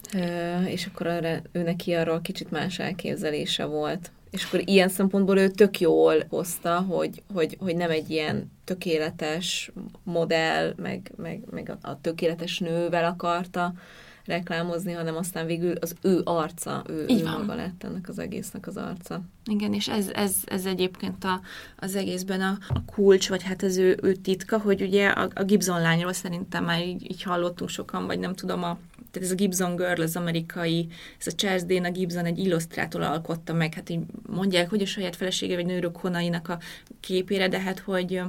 és 0.66 0.86
akkor 0.86 1.08
arra, 1.08 1.42
ő 1.52 1.62
neki 1.62 1.94
arról 1.94 2.22
kicsit 2.22 2.52
más 2.52 2.80
elképzelése 2.80 3.66
volt. 3.66 4.12
És 4.30 4.44
akkor 4.44 4.62
ilyen 4.66 4.90
szempontból 4.90 5.38
ő 5.38 5.50
tök 5.50 5.80
jól 5.80 6.24
hozta, 6.30 6.80
hogy, 6.80 7.24
hogy, 7.34 7.58
hogy 7.60 7.76
nem 7.76 7.90
egy 7.90 8.10
ilyen 8.10 8.52
tökéletes 8.64 9.72
modell, 10.04 10.74
meg, 10.78 11.12
meg, 11.18 11.42
meg 11.52 11.78
a, 11.82 12.02
tökéletes 12.02 12.60
nővel 12.60 13.06
akarta 13.06 13.74
reklámozni, 14.26 14.92
hanem 14.92 15.16
aztán 15.16 15.46
végül 15.46 15.76
az 15.76 15.96
ő 16.02 16.22
arca, 16.24 16.84
ő, 16.88 17.06
Így 17.08 17.20
ő 17.20 17.24
van. 17.24 17.40
maga 17.40 17.56
lett 17.56 17.84
ennek 17.84 18.10
az 18.10 18.20
egésznek 18.20 18.68
az 18.68 18.78
arca. 18.78 19.22
Igen, 19.46 19.74
és 19.74 19.88
ez, 19.88 20.10
ez, 20.14 20.36
ez 20.46 20.66
egyébként 20.66 21.24
a, 21.24 21.42
az 21.78 21.96
egészben 21.96 22.42
a, 22.42 22.58
a 22.68 22.86
kulcs, 22.86 23.30
vagy 23.30 23.44
hát 23.44 23.64
az 23.64 23.78
ő, 23.78 23.98
ő 24.02 24.14
titka, 24.14 24.58
hogy 24.58 24.82
ugye 24.82 25.08
a, 25.08 25.30
a 25.34 25.44
Gibson 25.44 25.82
lányról 25.82 26.14
szerintem 26.14 26.64
már 26.64 26.86
így, 26.86 27.12
így 27.12 27.24
hallottunk 27.24 27.70
sokan, 27.70 28.06
vagy 28.06 28.20
nem 28.20 28.34
tudom, 28.34 28.64
a 28.64 28.78
tehát 29.12 29.28
ez 29.28 29.32
a 29.32 29.36
Gibson 29.36 29.76
Girl, 29.76 30.02
az 30.02 30.16
amerikai, 30.16 30.88
ez 31.20 31.28
a 31.28 31.36
Charles 31.36 31.64
Dana 31.64 31.92
Gibson 31.92 32.26
egy 32.26 32.38
illusztrátor 32.38 33.02
alkotta 33.02 33.54
meg, 33.54 33.74
hát 33.74 33.90
így 33.90 34.00
mondják, 34.28 34.70
hogy 34.70 34.82
a 34.82 34.86
saját 34.86 35.16
felesége 35.16 35.56
vagy 35.56 35.66
nőrök 35.66 35.98
honainak 35.98 36.48
a 36.48 36.60
képére, 37.00 37.48
de 37.48 37.60
hát 37.60 37.80
hogy 37.80 38.22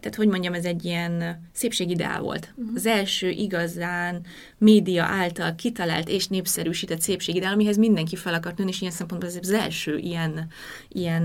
tehát 0.00 0.16
hogy 0.16 0.28
mondjam, 0.28 0.54
ez 0.54 0.64
egy 0.64 0.84
ilyen 0.84 1.44
szépségideál 1.52 2.20
volt. 2.20 2.52
Uh-huh. 2.56 2.74
Az 2.74 2.86
első 2.86 3.28
igazán 3.28 4.20
média 4.58 5.04
által 5.04 5.54
kitalált 5.54 6.08
és 6.08 6.26
népszerűsített 6.26 7.00
szépségideál, 7.00 7.52
amihez 7.52 7.76
mindenki 7.76 8.16
fel 8.16 8.34
akart 8.34 8.58
nőni, 8.58 8.70
és 8.70 8.80
ilyen 8.80 8.92
szempontból 8.92 9.30
ez 9.30 9.38
az 9.40 9.50
első 9.50 9.96
ilyen, 9.96 10.46
ilyen 10.88 11.22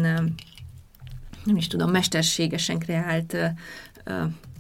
nem 1.46 1.56
is 1.56 1.68
tudom, 1.68 1.92
mesterségesen 1.92 2.80
kreált 2.80 3.38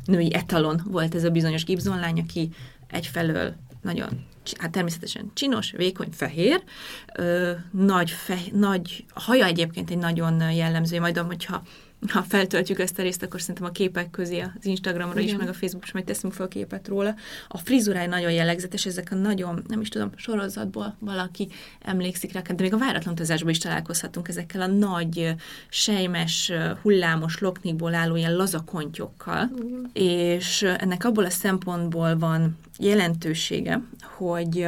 női 0.05 0.33
etalon 0.33 0.81
volt 0.85 1.15
ez 1.15 1.23
a 1.23 1.29
bizonyos 1.29 1.63
Gibson 1.63 1.99
lány, 1.99 2.19
aki 2.19 2.49
egyfelől 2.87 3.55
nagyon 3.83 4.25
hát 4.57 4.71
természetesen 4.71 5.31
csinos, 5.33 5.71
vékony, 5.71 6.09
fehér, 6.11 6.63
ö, 7.17 7.51
nagy, 7.71 8.09
fe, 8.09 8.37
nagy 8.51 9.05
haja 9.13 9.45
egyébként 9.45 9.89
egy 9.89 9.97
nagyon 9.97 10.51
jellemző, 10.51 10.99
majd 10.99 11.17
hogyha 11.17 11.63
ha 12.07 12.23
feltöltjük 12.23 12.79
ezt 12.79 12.99
a 12.99 13.01
részt, 13.01 13.23
akkor 13.23 13.39
szerintem 13.39 13.65
a 13.65 13.69
képek 13.69 14.09
közé 14.09 14.39
az 14.39 14.65
Instagramra 14.65 15.19
Igen. 15.19 15.33
is, 15.33 15.39
meg 15.39 15.49
a 15.49 15.53
Facebookra 15.53 15.87
is 15.87 15.93
majd 15.93 16.05
teszünk 16.05 16.33
fel 16.33 16.47
képet 16.47 16.87
róla. 16.87 17.15
A 17.47 17.57
frizurája 17.57 18.07
nagyon 18.07 18.31
jellegzetes, 18.31 18.85
ezek 18.85 19.07
a 19.11 19.15
nagyon, 19.15 19.63
nem 19.67 19.81
is 19.81 19.89
tudom, 19.89 20.11
sorozatból 20.15 20.95
valaki 20.99 21.47
emlékszik 21.81 22.33
rá, 22.33 22.41
de 22.41 22.63
még 22.63 22.73
a 22.73 22.77
váratlan 22.77 23.13
utazásban 23.13 23.49
is 23.49 23.57
találkozhatunk 23.57 24.27
ezekkel 24.27 24.61
a 24.61 24.67
nagy, 24.67 25.35
sejmes, 25.69 26.51
hullámos 26.81 27.39
loknikból 27.39 27.93
álló 27.93 28.15
ilyen 28.15 28.35
lazakontyokkal, 28.35 29.49
Igen. 29.55 29.89
és 29.93 30.61
ennek 30.61 31.05
abból 31.05 31.25
a 31.25 31.29
szempontból 31.29 32.17
van 32.17 32.57
jelentősége, 32.79 33.81
hogy 34.17 34.67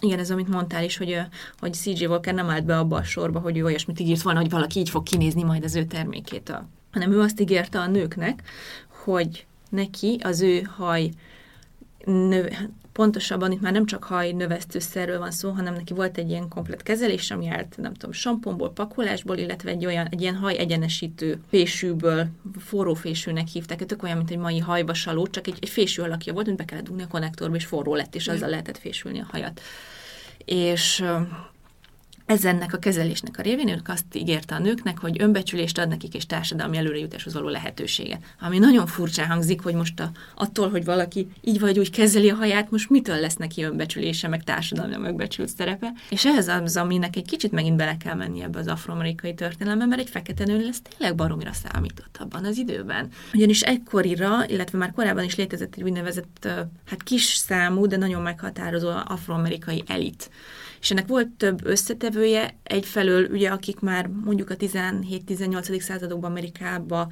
igen, 0.00 0.18
ez 0.18 0.30
amit 0.30 0.48
mondtál 0.48 0.84
is, 0.84 0.96
hogy, 0.96 1.20
hogy 1.58 1.72
CJ 1.72 2.06
Walker 2.06 2.34
nem 2.34 2.50
állt 2.50 2.64
be 2.64 2.78
abba 2.78 2.96
a 2.96 3.02
sorba, 3.02 3.38
hogy 3.38 3.58
ő 3.58 3.64
olyasmit 3.64 4.00
ígért 4.00 4.22
volna, 4.22 4.40
hogy 4.40 4.50
valaki 4.50 4.78
így 4.78 4.90
fog 4.90 5.02
kinézni 5.02 5.42
majd 5.42 5.64
az 5.64 5.74
ő 5.74 5.84
termékétől. 5.84 6.68
Hanem 6.92 7.12
ő 7.12 7.20
azt 7.20 7.40
ígérte 7.40 7.78
a 7.78 7.86
nőknek, 7.86 8.42
hogy 8.88 9.46
neki 9.70 10.20
az 10.22 10.40
ő 10.40 10.62
haj 10.62 11.10
pontosabban 12.92 13.52
itt 13.52 13.60
már 13.60 13.72
nem 13.72 13.86
csak 13.86 14.04
haj 14.04 14.32
növesztőszerről 14.32 15.18
van 15.18 15.30
szó, 15.30 15.50
hanem 15.50 15.74
neki 15.74 15.94
volt 15.94 16.18
egy 16.18 16.30
ilyen 16.30 16.48
komplet 16.48 16.82
kezelés, 16.82 17.30
ami 17.30 17.48
állt, 17.48 17.76
nem 17.76 17.94
tudom, 17.94 18.12
samponból, 18.12 18.72
pakolásból, 18.72 19.36
illetve 19.36 19.70
egy 19.70 19.86
olyan, 19.86 20.06
egy 20.10 20.20
ilyen 20.20 20.36
haj 20.36 20.58
egyenesítő 20.58 21.40
fésűből, 21.48 22.26
forró 22.58 22.94
fésűnek 22.94 23.46
hívták, 23.46 23.86
tök 23.86 24.02
olyan, 24.02 24.16
mint 24.16 24.30
egy 24.30 24.38
mai 24.38 24.58
hajvasaló, 24.58 25.26
csak 25.26 25.46
egy, 25.46 25.58
egy 25.60 25.68
fésű 25.68 26.02
alakja 26.02 26.32
volt, 26.32 26.46
mint 26.46 26.58
be 26.58 26.64
kellett 26.64 26.84
dugni 26.84 27.02
a 27.02 27.08
konnektorba, 27.08 27.56
és 27.56 27.64
forró 27.64 27.94
lett, 27.94 28.14
és 28.14 28.28
azzal 28.28 28.48
lehetett 28.48 28.78
fésülni 28.78 29.20
a 29.20 29.28
hajat. 29.30 29.60
És 30.44 31.04
ezennek 32.30 32.72
a 32.72 32.78
kezelésnek 32.78 33.38
a 33.38 33.42
révén 33.42 33.68
ők 33.68 33.88
azt 33.88 34.04
ígérte 34.12 34.54
a 34.54 34.58
nőknek, 34.58 34.98
hogy 34.98 35.22
önbecsülést 35.22 35.78
ad 35.78 35.88
nekik 35.88 36.14
és 36.14 36.26
társadalmi 36.26 36.76
előrejutáshoz 36.76 37.34
való 37.34 37.48
lehetőséget. 37.48 38.22
Ami 38.40 38.58
nagyon 38.58 38.86
furcsa 38.86 39.26
hangzik, 39.26 39.62
hogy 39.62 39.74
most 39.74 40.00
a, 40.00 40.10
attól, 40.34 40.70
hogy 40.70 40.84
valaki 40.84 41.28
így 41.40 41.60
vagy 41.60 41.78
úgy 41.78 41.90
kezeli 41.90 42.30
a 42.30 42.34
haját, 42.34 42.70
most 42.70 42.90
mitől 42.90 43.20
lesz 43.20 43.36
neki 43.36 43.62
önbecsülése, 43.62 44.28
meg 44.28 44.44
társadalmi 44.44 44.96
megbecsült 44.96 45.48
szerepe. 45.48 45.92
És 46.10 46.24
ehhez 46.24 46.48
az, 46.48 46.76
aminek 46.76 47.16
egy 47.16 47.26
kicsit 47.26 47.52
megint 47.52 47.76
bele 47.76 47.96
kell 47.96 48.14
menni 48.14 48.42
ebbe 48.42 48.58
az 48.58 48.66
afroamerikai 48.66 49.34
történelembe, 49.34 49.86
mert 49.86 50.00
egy 50.00 50.10
fekete 50.10 50.44
nő 50.44 50.64
lesz 50.64 50.82
tényleg 50.82 51.16
baromira 51.16 51.52
számított 51.52 52.16
abban 52.20 52.44
az 52.44 52.58
időben. 52.58 53.08
Ugyanis 53.34 53.60
egykorira, 53.60 54.46
illetve 54.46 54.78
már 54.78 54.92
korábban 54.92 55.24
is 55.24 55.34
létezett 55.34 55.74
egy 55.74 55.82
úgynevezett, 55.82 56.48
hát 56.86 57.02
kis 57.02 57.24
számú, 57.24 57.86
de 57.86 57.96
nagyon 57.96 58.22
meghatározó 58.22 58.88
afroamerikai 58.88 59.82
elit 59.86 60.30
és 60.80 60.90
ennek 60.90 61.06
volt 61.06 61.28
több 61.28 61.66
összetevője, 61.66 62.54
egyfelől 62.62 63.28
ugye 63.30 63.48
akik 63.48 63.80
már 63.80 64.06
mondjuk 64.24 64.50
a 64.50 64.56
17-18. 64.56 65.80
századokban 65.80 66.30
Amerikába 66.30 67.08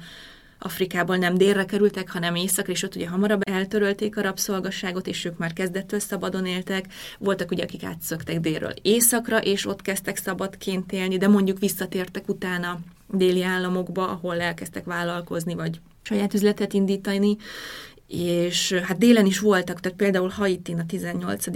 Afrikából 0.61 1.17
nem 1.17 1.37
délre 1.37 1.65
kerültek, 1.65 2.11
hanem 2.11 2.35
északra, 2.35 2.71
és 2.71 2.83
ott 2.83 2.95
ugye 2.95 3.07
hamarabb 3.07 3.41
eltörölték 3.49 4.17
a 4.17 4.21
rabszolgasságot, 4.21 5.07
és 5.07 5.25
ők 5.25 5.37
már 5.37 5.53
kezdettől 5.53 5.99
szabadon 5.99 6.45
éltek. 6.45 6.85
Voltak 7.17 7.51
ugye, 7.51 7.63
akik 7.63 7.83
átszöktek 7.83 8.39
délről 8.39 8.73
északra, 8.81 9.37
és 9.37 9.65
ott 9.65 9.81
kezdtek 9.81 10.17
szabadként 10.17 10.91
élni, 10.91 11.17
de 11.17 11.27
mondjuk 11.27 11.59
visszatértek 11.59 12.29
utána 12.29 12.79
déli 13.07 13.43
államokba, 13.43 14.09
ahol 14.09 14.41
elkezdtek 14.41 14.85
vállalkozni, 14.85 15.53
vagy 15.53 15.79
saját 16.01 16.33
üzletet 16.33 16.73
indítani, 16.73 17.37
és 18.07 18.73
hát 18.73 18.97
délen 18.97 19.25
is 19.25 19.39
voltak, 19.39 19.79
tehát 19.79 19.97
például 19.97 20.29
Haitin 20.29 20.79
a 20.79 20.85
18 20.85 21.47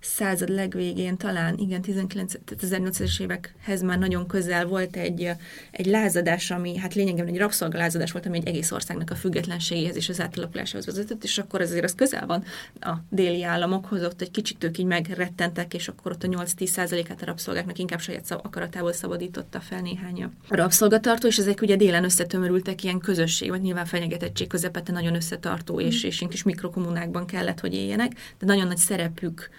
század 0.00 0.48
legvégén 0.48 1.16
talán, 1.16 1.58
igen, 1.58 1.82
19, 1.82 2.34
1800-es 2.46 3.20
évekhez 3.20 3.82
már 3.82 3.98
nagyon 3.98 4.26
közel 4.26 4.66
volt 4.66 4.96
egy, 4.96 5.30
egy 5.70 5.86
lázadás, 5.86 6.50
ami 6.50 6.76
hát 6.76 6.94
lényegében 6.94 7.28
egy 7.28 7.38
rabszolgalázadás 7.38 8.12
volt, 8.12 8.26
ami 8.26 8.36
egy 8.36 8.46
egész 8.46 8.70
országnak 8.72 9.10
a 9.10 9.14
függetlenségéhez 9.14 9.96
és 9.96 10.08
az 10.08 10.20
átalakulásához 10.20 10.86
vezetett, 10.86 11.24
és 11.24 11.38
akkor 11.38 11.60
azért 11.60 11.84
az 11.84 11.94
közel 11.94 12.26
van 12.26 12.44
a 12.80 12.94
déli 13.08 13.42
államokhoz, 13.42 14.04
ott 14.04 14.20
egy 14.20 14.30
kicsit 14.30 14.64
ők 14.64 14.78
így 14.78 14.86
megrettentek, 14.86 15.74
és 15.74 15.88
akkor 15.88 16.12
ott 16.12 16.22
a 16.22 16.28
8-10 16.28 16.66
százalékát 16.66 17.22
a 17.22 17.26
rabszolgáknak 17.26 17.78
inkább 17.78 18.00
saját 18.00 18.30
akaratából 18.42 18.92
szabadította 18.92 19.60
fel 19.60 19.80
néhány 19.80 20.30
rabszolgatartó, 20.48 21.26
és 21.26 21.38
ezek 21.38 21.60
ugye 21.60 21.76
délen 21.76 22.04
összetömörültek 22.04 22.84
ilyen 22.84 22.98
közösség, 22.98 23.50
vagy 23.50 23.60
nyilván 23.60 23.86
fenyegetettség 23.86 24.46
közepette 24.46 24.92
nagyon 24.92 25.14
összetartó, 25.14 25.80
és, 25.80 26.04
és 26.04 26.20
ilyen 26.20 26.30
kis 26.30 26.42
mikrokommunákban 26.42 27.26
kellett, 27.26 27.60
hogy 27.60 27.74
éljenek, 27.74 28.12
de 28.38 28.46
nagyon 28.46 28.66
nagy 28.66 28.76
szerepük 28.76 29.50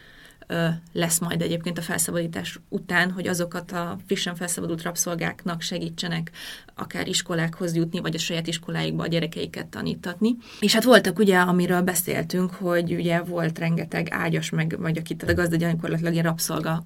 lesz 0.94 1.20
majd 1.20 1.42
egyébként 1.42 1.78
a 1.78 1.82
felszabadítás 1.82 2.60
után, 2.70 3.12
hogy 3.12 3.28
azokat 3.28 3.72
a 3.72 3.98
frissen 4.06 4.36
felszabadult 4.36 4.82
rabszolgáknak 4.82 5.62
segítsenek 5.62 6.32
akár 6.76 7.08
iskolákhoz 7.08 7.76
jutni, 7.76 8.00
vagy 8.00 8.16
a 8.16 8.20
saját 8.20 8.48
iskoláikba 8.48 9.04
a 9.04 9.08
gyerekeiket 9.08 9.68
tanítatni. 9.68 10.36
És 10.60 10.74
hát 10.74 10.84
voltak 10.84 11.20
ugye, 11.20 11.38
amiről 11.38 11.82
beszéltünk, 11.82 12.52
hogy 12.52 12.94
ugye 12.94 13.22
volt 13.22 13.60
rengeteg 13.60 14.08
ágyas, 14.12 14.50
meg, 14.50 14.76
vagy 14.80 14.98
akit 14.98 15.24
a 15.24 15.34
gazda 15.34 15.56
gyakorlatilag 15.56 16.14
ilyen 16.14 16.26
rabszolga 16.26 16.84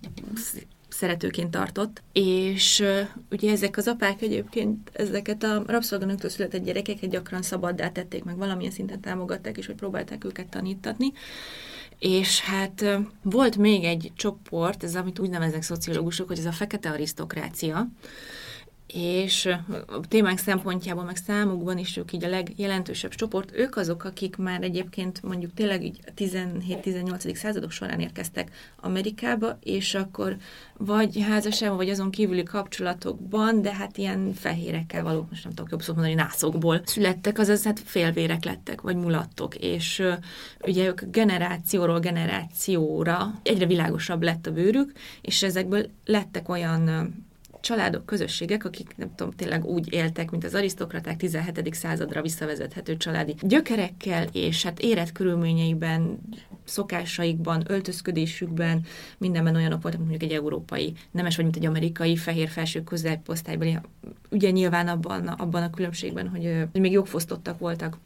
szeretőként 0.89 1.51
tartott, 1.51 2.03
és 2.13 2.83
ugye 3.31 3.51
ezek 3.51 3.77
az 3.77 3.87
apák 3.87 4.21
egyébként 4.21 4.91
ezeket 4.93 5.43
a 5.43 5.63
rabszolganőktől 5.67 6.29
született 6.29 6.63
gyerekeket 6.63 7.09
gyakran 7.09 7.41
szabaddá 7.41 7.89
tették, 7.89 8.23
meg 8.23 8.37
valamilyen 8.37 8.71
szinten 8.71 9.01
támogatták, 9.01 9.57
és 9.57 9.65
hogy 9.65 9.75
próbálták 9.75 10.23
őket 10.25 10.47
tanítatni. 10.47 11.11
És 11.99 12.41
hát 12.41 12.85
volt 13.21 13.57
még 13.57 13.83
egy 13.83 14.11
csoport, 14.15 14.83
ez 14.83 14.95
amit 14.95 15.19
úgy 15.19 15.29
neveznek 15.29 15.63
szociológusok, 15.63 16.27
hogy 16.27 16.39
ez 16.39 16.45
a 16.45 16.51
fekete 16.51 16.89
arisztokrácia, 16.89 17.87
és 18.87 19.45
a 19.87 19.99
témánk 20.07 20.37
szempontjából, 20.37 21.03
meg 21.03 21.15
számukban 21.15 21.77
is 21.77 21.97
ők 21.97 22.13
így 22.13 22.23
a 22.23 22.29
legjelentősebb 22.29 23.11
csoport, 23.11 23.51
ők 23.53 23.75
azok, 23.75 24.03
akik 24.03 24.35
már 24.35 24.63
egyébként 24.63 25.23
mondjuk 25.23 25.53
tényleg 25.53 25.83
így 25.83 25.99
a 26.05 26.11
17-18. 26.17 27.35
századok 27.35 27.71
során 27.71 27.99
érkeztek 27.99 28.51
Amerikába, 28.75 29.57
és 29.63 29.93
akkor 29.93 30.37
vagy 30.77 31.21
házasságban, 31.21 31.77
vagy 31.77 31.89
azon 31.89 32.11
kívüli 32.11 32.43
kapcsolatokban, 32.43 33.61
de 33.61 33.73
hát 33.73 33.97
ilyen 33.97 34.33
fehérekkel 34.33 35.03
való, 35.03 35.27
most 35.29 35.43
nem 35.43 35.53
tudok 35.53 35.71
jobb 35.71 35.81
szót 35.81 35.95
mondani, 35.95 36.15
nászokból 36.15 36.81
születtek, 36.85 37.39
azaz 37.39 37.63
hát 37.63 37.79
félvérek 37.79 38.43
lettek, 38.43 38.81
vagy 38.81 38.95
mulattok, 38.95 39.55
és 39.55 40.03
ugye 40.61 40.85
ők 40.85 41.01
generációról 41.11 41.99
generációra 41.99 43.33
egyre 43.43 43.65
világosabb 43.65 44.23
lett 44.23 44.47
a 44.47 44.51
bőrük, 44.51 44.91
és 45.21 45.43
ezekből 45.43 45.85
lettek 46.05 46.49
olyan 46.49 47.13
családok, 47.65 48.05
közösségek, 48.05 48.65
akik 48.65 48.95
nem 48.97 49.15
tudom, 49.15 49.33
tényleg 49.33 49.65
úgy 49.65 49.93
éltek, 49.93 50.31
mint 50.31 50.43
az 50.43 50.53
arisztokraták 50.53 51.17
17. 51.17 51.73
századra 51.73 52.21
visszavezethető 52.21 52.97
családi 52.97 53.35
gyökerekkel, 53.41 54.27
és 54.31 54.63
hát 54.63 54.79
érett 54.79 55.11
körülményeiben, 55.11 56.19
szokásaikban, 56.63 57.63
öltözködésükben, 57.67 58.85
mindenben 59.17 59.55
olyanok 59.55 59.81
voltak, 59.81 59.99
mint 59.99 60.11
mondjuk 60.11 60.31
egy 60.31 60.37
európai 60.37 60.93
nemes, 61.11 61.35
vagy 61.35 61.45
mint 61.45 61.57
egy 61.57 61.65
amerikai 61.65 62.15
fehér 62.15 62.49
felső 62.49 62.83
középosztálybeli. 62.83 63.77
Ugye 64.29 64.49
nyilván 64.49 64.87
abban, 64.87 65.27
abban 65.27 65.63
a 65.63 65.69
különbségben, 65.69 66.27
hogy, 66.27 66.67
hogy 66.71 66.81
még 66.81 66.91
jogfosztottak 66.91 67.59
voltak 67.59 67.97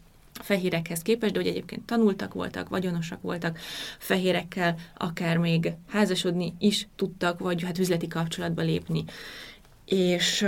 fehérekhez 0.42 1.02
képest, 1.02 1.32
de 1.32 1.38
hogy 1.38 1.48
egyébként 1.48 1.86
tanultak 1.86 2.34
voltak, 2.34 2.68
vagyonosak 2.68 3.22
voltak, 3.22 3.58
fehérekkel 3.98 4.76
akár 4.96 5.36
még 5.36 5.72
házasodni 5.88 6.54
is 6.58 6.88
tudtak, 6.96 7.38
vagy 7.38 7.62
hát 7.62 7.78
üzleti 7.78 8.06
kapcsolatba 8.06 8.62
lépni. 8.62 9.04
És 9.90 10.46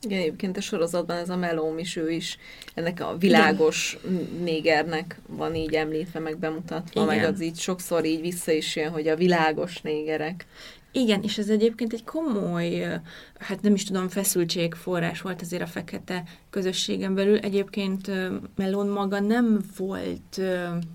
igen, 0.00 0.18
egyébként 0.18 0.56
a 0.56 0.60
sorozatban 0.60 1.16
ez 1.16 1.28
a 1.28 1.36
melóm 1.36 1.78
is, 1.78 1.96
ő 1.96 2.10
is 2.10 2.38
ennek 2.74 3.00
a 3.00 3.16
világos 3.18 3.98
Igen. 4.04 4.28
négernek 4.42 5.20
van 5.28 5.54
így 5.54 5.74
említve, 5.74 6.18
meg 6.18 6.38
bemutatva, 6.38 7.02
Igen. 7.02 7.16
meg 7.16 7.24
az 7.24 7.40
így 7.40 7.58
sokszor 7.58 8.04
így 8.04 8.20
vissza 8.20 8.52
is 8.52 8.76
jön, 8.76 8.90
hogy 8.90 9.08
a 9.08 9.16
világos 9.16 9.80
négerek. 9.80 10.46
Igen, 10.92 11.22
és 11.22 11.38
ez 11.38 11.48
egyébként 11.48 11.92
egy 11.92 12.04
komoly, 12.04 13.00
hát 13.38 13.62
nem 13.62 13.74
is 13.74 13.84
tudom, 13.84 14.08
feszültségforrás 14.08 15.20
volt 15.20 15.40
azért 15.40 15.62
a 15.62 15.66
fekete 15.66 16.22
közösségen 16.50 17.14
belül. 17.14 17.38
Egyébként 17.38 18.10
Melon 18.56 18.88
maga 18.88 19.20
nem 19.20 19.60
volt 19.76 20.40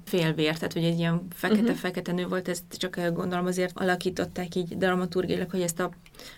félvér, 0.05 0.53
tehát 0.53 0.73
hogy 0.73 0.83
egy 0.83 0.97
ilyen 0.97 1.27
fekete-fekete 1.33 2.11
nő 2.11 2.27
volt, 2.27 2.47
ezt 2.47 2.63
csak 2.77 2.95
gondolom 3.13 3.45
azért 3.45 3.79
alakították 3.79 4.55
így 4.55 4.77
dramaturgilag, 4.77 5.49
hogy 5.49 5.61
ezt 5.61 5.79
a 5.79 5.91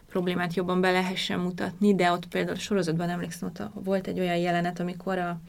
problémát 0.10 0.54
jobban 0.54 0.82
be 0.82 0.91
lehessen 0.91 1.39
mutatni, 1.39 1.95
de 1.95 2.12
ott 2.12 2.28
például 2.28 2.56
a 2.56 2.60
sorozatban 2.60 3.10
emlékszem, 3.10 3.49
ott 3.49 3.84
volt 3.84 4.08
egy 4.08 4.20
olyan 4.20 4.38
jelenet, 4.38 4.80
amikor 4.80 5.18
a 5.18 5.39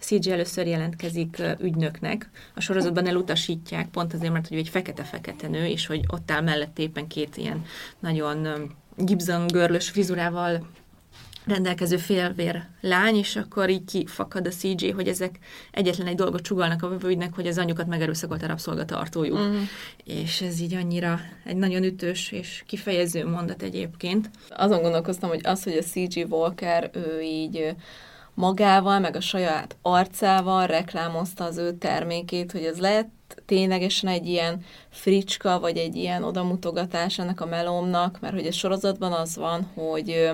CG 0.00 0.28
először 0.28 0.66
jelentkezik 0.66 1.42
ügynöknek, 1.60 2.30
a 2.54 2.60
sorozatban 2.60 3.06
elutasítják, 3.06 3.88
pont 3.88 4.12
azért, 4.14 4.32
mert 4.32 4.48
hogy 4.48 4.58
egy 4.58 4.68
fekete-fekete 4.68 5.48
nő, 5.48 5.66
és 5.66 5.86
hogy 5.86 6.04
ott 6.08 6.30
áll 6.30 6.40
mellett 6.40 6.78
éppen 6.78 7.06
két 7.06 7.36
ilyen 7.36 7.64
nagyon 7.98 8.46
Gibson 8.96 9.46
görlös 9.46 9.90
frizurával 9.90 10.66
rendelkező 11.46 11.96
félvér 11.96 12.62
lány, 12.80 13.16
és 13.16 13.36
akkor 13.36 13.70
így 13.70 13.84
kifakad 13.84 14.46
a 14.46 14.50
CG, 14.50 14.94
hogy 14.94 15.08
ezek 15.08 15.38
egyetlen 15.70 16.06
egy 16.06 16.14
dolgot 16.14 16.42
csugalnak 16.42 16.82
a 16.82 16.88
vevőidnek, 16.88 17.34
hogy 17.34 17.46
az 17.46 17.58
anyukat 17.58 17.86
megerőszakolt 17.86 18.42
a 18.42 18.46
rabszolgatartójuk. 18.46 19.38
Uh-huh. 19.38 19.56
És 20.04 20.40
ez 20.40 20.60
így 20.60 20.74
annyira 20.74 21.20
egy 21.44 21.56
nagyon 21.56 21.82
ütős 21.82 22.32
és 22.32 22.62
kifejező 22.66 23.26
mondat 23.26 23.62
egyébként. 23.62 24.30
Azon 24.48 24.82
gondolkoztam, 24.82 25.28
hogy 25.28 25.40
az, 25.42 25.62
hogy 25.62 25.76
a 25.76 25.82
CG 25.82 26.32
Walker, 26.32 26.90
ő 26.92 27.20
így 27.20 27.74
magával, 28.34 28.98
meg 28.98 29.16
a 29.16 29.20
saját 29.20 29.76
arcával 29.82 30.66
reklámozta 30.66 31.44
az 31.44 31.56
ő 31.56 31.72
termékét, 31.72 32.52
hogy 32.52 32.64
ez 32.64 32.78
lehet 32.78 33.08
ténylegesen 33.46 34.10
egy 34.10 34.26
ilyen 34.26 34.64
fricska, 34.90 35.60
vagy 35.60 35.76
egy 35.76 35.96
ilyen 35.96 36.22
odamutogatás 36.22 37.18
ennek 37.18 37.40
a 37.40 37.46
melómnak, 37.46 38.20
mert 38.20 38.34
hogy 38.34 38.46
a 38.46 38.52
sorozatban 38.52 39.12
az 39.12 39.36
van, 39.36 39.70
hogy 39.74 40.30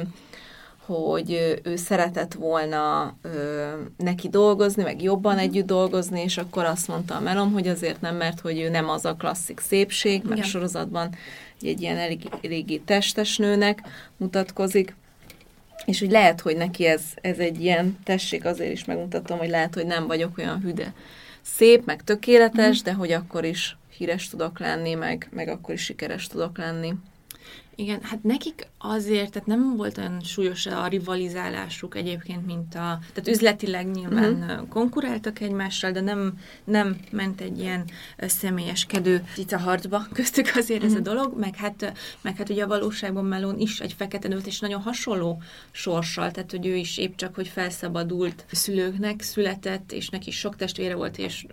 hogy 0.87 1.61
ő 1.63 1.77
szeretett 1.77 2.35
volna 2.35 3.15
ö, 3.23 3.69
neki 3.97 4.29
dolgozni, 4.29 4.83
meg 4.83 5.03
jobban 5.03 5.35
mm. 5.35 5.39
együtt 5.39 5.67
dolgozni, 5.67 6.21
és 6.21 6.39
akkor 6.39 6.65
azt 6.65 6.89
mondta 6.89 7.15
a 7.15 7.21
melom, 7.21 7.53
hogy 7.53 7.69
azért 7.69 8.01
nem, 8.01 8.17
mert 8.17 8.41
hogy 8.41 8.61
ő 8.61 8.69
nem 8.69 8.89
az 8.89 9.05
a 9.05 9.15
klasszik 9.15 9.61
szépség, 9.61 10.23
mert 10.23 10.37
Igen. 10.37 10.45
a 10.45 10.49
sorozatban 10.49 11.15
egy 11.61 11.81
ilyen 11.81 11.97
elég, 11.97 12.29
eléggé 12.43 12.77
testes 12.77 13.37
nőnek 13.37 13.81
mutatkozik, 14.17 14.95
és 15.85 16.01
hogy 16.01 16.11
lehet, 16.11 16.41
hogy 16.41 16.57
neki 16.57 16.87
ez, 16.87 17.03
ez 17.15 17.39
egy 17.39 17.61
ilyen, 17.63 17.99
tessék, 18.05 18.45
azért 18.45 18.73
is 18.73 18.85
megmutatom, 18.85 19.39
hogy 19.39 19.49
lehet, 19.49 19.75
hogy 19.75 19.87
nem 19.87 20.07
vagyok 20.07 20.39
olyan 20.39 20.61
hüde. 20.61 20.93
Szép, 21.43 21.85
meg 21.85 22.05
tökéletes, 22.05 22.81
mm. 22.81 22.85
de 22.85 22.93
hogy 22.93 23.13
akkor 23.13 23.45
is 23.45 23.77
híres 23.97 24.29
tudok 24.29 24.59
lenni, 24.59 24.95
meg, 24.95 25.29
meg 25.33 25.49
akkor 25.49 25.75
is 25.75 25.83
sikeres 25.85 26.27
tudok 26.27 26.59
lenni. 26.59 26.95
Igen, 27.81 28.03
hát 28.03 28.23
nekik 28.23 28.67
azért, 28.79 29.33
tehát 29.33 29.49
nem 29.49 29.77
volt 29.77 29.99
olyan 29.99 30.21
súlyos 30.21 30.67
a 30.67 30.87
rivalizálásuk 30.87 31.97
egyébként, 31.97 32.47
mint 32.47 32.75
a, 32.75 32.99
tehát 33.13 33.29
üzletileg 33.29 33.91
nyilván 33.91 34.33
uh-huh. 34.33 34.69
konkuráltak 34.69 35.41
egymással, 35.41 35.91
de 35.91 36.01
nem, 36.01 36.39
nem 36.65 36.97
ment 37.11 37.41
egy 37.41 37.59
ilyen 37.59 37.85
személyeskedő 38.19 39.25
cica 39.35 39.59
harcba 39.59 40.07
köztük 40.13 40.51
azért 40.55 40.83
uh-huh. 40.83 40.85
ez 40.85 41.07
a 41.07 41.11
mhm. 41.11 41.17
dolog, 41.17 41.39
meg 41.39 41.57
hát, 41.57 41.93
meg 42.21 42.37
hát 42.37 42.49
ugye 42.49 42.65
a 42.65 42.67
valóságban 42.67 43.25
Melon 43.25 43.59
is 43.59 43.81
egy 43.81 43.93
fekete 43.93 44.29
nőt, 44.29 44.47
és 44.47 44.61
nagyon 44.61 44.81
hasonló 44.81 45.43
sorssal, 45.71 46.31
tehát 46.31 46.51
hogy 46.51 46.67
ő 46.67 46.75
is 46.75 46.99
épp 46.99 47.17
csak, 47.17 47.35
hogy 47.35 47.49
felszabadult 47.49 48.45
szülőknek 48.51 49.23
született, 49.23 49.93
és 49.93 50.09
neki 50.09 50.31
sok 50.31 50.57
testvére 50.57 50.95
volt, 50.95 51.19
és 51.19 51.47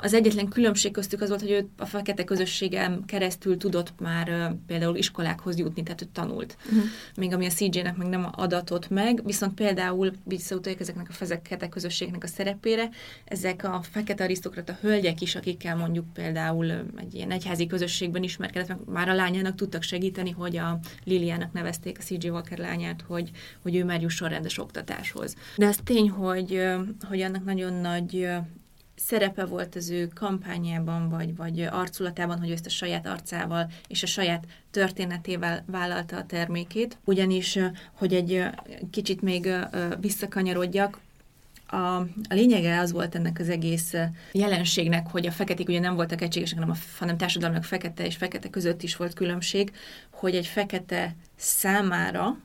az 0.00 0.14
egyetlen 0.14 0.48
különbség 0.48 0.92
köztük 0.92 1.20
az 1.20 1.28
volt, 1.28 1.40
hogy 1.40 1.50
ő 1.50 1.68
a 1.76 1.86
fekete 1.86 2.24
közösségem 2.24 3.04
keresztül 3.04 3.56
tudott 3.56 3.92
már 4.00 4.54
például 4.66 4.96
iskolákhoz 4.96 5.58
jutni, 5.58 5.82
tehát 5.82 6.02
ő 6.02 6.06
tanult. 6.12 6.56
Uh-huh. 6.64 6.82
Még 7.16 7.32
ami 7.32 7.46
a 7.46 7.50
CJ-nek 7.50 7.96
meg 7.96 8.08
nem 8.08 8.28
adatott 8.32 8.88
meg, 8.88 9.24
viszont 9.24 9.54
például 9.54 10.12
visszautaljuk 10.24 10.80
ezeknek 10.80 11.08
a 11.08 11.12
fekete 11.12 11.68
közösségnek 11.68 12.24
a 12.24 12.26
szerepére, 12.26 12.88
ezek 13.24 13.64
a 13.64 13.80
fekete 13.90 14.24
arisztokrata 14.24 14.78
hölgyek 14.80 15.20
is, 15.20 15.34
akikkel 15.34 15.76
mondjuk 15.76 16.12
például 16.12 16.70
egy 16.96 17.14
ilyen 17.14 17.30
egyházi 17.30 17.66
közösségben 17.66 18.22
ismerkedett, 18.22 18.68
meg 18.68 18.78
már 18.86 19.08
a 19.08 19.14
lányának 19.14 19.54
tudtak 19.54 19.82
segíteni, 19.82 20.30
hogy 20.30 20.56
a 20.56 20.78
Liliának 21.04 21.52
nevezték 21.52 21.98
a 21.98 22.02
CJ 22.02 22.28
Walker 22.28 22.58
lányát, 22.58 23.04
hogy, 23.06 23.30
hogy 23.62 23.76
ő 23.76 23.84
már 23.84 24.00
jusson 24.00 24.28
rendes 24.28 24.58
oktatáshoz. 24.58 25.34
De 25.56 25.66
az 25.66 25.78
tény, 25.84 26.10
hogy, 26.10 26.62
hogy 27.08 27.20
annak 27.20 27.44
nagyon 27.44 27.72
nagy 27.72 28.28
szerepe 28.98 29.44
volt 29.44 29.74
az 29.74 29.90
ő 29.90 30.08
kampányában, 30.14 31.08
vagy, 31.08 31.36
vagy 31.36 31.60
arculatában, 31.60 32.38
hogy 32.38 32.50
ezt 32.50 32.66
a 32.66 32.70
saját 32.70 33.06
arcával 33.06 33.70
és 33.88 34.02
a 34.02 34.06
saját 34.06 34.44
történetével 34.70 35.64
vállalta 35.66 36.16
a 36.16 36.26
termékét. 36.26 36.98
Ugyanis, 37.04 37.58
hogy 37.92 38.14
egy 38.14 38.44
kicsit 38.90 39.22
még 39.22 39.48
visszakanyarodjak, 40.00 41.00
a, 41.70 41.76
a 42.28 42.34
lényege 42.34 42.80
az 42.80 42.92
volt 42.92 43.14
ennek 43.14 43.38
az 43.38 43.48
egész 43.48 43.94
jelenségnek, 44.32 45.06
hogy 45.10 45.26
a 45.26 45.30
feketék 45.30 45.68
ugye 45.68 45.80
nem 45.80 45.94
voltak 45.94 46.22
egységesek, 46.22 46.58
hanem, 46.58 46.74
a, 46.74 46.98
hanem 46.98 47.16
társadalmak 47.16 47.64
fekete 47.64 48.06
és 48.06 48.16
fekete 48.16 48.50
között 48.50 48.82
is 48.82 48.96
volt 48.96 49.14
különbség, 49.14 49.72
hogy 50.10 50.34
egy 50.34 50.46
fekete 50.46 51.14
számára 51.36 52.36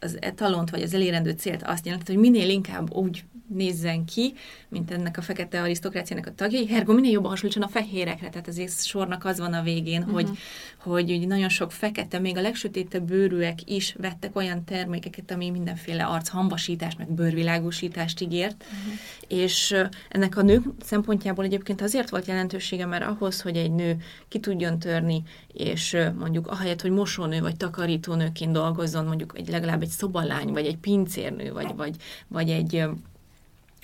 az 0.00 0.18
etalont 0.20 0.70
vagy 0.70 0.82
az 0.82 0.94
elérendő 0.94 1.30
célt 1.30 1.62
azt 1.62 1.86
jelenti, 1.86 2.12
hogy 2.12 2.20
minél 2.20 2.48
inkább 2.48 2.94
úgy 2.94 3.24
nézzen 3.54 4.04
ki, 4.04 4.34
mint 4.68 4.90
ennek 4.90 5.18
a 5.18 5.22
fekete 5.22 5.62
arisztokráciának 5.62 6.26
a 6.26 6.34
tagjai, 6.34 6.66
Hergo 6.66 6.92
minél 6.92 7.10
jobban 7.10 7.30
hasonlítson 7.30 7.62
a 7.62 7.68
fehérekre, 7.68 8.28
tehát 8.28 8.48
az 8.48 8.84
sornak 8.84 9.24
az 9.24 9.38
van 9.38 9.52
a 9.52 9.62
végén, 9.62 10.00
uh-huh. 10.00 10.14
hogy, 10.14 10.30
hogy 10.78 11.10
ugye 11.10 11.26
nagyon 11.26 11.48
sok 11.48 11.72
fekete, 11.72 12.18
még 12.18 12.36
a 12.36 12.40
legsötétebb 12.40 13.02
bőrűek 13.02 13.58
is 13.70 13.94
vettek 13.98 14.36
olyan 14.36 14.64
termékeket, 14.64 15.30
ami 15.30 15.50
mindenféle 15.50 16.04
archambasítást, 16.04 16.98
meg 16.98 17.10
bőrvilágosítást 17.10 18.20
ígért, 18.20 18.64
uh-huh. 18.64 18.98
és 19.28 19.74
ennek 20.08 20.36
a 20.36 20.42
nők 20.42 20.64
szempontjából 20.82 21.44
egyébként 21.44 21.80
azért 21.80 22.10
volt 22.10 22.26
jelentősége, 22.26 22.86
mert 22.86 23.04
ahhoz, 23.04 23.40
hogy 23.40 23.56
egy 23.56 23.72
nő 23.72 23.96
ki 24.28 24.38
tudjon 24.38 24.78
törni, 24.78 25.22
és 25.52 25.96
mondjuk 26.18 26.46
ahelyett, 26.46 26.80
hogy 26.80 26.90
mosónő 26.90 27.40
vagy 27.40 27.56
takarítónőként 27.56 28.52
dolgozzon, 28.52 29.04
mondjuk 29.04 29.32
egy 29.36 29.48
legalább 29.48 29.82
egy 29.82 29.88
szobalány, 29.88 30.52
vagy 30.52 30.66
egy 30.66 30.76
pincérnő, 30.76 31.52
vagy, 31.52 31.74
vagy, 31.76 31.96
vagy 32.28 32.50
egy 32.50 32.88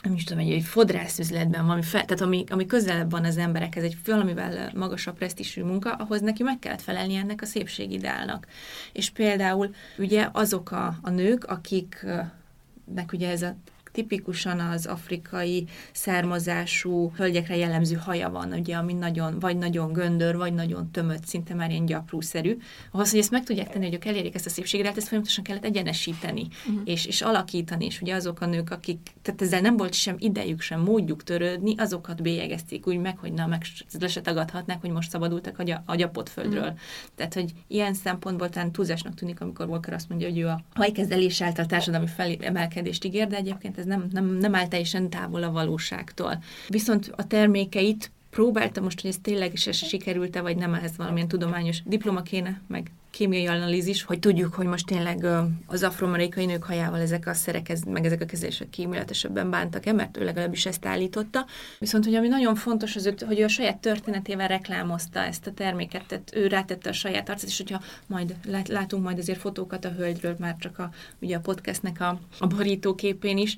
nem 0.02 0.14
is 0.14 0.24
tudom, 0.24 0.42
egy, 0.42 0.52
egy 0.52 0.62
fodrászüzletben, 0.62 1.64
valami 1.64 1.82
fel, 1.82 2.04
tehát 2.04 2.22
ami, 2.22 2.44
ami 2.48 2.66
közelebb 2.66 3.10
van 3.10 3.24
az 3.24 3.36
emberekhez, 3.36 3.82
egy 3.82 3.96
valamivel 4.04 4.70
magasabb 4.74 5.16
presztisű 5.16 5.62
munka, 5.62 5.92
ahhoz 5.92 6.20
neki 6.20 6.42
meg 6.42 6.58
kellett 6.58 6.82
felelni 6.82 7.14
ennek 7.14 7.42
a 7.42 7.46
szépségideálnak. 7.46 8.46
És 8.92 9.10
például 9.10 9.74
ugye 9.98 10.28
azok 10.32 10.70
a, 10.70 10.98
a 11.02 11.10
nők, 11.10 11.44
akiknek 11.44 13.12
ugye 13.12 13.30
ez 13.30 13.42
a 13.42 13.56
tipikusan 13.98 14.60
az 14.60 14.86
afrikai 14.86 15.66
származású 15.92 17.12
hölgyekre 17.16 17.56
jellemző 17.56 17.94
haja 17.94 18.30
van, 18.30 18.52
ugye, 18.52 18.76
ami 18.76 18.92
nagyon, 18.92 19.38
vagy 19.38 19.56
nagyon 19.56 19.92
göndör, 19.92 20.36
vagy 20.36 20.54
nagyon 20.54 20.90
tömött, 20.90 21.24
szinte 21.24 21.54
már 21.54 21.70
ilyen 21.70 21.86
gyaprúszerű. 21.86 22.56
Ahhoz, 22.90 23.10
hogy 23.10 23.20
ezt 23.20 23.30
meg 23.30 23.44
tudják 23.44 23.68
tenni, 23.68 23.84
hogy 23.84 23.94
ők 23.94 24.04
elérjék 24.04 24.34
ezt 24.34 24.46
a 24.46 24.50
szépséget, 24.50 24.96
ezt 24.96 25.06
folyamatosan 25.06 25.44
kellett 25.44 25.64
egyenesíteni, 25.64 26.46
uh-huh. 26.66 26.82
és, 26.84 27.06
és 27.06 27.22
alakítani, 27.22 27.84
és 27.84 28.00
ugye 28.00 28.14
azok 28.14 28.40
a 28.40 28.46
nők, 28.46 28.70
akik, 28.70 28.98
tehát 29.22 29.42
ezzel 29.42 29.60
nem 29.60 29.76
volt 29.76 29.92
sem 29.92 30.16
idejük, 30.18 30.60
sem 30.60 30.80
módjuk 30.80 31.22
törődni, 31.22 31.74
azokat 31.76 32.22
bélyegezték 32.22 32.86
úgy 32.86 32.98
meg, 32.98 33.18
hogy 33.18 33.32
na, 33.32 33.46
meg 33.46 33.62
le 34.00 34.08
se 34.08 34.20
tagadhatnák, 34.20 34.80
hogy 34.80 34.90
most 34.90 35.10
szabadultak 35.10 35.58
a, 35.58 35.62
gy- 35.62 35.80
a 35.84 35.94
gyapotföldről. 35.94 36.62
Uh-huh. 36.62 36.78
Tehát, 37.14 37.34
hogy 37.34 37.52
ilyen 37.66 37.94
szempontból 37.94 38.48
talán 38.48 38.72
túlzásnak 38.72 39.14
tűnik, 39.14 39.40
amikor 39.40 39.68
Walker 39.68 39.94
azt 39.94 40.08
mondja, 40.08 40.28
hogy 40.28 40.38
ő 40.38 40.46
a 40.46 40.62
hajkezelés 40.74 41.40
által 41.40 41.66
társadalmi 41.66 42.06
felemelkedést 42.06 43.04
ígér, 43.04 43.26
de 43.26 43.36
egyébként 43.36 43.78
ez 43.78 43.84
nem, 43.88 44.08
nem, 44.12 44.26
nem 44.26 44.54
áll 44.54 44.68
teljesen 44.68 45.10
távol 45.10 45.42
a 45.42 45.50
valóságtól. 45.50 46.42
Viszont 46.68 47.12
a 47.16 47.26
termékeit 47.26 48.10
próbáltam 48.30 48.84
most, 48.84 49.00
hogy 49.00 49.10
ez 49.10 49.18
tényleg 49.22 49.52
is 49.52 49.68
sikerült-e, 49.72 50.40
vagy 50.40 50.56
nem 50.56 50.74
ehhez 50.74 50.96
valamilyen 50.96 51.28
tudományos 51.28 51.82
diploma 51.84 52.22
kéne, 52.22 52.60
meg 52.66 52.90
kémiai 53.10 53.46
analízis, 53.46 54.02
hogy 54.02 54.18
tudjuk, 54.18 54.54
hogy 54.54 54.66
most 54.66 54.86
tényleg 54.86 55.26
az 55.66 55.82
afroamerikai 55.82 56.46
nők 56.46 56.64
hajával 56.64 57.00
ezek 57.00 57.26
a 57.26 57.34
szerek, 57.34 57.84
meg 57.86 58.04
ezek 58.04 58.20
a 58.20 58.24
kezelések 58.24 58.70
kíméletesebben 58.70 59.50
bántak-e, 59.50 59.92
mert 59.92 60.16
ő 60.16 60.24
legalábbis 60.24 60.66
ezt 60.66 60.86
állította. 60.86 61.46
Viszont, 61.78 62.04
hogy 62.04 62.14
ami 62.14 62.28
nagyon 62.28 62.54
fontos, 62.54 62.96
az, 62.96 63.14
hogy 63.26 63.38
ő 63.38 63.44
a 63.44 63.48
saját 63.48 63.78
történetével 63.78 64.48
reklámozta 64.48 65.20
ezt 65.20 65.46
a 65.46 65.52
terméket, 65.52 66.06
tehát 66.06 66.30
ő 66.34 66.46
rátette 66.46 66.88
a 66.88 66.92
saját 66.92 67.28
arcát, 67.28 67.48
és 67.48 67.56
hogyha 67.56 67.80
majd 68.06 68.36
látunk 68.68 69.02
majd 69.02 69.18
azért 69.18 69.40
fotókat 69.40 69.84
a 69.84 69.92
hölgyről, 69.92 70.36
már 70.38 70.56
csak 70.58 70.78
a, 70.78 70.90
ugye 71.20 71.36
a 71.36 71.40
podcastnek 71.40 72.00
a, 72.00 72.20
a 72.38 72.46
borítóképén 72.46 73.38
is, 73.38 73.56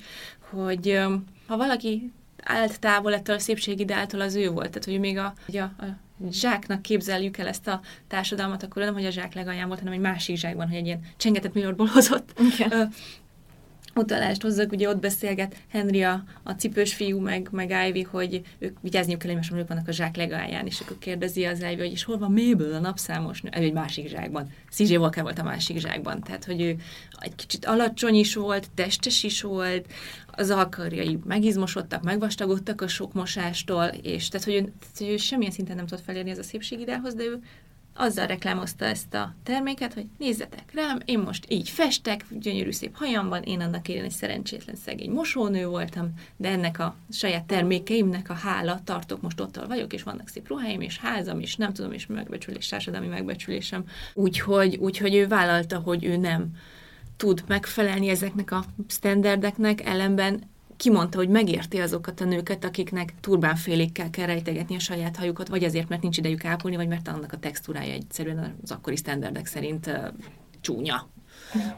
hogy 0.51 0.99
ha 1.47 1.57
valaki 1.57 2.13
állt 2.45 2.81
távol 2.81 3.15
ettől 3.15 3.37
a 3.37 3.39
szépségideáltól, 3.39 4.21
az 4.21 4.35
ő 4.35 4.51
volt. 4.51 4.69
Tehát, 4.71 4.85
hogy 4.85 5.01
még 5.01 5.19
a, 5.19 5.35
a, 5.53 5.59
a 5.59 5.97
zsáknak 6.31 6.83
képzeljük 6.83 7.37
el 7.37 7.49
ezt 7.49 7.67
a 7.67 7.81
társadalmat, 8.09 8.63
akkor 8.63 8.83
nem, 8.83 8.95
hogy 8.95 9.05
a 9.05 9.11
zsák 9.11 9.35
legalján 9.35 9.67
volt, 9.67 9.79
hanem 9.79 9.95
egy 9.95 10.01
másik 10.01 10.37
zsákban, 10.37 10.69
hogy 10.69 10.77
egy 10.77 10.87
ilyen 10.87 11.01
csengetett 11.17 11.55
millióból 11.55 11.87
hozott 11.87 12.35
okay 12.39 12.89
utalást 13.95 14.43
hozzak, 14.43 14.73
ugye 14.73 14.89
ott 14.89 15.01
beszélget 15.01 15.57
Henry 15.69 16.03
a, 16.03 16.25
a 16.43 16.51
cipős 16.51 16.95
fiú, 16.95 17.21
meg, 17.21 17.49
meg 17.51 17.89
Ivy, 17.89 18.03
hogy 18.03 18.41
ők 18.59 18.77
vigyázniuk 18.81 19.19
kell 19.19 19.31
egymásra, 19.31 19.59
ők 19.59 19.69
vannak 19.69 19.89
a 19.89 19.93
zsák 19.93 20.17
legalján, 20.17 20.67
és 20.67 20.81
akkor 20.81 20.99
kérdezi 20.99 21.45
az 21.45 21.61
Ivy, 21.61 21.81
hogy 21.81 21.93
és 21.93 22.05
hol 22.05 22.19
van 22.19 22.33
méből 22.33 22.75
a 22.75 22.79
napszámos 22.79 23.41
nő? 23.41 23.51
egy 23.53 23.73
másik 23.73 24.09
zsákban. 24.09 24.53
CJ 24.71 24.97
Walker 24.97 25.23
volt 25.23 25.39
a 25.39 25.43
másik 25.43 25.79
zsákban, 25.79 26.21
tehát 26.21 26.45
hogy 26.45 26.61
ő 26.61 26.77
egy 27.19 27.35
kicsit 27.35 27.65
alacsony 27.65 28.15
is 28.15 28.35
volt, 28.35 28.71
testes 28.75 29.23
is 29.23 29.43
volt, 29.43 29.87
az 30.33 30.51
alkarjai 30.51 31.19
megizmosodtak, 31.25 32.03
megvastagodtak 32.03 32.81
a 32.81 32.89
sok 32.89 33.13
mosástól, 33.13 33.85
és 33.85 34.29
tehát, 34.29 34.47
hogy 34.47 34.55
ő, 34.55 34.59
tehát, 34.59 34.99
hogy 34.99 35.09
ő 35.09 35.17
semmilyen 35.17 35.53
szinten 35.53 35.77
nem 35.77 35.87
tudott 35.87 36.05
felérni 36.05 36.31
ez 36.31 36.39
a 36.39 36.43
szépségideához, 36.43 37.15
de 37.15 37.23
ő 37.23 37.41
azzal 38.01 38.27
reklámozta 38.27 38.85
ezt 38.85 39.15
a 39.15 39.35
terméket, 39.43 39.95
hogy 39.95 40.07
nézzetek 40.19 40.73
rám, 40.75 40.99
én 41.05 41.19
most 41.19 41.45
így 41.49 41.69
festek, 41.69 42.25
gyönyörű 42.31 42.71
szép 42.71 42.97
hajamban, 42.97 43.43
én 43.43 43.61
annak 43.61 43.89
én 43.89 44.05
egy 44.05 44.11
szerencsétlen 44.11 44.77
szegény 44.77 45.11
mosónő 45.11 45.67
voltam, 45.67 46.15
de 46.37 46.49
ennek 46.49 46.79
a 46.79 46.95
saját 47.11 47.45
termékeimnek 47.45 48.31
a 48.31 48.35
hála 48.35 48.81
tartok, 48.85 49.21
most 49.21 49.41
ott 49.41 49.67
vagyok, 49.67 49.93
és 49.93 50.03
vannak 50.03 50.29
szép 50.29 50.49
ruháim, 50.49 50.81
és 50.81 50.99
házam, 50.99 51.41
és 51.41 51.57
nem 51.57 51.73
tudom, 51.73 51.93
és 51.93 52.07
megbecsülés, 52.07 52.69
társadalmi 52.69 53.07
megbecsülésem. 53.07 53.85
Úgyhogy, 54.15 54.77
úgyhogy 54.77 55.15
ő 55.15 55.27
vállalta, 55.27 55.79
hogy 55.79 56.05
ő 56.05 56.17
nem 56.17 56.51
tud 57.17 57.45
megfelelni 57.47 58.09
ezeknek 58.09 58.51
a 58.51 58.65
standardeknek, 58.89 59.87
ellenben 59.87 60.43
kimondta, 60.81 61.19
hogy 61.19 61.29
megérti 61.29 61.79
azokat 61.79 62.21
a 62.21 62.25
nőket, 62.25 62.65
akiknek 62.65 63.15
turbánfélékkel 63.21 64.11
kell 64.11 64.27
rejtegetni 64.27 64.75
a 64.75 64.79
saját 64.79 65.17
hajukat, 65.17 65.49
vagy 65.49 65.65
azért, 65.65 65.89
mert 65.89 66.03
nincs 66.03 66.19
idejük 66.19 66.45
ápolni, 66.45 66.77
vagy 66.77 66.89
mert 66.89 67.09
annak 67.09 67.33
a 67.33 67.39
textúrája 67.39 67.93
egyszerűen 67.93 68.57
az 68.63 68.71
akkori 68.71 68.97
sztenderdek 68.97 69.47
szerint 69.47 69.91
csúnya. 70.61 71.09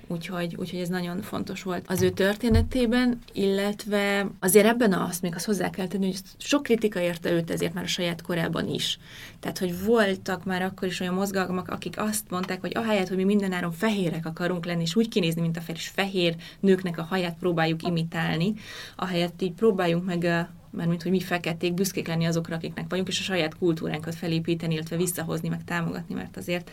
Úgyhogy, 0.07 0.57
úgyhogy 0.59 0.81
ez 0.81 0.89
nagyon 0.89 1.23
fontos 1.23 1.63
volt 1.63 1.85
az 1.89 2.03
ő 2.03 2.11
történetében, 2.11 3.19
illetve 3.33 4.27
azért 4.41 4.67
ebben 4.67 4.93
azt 4.93 5.23
még 5.23 5.35
azt 5.35 5.45
hozzá 5.45 5.71
kell 5.71 5.87
tenni, 5.87 6.07
hogy 6.07 6.21
sok 6.39 6.63
kritika 6.63 7.01
érte 7.01 7.31
őt 7.31 7.51
ezért 7.51 7.75
már 7.75 7.85
a 7.85 7.87
saját 7.87 8.23
korában 8.23 8.69
is. 8.69 8.99
Tehát, 9.41 9.59
hogy 9.59 9.85
voltak 9.85 10.45
már 10.45 10.63
akkor 10.63 10.89
is 10.89 11.01
olyan 11.01 11.15
mozgalmak, 11.15 11.69
akik 11.69 11.99
azt 11.99 12.31
mondták, 12.31 12.61
hogy 12.61 12.77
ahelyett, 12.77 13.09
hogy 13.09 13.17
mi 13.17 13.25
mindenáron 13.25 13.73
fehérek 13.73 14.27
akarunk 14.27 14.65
lenni, 14.65 14.83
és 14.83 14.97
úgy 14.97 15.09
kinézni, 15.09 15.41
mint 15.41 15.57
a 15.57 15.61
fehér, 15.61 15.83
fehér 15.83 16.37
nőknek 16.61 16.99
a 16.99 17.03
haját 17.03 17.37
próbáljuk 17.39 17.83
imitálni, 17.83 18.55
ahelyett 18.97 19.43
így 19.43 19.53
próbáljunk 19.53 20.05
meg 20.05 20.49
mert 20.73 20.89
mint 20.89 21.03
hogy 21.03 21.11
mi 21.11 21.21
feketék, 21.21 21.75
büszkék 21.75 22.07
lenni 22.07 22.25
azokra, 22.25 22.55
akiknek 22.55 22.85
vagyunk, 22.89 23.09
és 23.09 23.21
a 23.21 23.23
saját 23.23 23.59
kultúránkat 23.59 24.15
felépíteni, 24.15 24.75
illetve 24.75 24.97
visszahozni, 24.97 25.49
meg 25.49 25.65
támogatni, 25.65 26.15
mert 26.15 26.37
azért, 26.37 26.71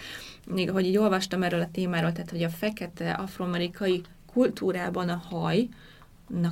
még 0.47 0.70
ahogy 0.70 0.86
így 0.86 0.97
olvastam 0.97 1.43
erről 1.43 1.62
a 1.62 1.72
témáról, 1.72 2.12
tehát 2.12 2.30
hogy 2.30 2.43
a 2.43 2.50
fekete 2.50 3.12
afroamerikai 3.12 4.02
kultúrában 4.34 5.10
a 5.10 5.24
haj, 5.30 5.68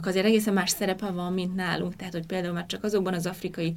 azért 0.01 0.25
egészen 0.25 0.53
más 0.53 0.69
szerepe 0.69 1.11
van, 1.11 1.33
mint 1.33 1.55
nálunk. 1.55 1.95
Tehát, 1.95 2.13
hogy 2.13 2.25
például 2.25 2.53
már 2.53 2.65
csak 2.65 2.83
azokban 2.83 3.13
az 3.13 3.25
afrikai 3.25 3.73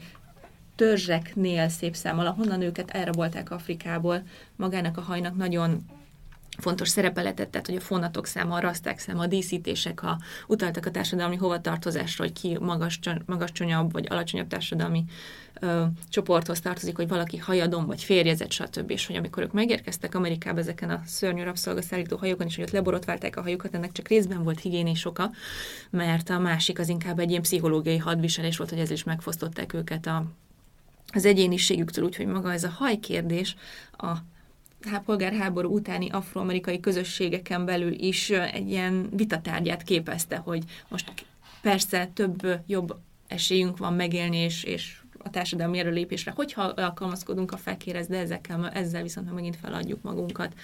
törzseknél 0.76 1.68
szép 1.68 1.94
számmal, 1.94 2.26
ahonnan 2.26 2.62
őket 2.62 2.90
elrabolták 2.90 3.50
Afrikából, 3.50 4.22
magának 4.56 4.96
a 4.96 5.00
hajnak 5.00 5.36
nagyon 5.36 5.84
fontos 6.60 6.88
szerepe 6.88 7.22
letett, 7.22 7.50
tehát 7.50 7.66
hogy 7.66 7.76
a 7.76 7.80
fonatok 7.80 8.26
száma, 8.26 8.54
a 8.54 8.60
raszták 8.60 8.98
száma, 8.98 9.22
a 9.22 9.26
díszítések, 9.26 10.00
ha 10.00 10.18
utaltak 10.46 10.86
a 10.86 10.90
társadalmi 10.90 11.36
hovatartozásra, 11.36 12.24
hogy 12.24 12.32
ki 12.32 12.58
magas, 12.60 12.98
magas 13.26 13.52
csonyabb 13.52 13.92
vagy 13.92 14.06
alacsonyabb 14.10 14.46
társadalmi 14.46 15.04
ö, 15.60 15.84
csoporthoz 16.08 16.60
tartozik, 16.60 16.96
hogy 16.96 17.08
valaki 17.08 17.36
hajadon 17.36 17.86
vagy 17.86 18.04
férjezett, 18.04 18.50
stb. 18.50 18.90
És 18.90 19.06
hogy 19.06 19.16
amikor 19.16 19.42
ők 19.42 19.52
megérkeztek 19.52 20.14
Amerikába 20.14 20.58
ezeken 20.58 20.90
a 20.90 21.02
szörnyű 21.06 21.42
rabszolgaszállító 21.42 22.16
hajókon, 22.16 22.46
és 22.46 22.54
hogy 22.54 22.64
ott 22.64 22.70
leborotválták 22.70 23.36
a 23.36 23.42
hajókat, 23.42 23.74
ennek 23.74 23.92
csak 23.92 24.08
részben 24.08 24.42
volt 24.42 24.60
higiénés 24.60 25.04
oka, 25.04 25.30
mert 25.90 26.30
a 26.30 26.38
másik 26.38 26.78
az 26.78 26.88
inkább 26.88 27.18
egy 27.18 27.30
ilyen 27.30 27.42
pszichológiai 27.42 27.98
hadviselés 27.98 28.56
volt, 28.56 28.70
hogy 28.70 28.78
ez 28.78 28.90
is 28.90 29.04
megfosztották 29.04 29.72
őket 29.72 30.06
a, 30.06 30.24
az 31.12 31.24
egyéniségüktől, 31.24 32.04
úgyhogy 32.04 32.26
maga 32.26 32.52
ez 32.52 32.64
a 32.64 32.70
hajkérdés 32.70 33.56
a 33.92 34.16
polgárháború 35.04 35.74
utáni 35.74 36.08
afroamerikai 36.10 36.80
közösségeken 36.80 37.64
belül 37.64 37.92
is 37.92 38.30
egy 38.30 38.70
ilyen 38.70 39.08
vitatárgyát 39.12 39.82
képezte, 39.82 40.36
hogy 40.36 40.64
most 40.88 41.12
persze 41.62 42.10
több 42.14 42.46
jobb 42.66 42.98
esélyünk 43.26 43.76
van 43.76 43.94
megélni 43.94 44.36
és, 44.36 44.64
és 44.64 45.00
a 45.18 45.30
társadalmi 45.30 45.78
erőlépésre, 45.78 46.32
hogyha 46.36 46.62
alkalmazkodunk 46.62 47.52
a 47.52 47.56
fekérhez, 47.56 48.06
de 48.06 48.18
ezekkel, 48.18 48.68
ezzel 48.68 49.02
viszont 49.02 49.34
megint 49.34 49.56
feladjuk 49.56 50.02
magunkat. 50.02 50.54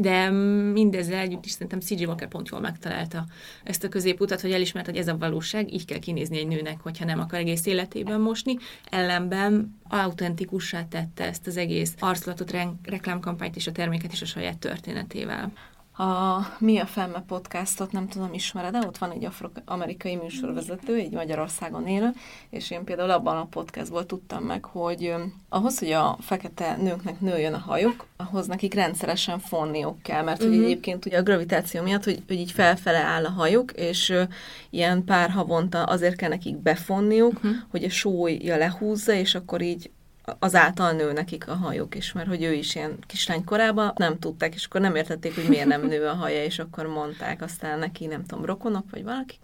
De 0.00 0.30
mindezzel 0.72 1.18
együtt 1.18 1.44
is 1.44 1.50
szerintem 1.50 1.80
C.G. 1.80 2.06
Walker 2.06 2.28
pont 2.28 2.48
jól 2.48 2.60
megtalálta 2.60 3.26
ezt 3.64 3.84
a 3.84 3.88
középutat, 3.88 4.40
hogy 4.40 4.52
elismert, 4.52 4.86
hogy 4.86 4.96
ez 4.96 5.08
a 5.08 5.16
valóság, 5.16 5.72
így 5.72 5.84
kell 5.84 5.98
kinézni 5.98 6.38
egy 6.38 6.46
nőnek, 6.46 6.80
hogyha 6.80 7.04
nem 7.04 7.20
akar 7.20 7.38
egész 7.38 7.66
életében 7.66 8.20
mosni. 8.20 8.56
Ellenben 8.84 9.78
autentikussá 9.88 10.84
tette 10.88 11.24
ezt 11.24 11.46
az 11.46 11.56
egész 11.56 11.94
arculatot, 11.98 12.56
reklámkampányt 12.82 13.56
és 13.56 13.66
a 13.66 13.72
terméket 13.72 14.12
is 14.12 14.22
a 14.22 14.26
saját 14.26 14.58
történetével 14.58 15.52
a 16.00 16.46
Mi 16.58 16.78
a 16.78 16.86
Femme 16.86 17.24
podcastot, 17.26 17.92
nem 17.92 18.08
tudom, 18.08 18.32
ismered, 18.32 18.72
de 18.72 18.78
ott 18.86 18.98
van 18.98 19.10
egy 19.10 19.24
afro-amerikai 19.24 20.16
műsorvezető, 20.16 20.94
egy 20.94 21.12
Magyarországon 21.12 21.86
élő, 21.86 22.10
és 22.50 22.70
én 22.70 22.84
például 22.84 23.10
abban 23.10 23.36
a 23.36 23.44
podcastból 23.44 24.06
tudtam 24.06 24.42
meg, 24.42 24.64
hogy 24.64 25.14
ahhoz, 25.48 25.78
hogy 25.78 25.92
a 25.92 26.16
fekete 26.20 26.76
nőknek 26.76 27.20
nőjön 27.20 27.54
a 27.54 27.58
hajuk, 27.58 28.06
ahhoz 28.16 28.46
nekik 28.46 28.74
rendszeresen 28.74 29.38
fonniuk 29.38 30.02
kell, 30.02 30.22
mert 30.22 30.38
uh-huh. 30.38 30.48
hogy 30.48 30.58
mhm. 30.58 30.70
egyébként 30.70 31.06
ugye 31.06 31.18
a 31.18 31.22
gravitáció 31.22 31.82
miatt, 31.82 32.04
hogy, 32.04 32.22
hogy 32.26 32.36
így 32.36 32.52
felfele 32.52 32.98
áll 32.98 33.24
a 33.24 33.30
hajuk, 33.30 33.72
és 33.72 34.08
uh, 34.08 34.22
ilyen 34.70 35.04
pár 35.04 35.30
havonta 35.30 35.82
azért 35.82 36.16
kell 36.16 36.28
nekik 36.28 36.56
befonniuk, 36.56 37.34
uh-huh. 37.34 37.50
hogy 37.70 37.84
a 37.84 37.90
súlyja 37.90 38.56
lehúzza, 38.56 39.12
és 39.12 39.34
akkor 39.34 39.62
így 39.62 39.90
azáltal 40.38 40.92
nő 40.92 41.12
nekik 41.12 41.48
a 41.48 41.54
hajuk 41.54 41.94
is, 41.94 42.12
mert 42.12 42.28
hogy 42.28 42.42
ő 42.42 42.52
is 42.52 42.74
ilyen 42.74 42.98
kislány 43.06 43.44
korában 43.44 43.92
nem 43.96 44.18
tudták, 44.18 44.54
és 44.54 44.64
akkor 44.64 44.80
nem 44.80 44.94
értették, 44.94 45.34
hogy 45.34 45.48
miért 45.48 45.66
nem 45.66 45.86
nő 45.86 46.06
a 46.06 46.14
haja, 46.14 46.44
és 46.44 46.58
akkor 46.58 46.86
mondták 46.86 47.42
aztán 47.42 47.78
neki, 47.78 48.06
nem 48.06 48.24
tudom, 48.26 48.44
rokonok, 48.44 48.84
vagy 48.90 49.04
valaki, 49.04 49.36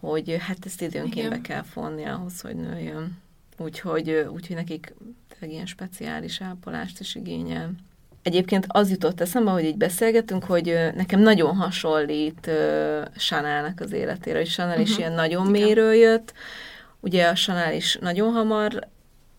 hogy 0.00 0.36
hát 0.40 0.58
ezt 0.66 0.82
időnként 0.82 1.28
be 1.28 1.40
kell 1.40 1.62
fonni 1.62 2.04
ahhoz, 2.04 2.40
hogy 2.40 2.56
nőjön. 2.56 3.18
Úgyhogy, 3.58 4.10
úgyhogy 4.10 4.56
nekik 4.56 4.94
ilyen 5.40 5.66
speciális 5.66 6.40
ápolást 6.40 7.00
is 7.00 7.14
igényel. 7.14 7.70
Egyébként 8.22 8.66
az 8.68 8.90
jutott 8.90 9.20
eszembe, 9.20 9.50
hogy 9.50 9.64
így 9.64 9.76
beszélgetünk, 9.76 10.44
hogy 10.44 10.90
nekem 10.94 11.20
nagyon 11.20 11.56
hasonlít 11.56 12.46
uh, 12.46 13.02
Chanel-nek 13.16 13.80
az 13.80 13.92
életére, 13.92 14.38
hogy 14.38 14.48
Chanel 14.48 14.70
uh-huh. 14.70 14.88
is 14.88 14.98
ilyen 14.98 15.12
nagyon 15.12 15.46
méről 15.46 15.94
jött. 15.94 16.32
Ugye 17.00 17.26
a 17.26 17.32
Chanel 17.32 17.74
is 17.74 17.98
nagyon 18.00 18.32
hamar 18.32 18.88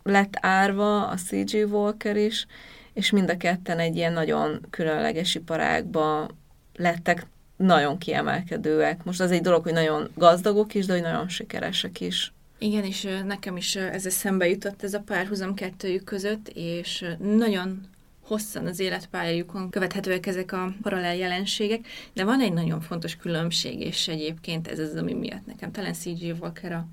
lett 0.04 0.34
árva, 0.40 1.08
a 1.08 1.16
C.G. 1.16 1.54
Walker 1.72 2.16
is, 2.16 2.46
és 2.94 3.10
mind 3.10 3.30
a 3.30 3.38
ketten 3.38 3.80
egy 3.80 3.96
ilyen 3.96 4.14
nagyon 4.14 4.66
különleges 4.70 5.36
iparágba 5.36 6.28
lettek 6.76 7.28
nagyon 7.56 7.98
kiemelkedőek. 7.98 9.04
Most 9.04 9.22
az 9.22 9.32
egy 9.32 9.42
dolog, 9.42 9.64
hogy 9.64 9.74
nagyon 9.74 10.10
gazdagok 10.16 10.74
is, 10.74 10.86
de 10.86 10.94
hogy 10.94 11.02
nagyon 11.02 11.30
sikeresek 11.30 12.02
is. 12.02 12.34
Igen, 12.58 12.84
és 12.84 13.08
nekem 13.26 13.58
is 13.58 13.76
ez 13.76 14.14
szembe 14.14 14.48
jutott 14.48 14.84
ez 14.84 14.94
a 14.94 15.00
párhuzam 15.00 15.54
kettőjük 15.54 16.04
között, 16.04 16.52
és 16.54 17.06
nagyon 17.20 17.80
hosszan 18.22 18.66
az 18.66 18.80
életpályájukon 18.80 19.70
követhetőek 19.70 20.26
ezek 20.26 20.52
a 20.52 20.74
paralel 20.82 21.16
jelenségek, 21.16 21.88
de 22.14 22.24
van 22.24 22.42
egy 22.42 22.54
nagyon 22.54 22.82
fontos 22.82 23.16
különbség, 23.16 23.80
és 23.80 24.08
egyébként 24.08 24.68
ez 24.68 24.80
az, 24.80 24.96
ami 24.96 25.14
miatt 25.14 25.46
nekem 25.46 25.72
talán 25.72 25.94
C.G. 25.94 26.36
Walker 26.40 26.72
a 26.72 26.88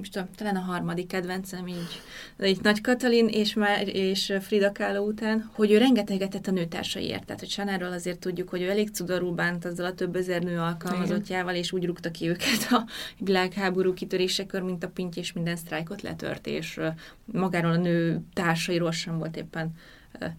is 0.00 0.08
tudom, 0.08 0.28
talán 0.34 0.56
a 0.56 0.60
harmadik 0.60 1.06
kedvencem 1.06 1.66
így, 1.66 2.00
így 2.44 2.60
Nagy 2.62 2.80
Katalin 2.80 3.28
és, 3.28 3.54
már, 3.54 3.88
és 3.88 4.32
Frida 4.40 4.72
Kahlo 4.72 5.02
után, 5.02 5.50
hogy 5.52 5.70
ő 5.70 5.78
rengeteget 5.78 6.30
tett 6.30 6.46
a 6.46 6.50
nőtársaiért. 6.50 7.24
Tehát, 7.24 7.40
hogy 7.40 7.48
Sanáról 7.48 7.92
azért 7.92 8.18
tudjuk, 8.18 8.48
hogy 8.48 8.62
ő 8.62 8.68
elég 8.68 8.90
cudorú 8.90 9.34
bánt 9.34 9.64
azzal 9.64 9.86
a 9.86 9.94
több 9.94 10.16
ezer 10.16 10.42
nő 10.42 10.58
alkalmazottjával, 10.58 11.54
és 11.54 11.72
úgy 11.72 11.84
rúgta 11.84 12.10
ki 12.10 12.28
őket 12.28 12.66
a 12.70 12.86
világháború 13.18 13.94
kitörésekor, 13.94 14.62
mint 14.62 14.84
a 14.84 14.88
pinty, 14.88 15.18
és 15.18 15.32
minden 15.32 15.56
sztrájkot 15.56 16.02
letört, 16.02 16.46
és 16.46 16.80
magáról 17.24 17.72
a 17.72 17.76
nő 17.76 18.20
társairól 18.32 18.92
sem 18.92 19.18
volt 19.18 19.36
éppen 19.36 19.72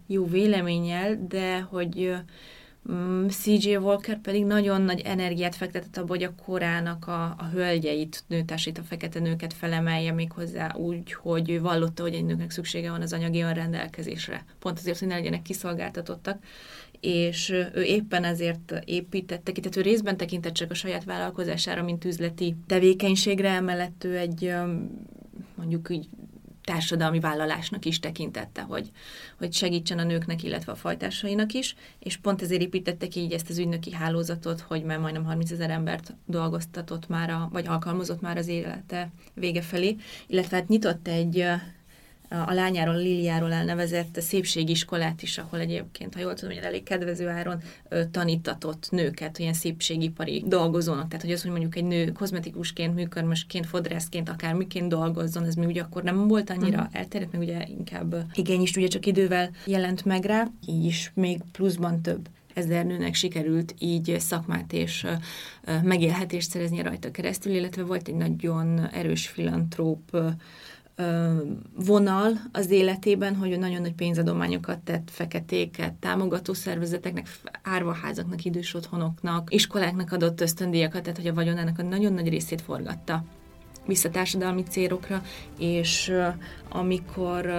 jó 0.06 0.26
véleménnyel, 0.26 1.26
de 1.28 1.60
hogy 1.60 2.14
CJ 3.28 3.76
Walker 3.76 4.20
pedig 4.20 4.44
nagyon 4.44 4.82
nagy 4.82 5.00
energiát 5.00 5.54
fektetett 5.54 5.96
abba, 5.96 6.08
hogy 6.08 6.22
a 6.22 6.34
korának 6.44 7.06
a, 7.06 7.22
a 7.22 7.48
hölgyeit, 7.52 8.24
nőtársait, 8.26 8.78
a 8.78 8.82
fekete 8.82 9.20
nőket 9.20 9.52
felemelje 9.52 10.12
még 10.12 10.32
hozzá 10.32 10.74
úgy, 10.74 11.12
hogy 11.12 11.50
ő 11.50 11.60
vallotta, 11.60 12.02
hogy 12.02 12.14
egy 12.14 12.24
nőnek 12.24 12.50
szüksége 12.50 12.90
van 12.90 13.02
az 13.02 13.12
anyagi 13.12 13.40
rendelkezésre. 13.40 14.44
Pont 14.58 14.78
azért, 14.78 14.98
hogy 14.98 15.08
ne 15.08 15.14
legyenek 15.14 15.42
kiszolgáltatottak 15.42 16.38
és 17.00 17.50
ő 17.74 17.82
éppen 17.82 18.24
ezért 18.24 18.82
építette 18.84 19.52
ki, 19.52 19.60
tehát 19.60 19.76
ő 19.76 19.80
részben 19.80 20.16
tekintett 20.16 20.52
csak 20.52 20.70
a 20.70 20.74
saját 20.74 21.04
vállalkozására, 21.04 21.82
mint 21.82 22.04
üzleti 22.04 22.56
tevékenységre, 22.66 23.50
emellett 23.50 24.04
ő 24.04 24.16
egy 24.16 24.54
mondjuk 25.54 25.90
így 25.90 26.08
társadalmi 26.64 27.20
vállalásnak 27.20 27.84
is 27.84 27.98
tekintette, 27.98 28.62
hogy, 28.62 28.90
hogy 29.38 29.52
segítsen 29.52 29.98
a 29.98 30.04
nőknek, 30.04 30.42
illetve 30.42 30.72
a 30.72 30.76
fajtásainak 30.76 31.52
is, 31.52 31.74
és 31.98 32.16
pont 32.16 32.42
ezért 32.42 32.60
építette 32.60 33.08
ki 33.08 33.20
így 33.20 33.32
ezt 33.32 33.50
az 33.50 33.58
ügynöki 33.58 33.92
hálózatot, 33.92 34.60
hogy 34.60 34.82
már 34.82 34.98
majdnem 34.98 35.24
30 35.24 35.50
ezer 35.50 35.70
embert 35.70 36.14
dolgoztatott 36.26 37.08
már, 37.08 37.30
a, 37.30 37.48
vagy 37.52 37.66
alkalmazott 37.66 38.20
már 38.20 38.36
az 38.36 38.48
élete 38.48 39.10
vége 39.34 39.62
felé, 39.62 39.96
illetve 40.26 40.56
hát 40.56 40.68
nyitott 40.68 41.08
egy 41.08 41.44
a 42.30 42.52
lányáról, 42.52 42.96
Liliáról 42.96 43.52
elnevezett 43.52 44.20
szépségiskolát 44.20 45.22
is, 45.22 45.38
ahol 45.38 45.60
egyébként, 45.60 46.14
ha 46.14 46.20
jól 46.20 46.34
tudom, 46.34 46.54
hogy 46.54 46.64
elég 46.64 46.82
kedvező 46.82 47.28
áron 47.28 47.62
tanítatott 48.10 48.88
nőket, 48.90 49.38
ilyen 49.38 49.52
szépségipari 49.52 50.44
dolgozónak. 50.46 51.08
Tehát, 51.08 51.24
hogy 51.24 51.34
az, 51.34 51.42
hogy 51.42 51.50
mondjuk 51.50 51.76
egy 51.76 51.84
nő 51.84 52.12
kozmetikusként, 52.12 52.94
műkörmösként, 52.94 53.66
fodrászként, 53.66 54.28
akár 54.28 54.54
miként 54.54 54.88
dolgozzon, 54.88 55.44
ez 55.44 55.54
még 55.54 55.68
ugye 55.68 55.82
akkor 55.82 56.02
nem 56.02 56.28
volt 56.28 56.50
annyira 56.50 56.78
uh-huh. 56.78 56.96
elterjedt, 56.96 57.32
meg 57.32 57.40
ugye 57.40 57.66
inkább 57.78 58.26
igény 58.34 58.62
is 58.62 58.76
ugye 58.76 58.88
csak 58.88 59.06
idővel 59.06 59.50
jelent 59.64 60.04
meg 60.04 60.24
rá, 60.24 60.46
így 60.66 60.84
is 60.84 61.12
még 61.14 61.40
pluszban 61.52 62.02
több 62.02 62.28
ezer 62.54 62.84
nőnek 62.86 63.14
sikerült 63.14 63.74
így 63.78 64.16
szakmát 64.18 64.72
és 64.72 65.06
megélhetést 65.82 66.50
szerezni 66.50 66.82
rajta 66.82 67.10
keresztül, 67.10 67.54
illetve 67.54 67.82
volt 67.82 68.08
egy 68.08 68.14
nagyon 68.14 68.88
erős 68.92 69.26
filantróp 69.26 70.16
vonal 71.84 72.32
az 72.52 72.70
életében, 72.70 73.36
hogy 73.36 73.58
nagyon 73.58 73.80
nagy 73.80 73.94
pénzadományokat 73.94 74.78
tett 74.78 75.08
feketéket, 75.10 75.92
támogató 75.92 76.52
szervezeteknek, 76.52 77.28
árvaházaknak, 77.62 78.44
idős 78.44 78.74
otthonoknak, 78.74 79.54
iskoláknak 79.54 80.12
adott 80.12 80.40
ösztöndíjakat, 80.40 81.02
tehát 81.02 81.18
hogy 81.18 81.26
a 81.26 81.34
vagyonának 81.34 81.78
a 81.78 81.82
nagyon 81.82 82.12
nagy 82.12 82.28
részét 82.28 82.60
forgatta 82.60 83.24
vissza 83.86 84.10
társadalmi 84.10 84.62
célokra, 84.62 85.22
és 85.58 86.12
amikor 86.68 87.50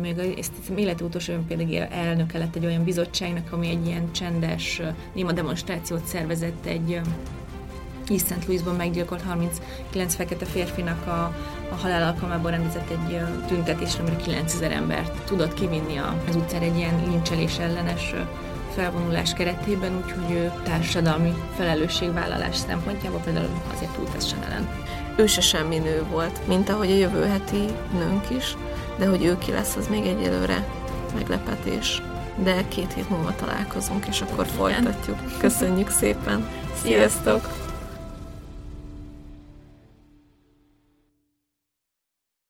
még 0.00 0.18
ezt 0.38 0.52
életi 0.76 1.04
utolsó 1.04 1.34
például 1.48 1.76
elnöke 1.76 2.38
lett 2.38 2.56
egy 2.56 2.64
olyan 2.64 2.84
bizottságnak, 2.84 3.52
ami 3.52 3.68
egy 3.68 3.86
ilyen 3.86 4.12
csendes 4.12 4.82
néma 5.14 5.32
demonstrációt 5.32 6.04
szervezett 6.04 6.66
egy 6.66 7.00
East 8.10 8.26
St. 8.26 8.46
Louisban 8.46 8.76
meggyilkolt 8.76 9.22
39 9.22 10.14
fekete 10.14 10.44
férfinak 10.44 11.06
a, 11.06 11.34
a 11.70 11.74
halál 11.74 12.02
alkalmából 12.02 12.50
rendezett 12.50 12.90
egy 12.90 13.20
tüntetésre, 13.46 14.00
amire 14.00 14.16
9000 14.16 14.72
embert 14.72 15.24
tudott 15.24 15.54
kivinni 15.54 15.96
az 16.28 16.36
utcára 16.36 16.64
egy 16.64 16.76
ilyen 16.76 17.02
lincselés 17.06 17.58
ellenes 17.58 18.14
felvonulás 18.74 19.32
keretében, 19.32 19.96
úgyhogy 19.96 20.50
társadalmi 20.64 21.34
felelősségvállalás 21.56 22.56
szempontjából 22.56 23.20
például 23.20 23.48
azért 23.74 23.90
túl 23.90 24.08
tessen 24.12 24.42
ellen. 24.42 24.68
Ő 25.16 25.26
se 25.26 25.40
semmi 25.40 25.78
nő 25.78 26.04
volt, 26.10 26.46
mint 26.46 26.68
ahogy 26.68 26.90
a 26.90 26.96
jövő 26.96 27.24
heti 27.24 27.64
nőnk 27.92 28.30
is, 28.30 28.56
de 28.98 29.06
hogy 29.06 29.24
ő 29.24 29.38
ki 29.38 29.50
lesz, 29.50 29.76
az 29.76 29.88
még 29.88 30.06
egyelőre 30.06 30.66
meglepetés. 31.14 32.02
De 32.42 32.68
két 32.68 32.92
hét 32.92 33.10
múlva 33.10 33.34
találkozunk, 33.34 34.06
és 34.06 34.20
akkor 34.20 34.44
Igen. 34.44 34.56
folytatjuk. 34.56 35.38
Köszönjük 35.38 35.90
szépen! 35.90 36.48
Sziasztok! 36.82 37.67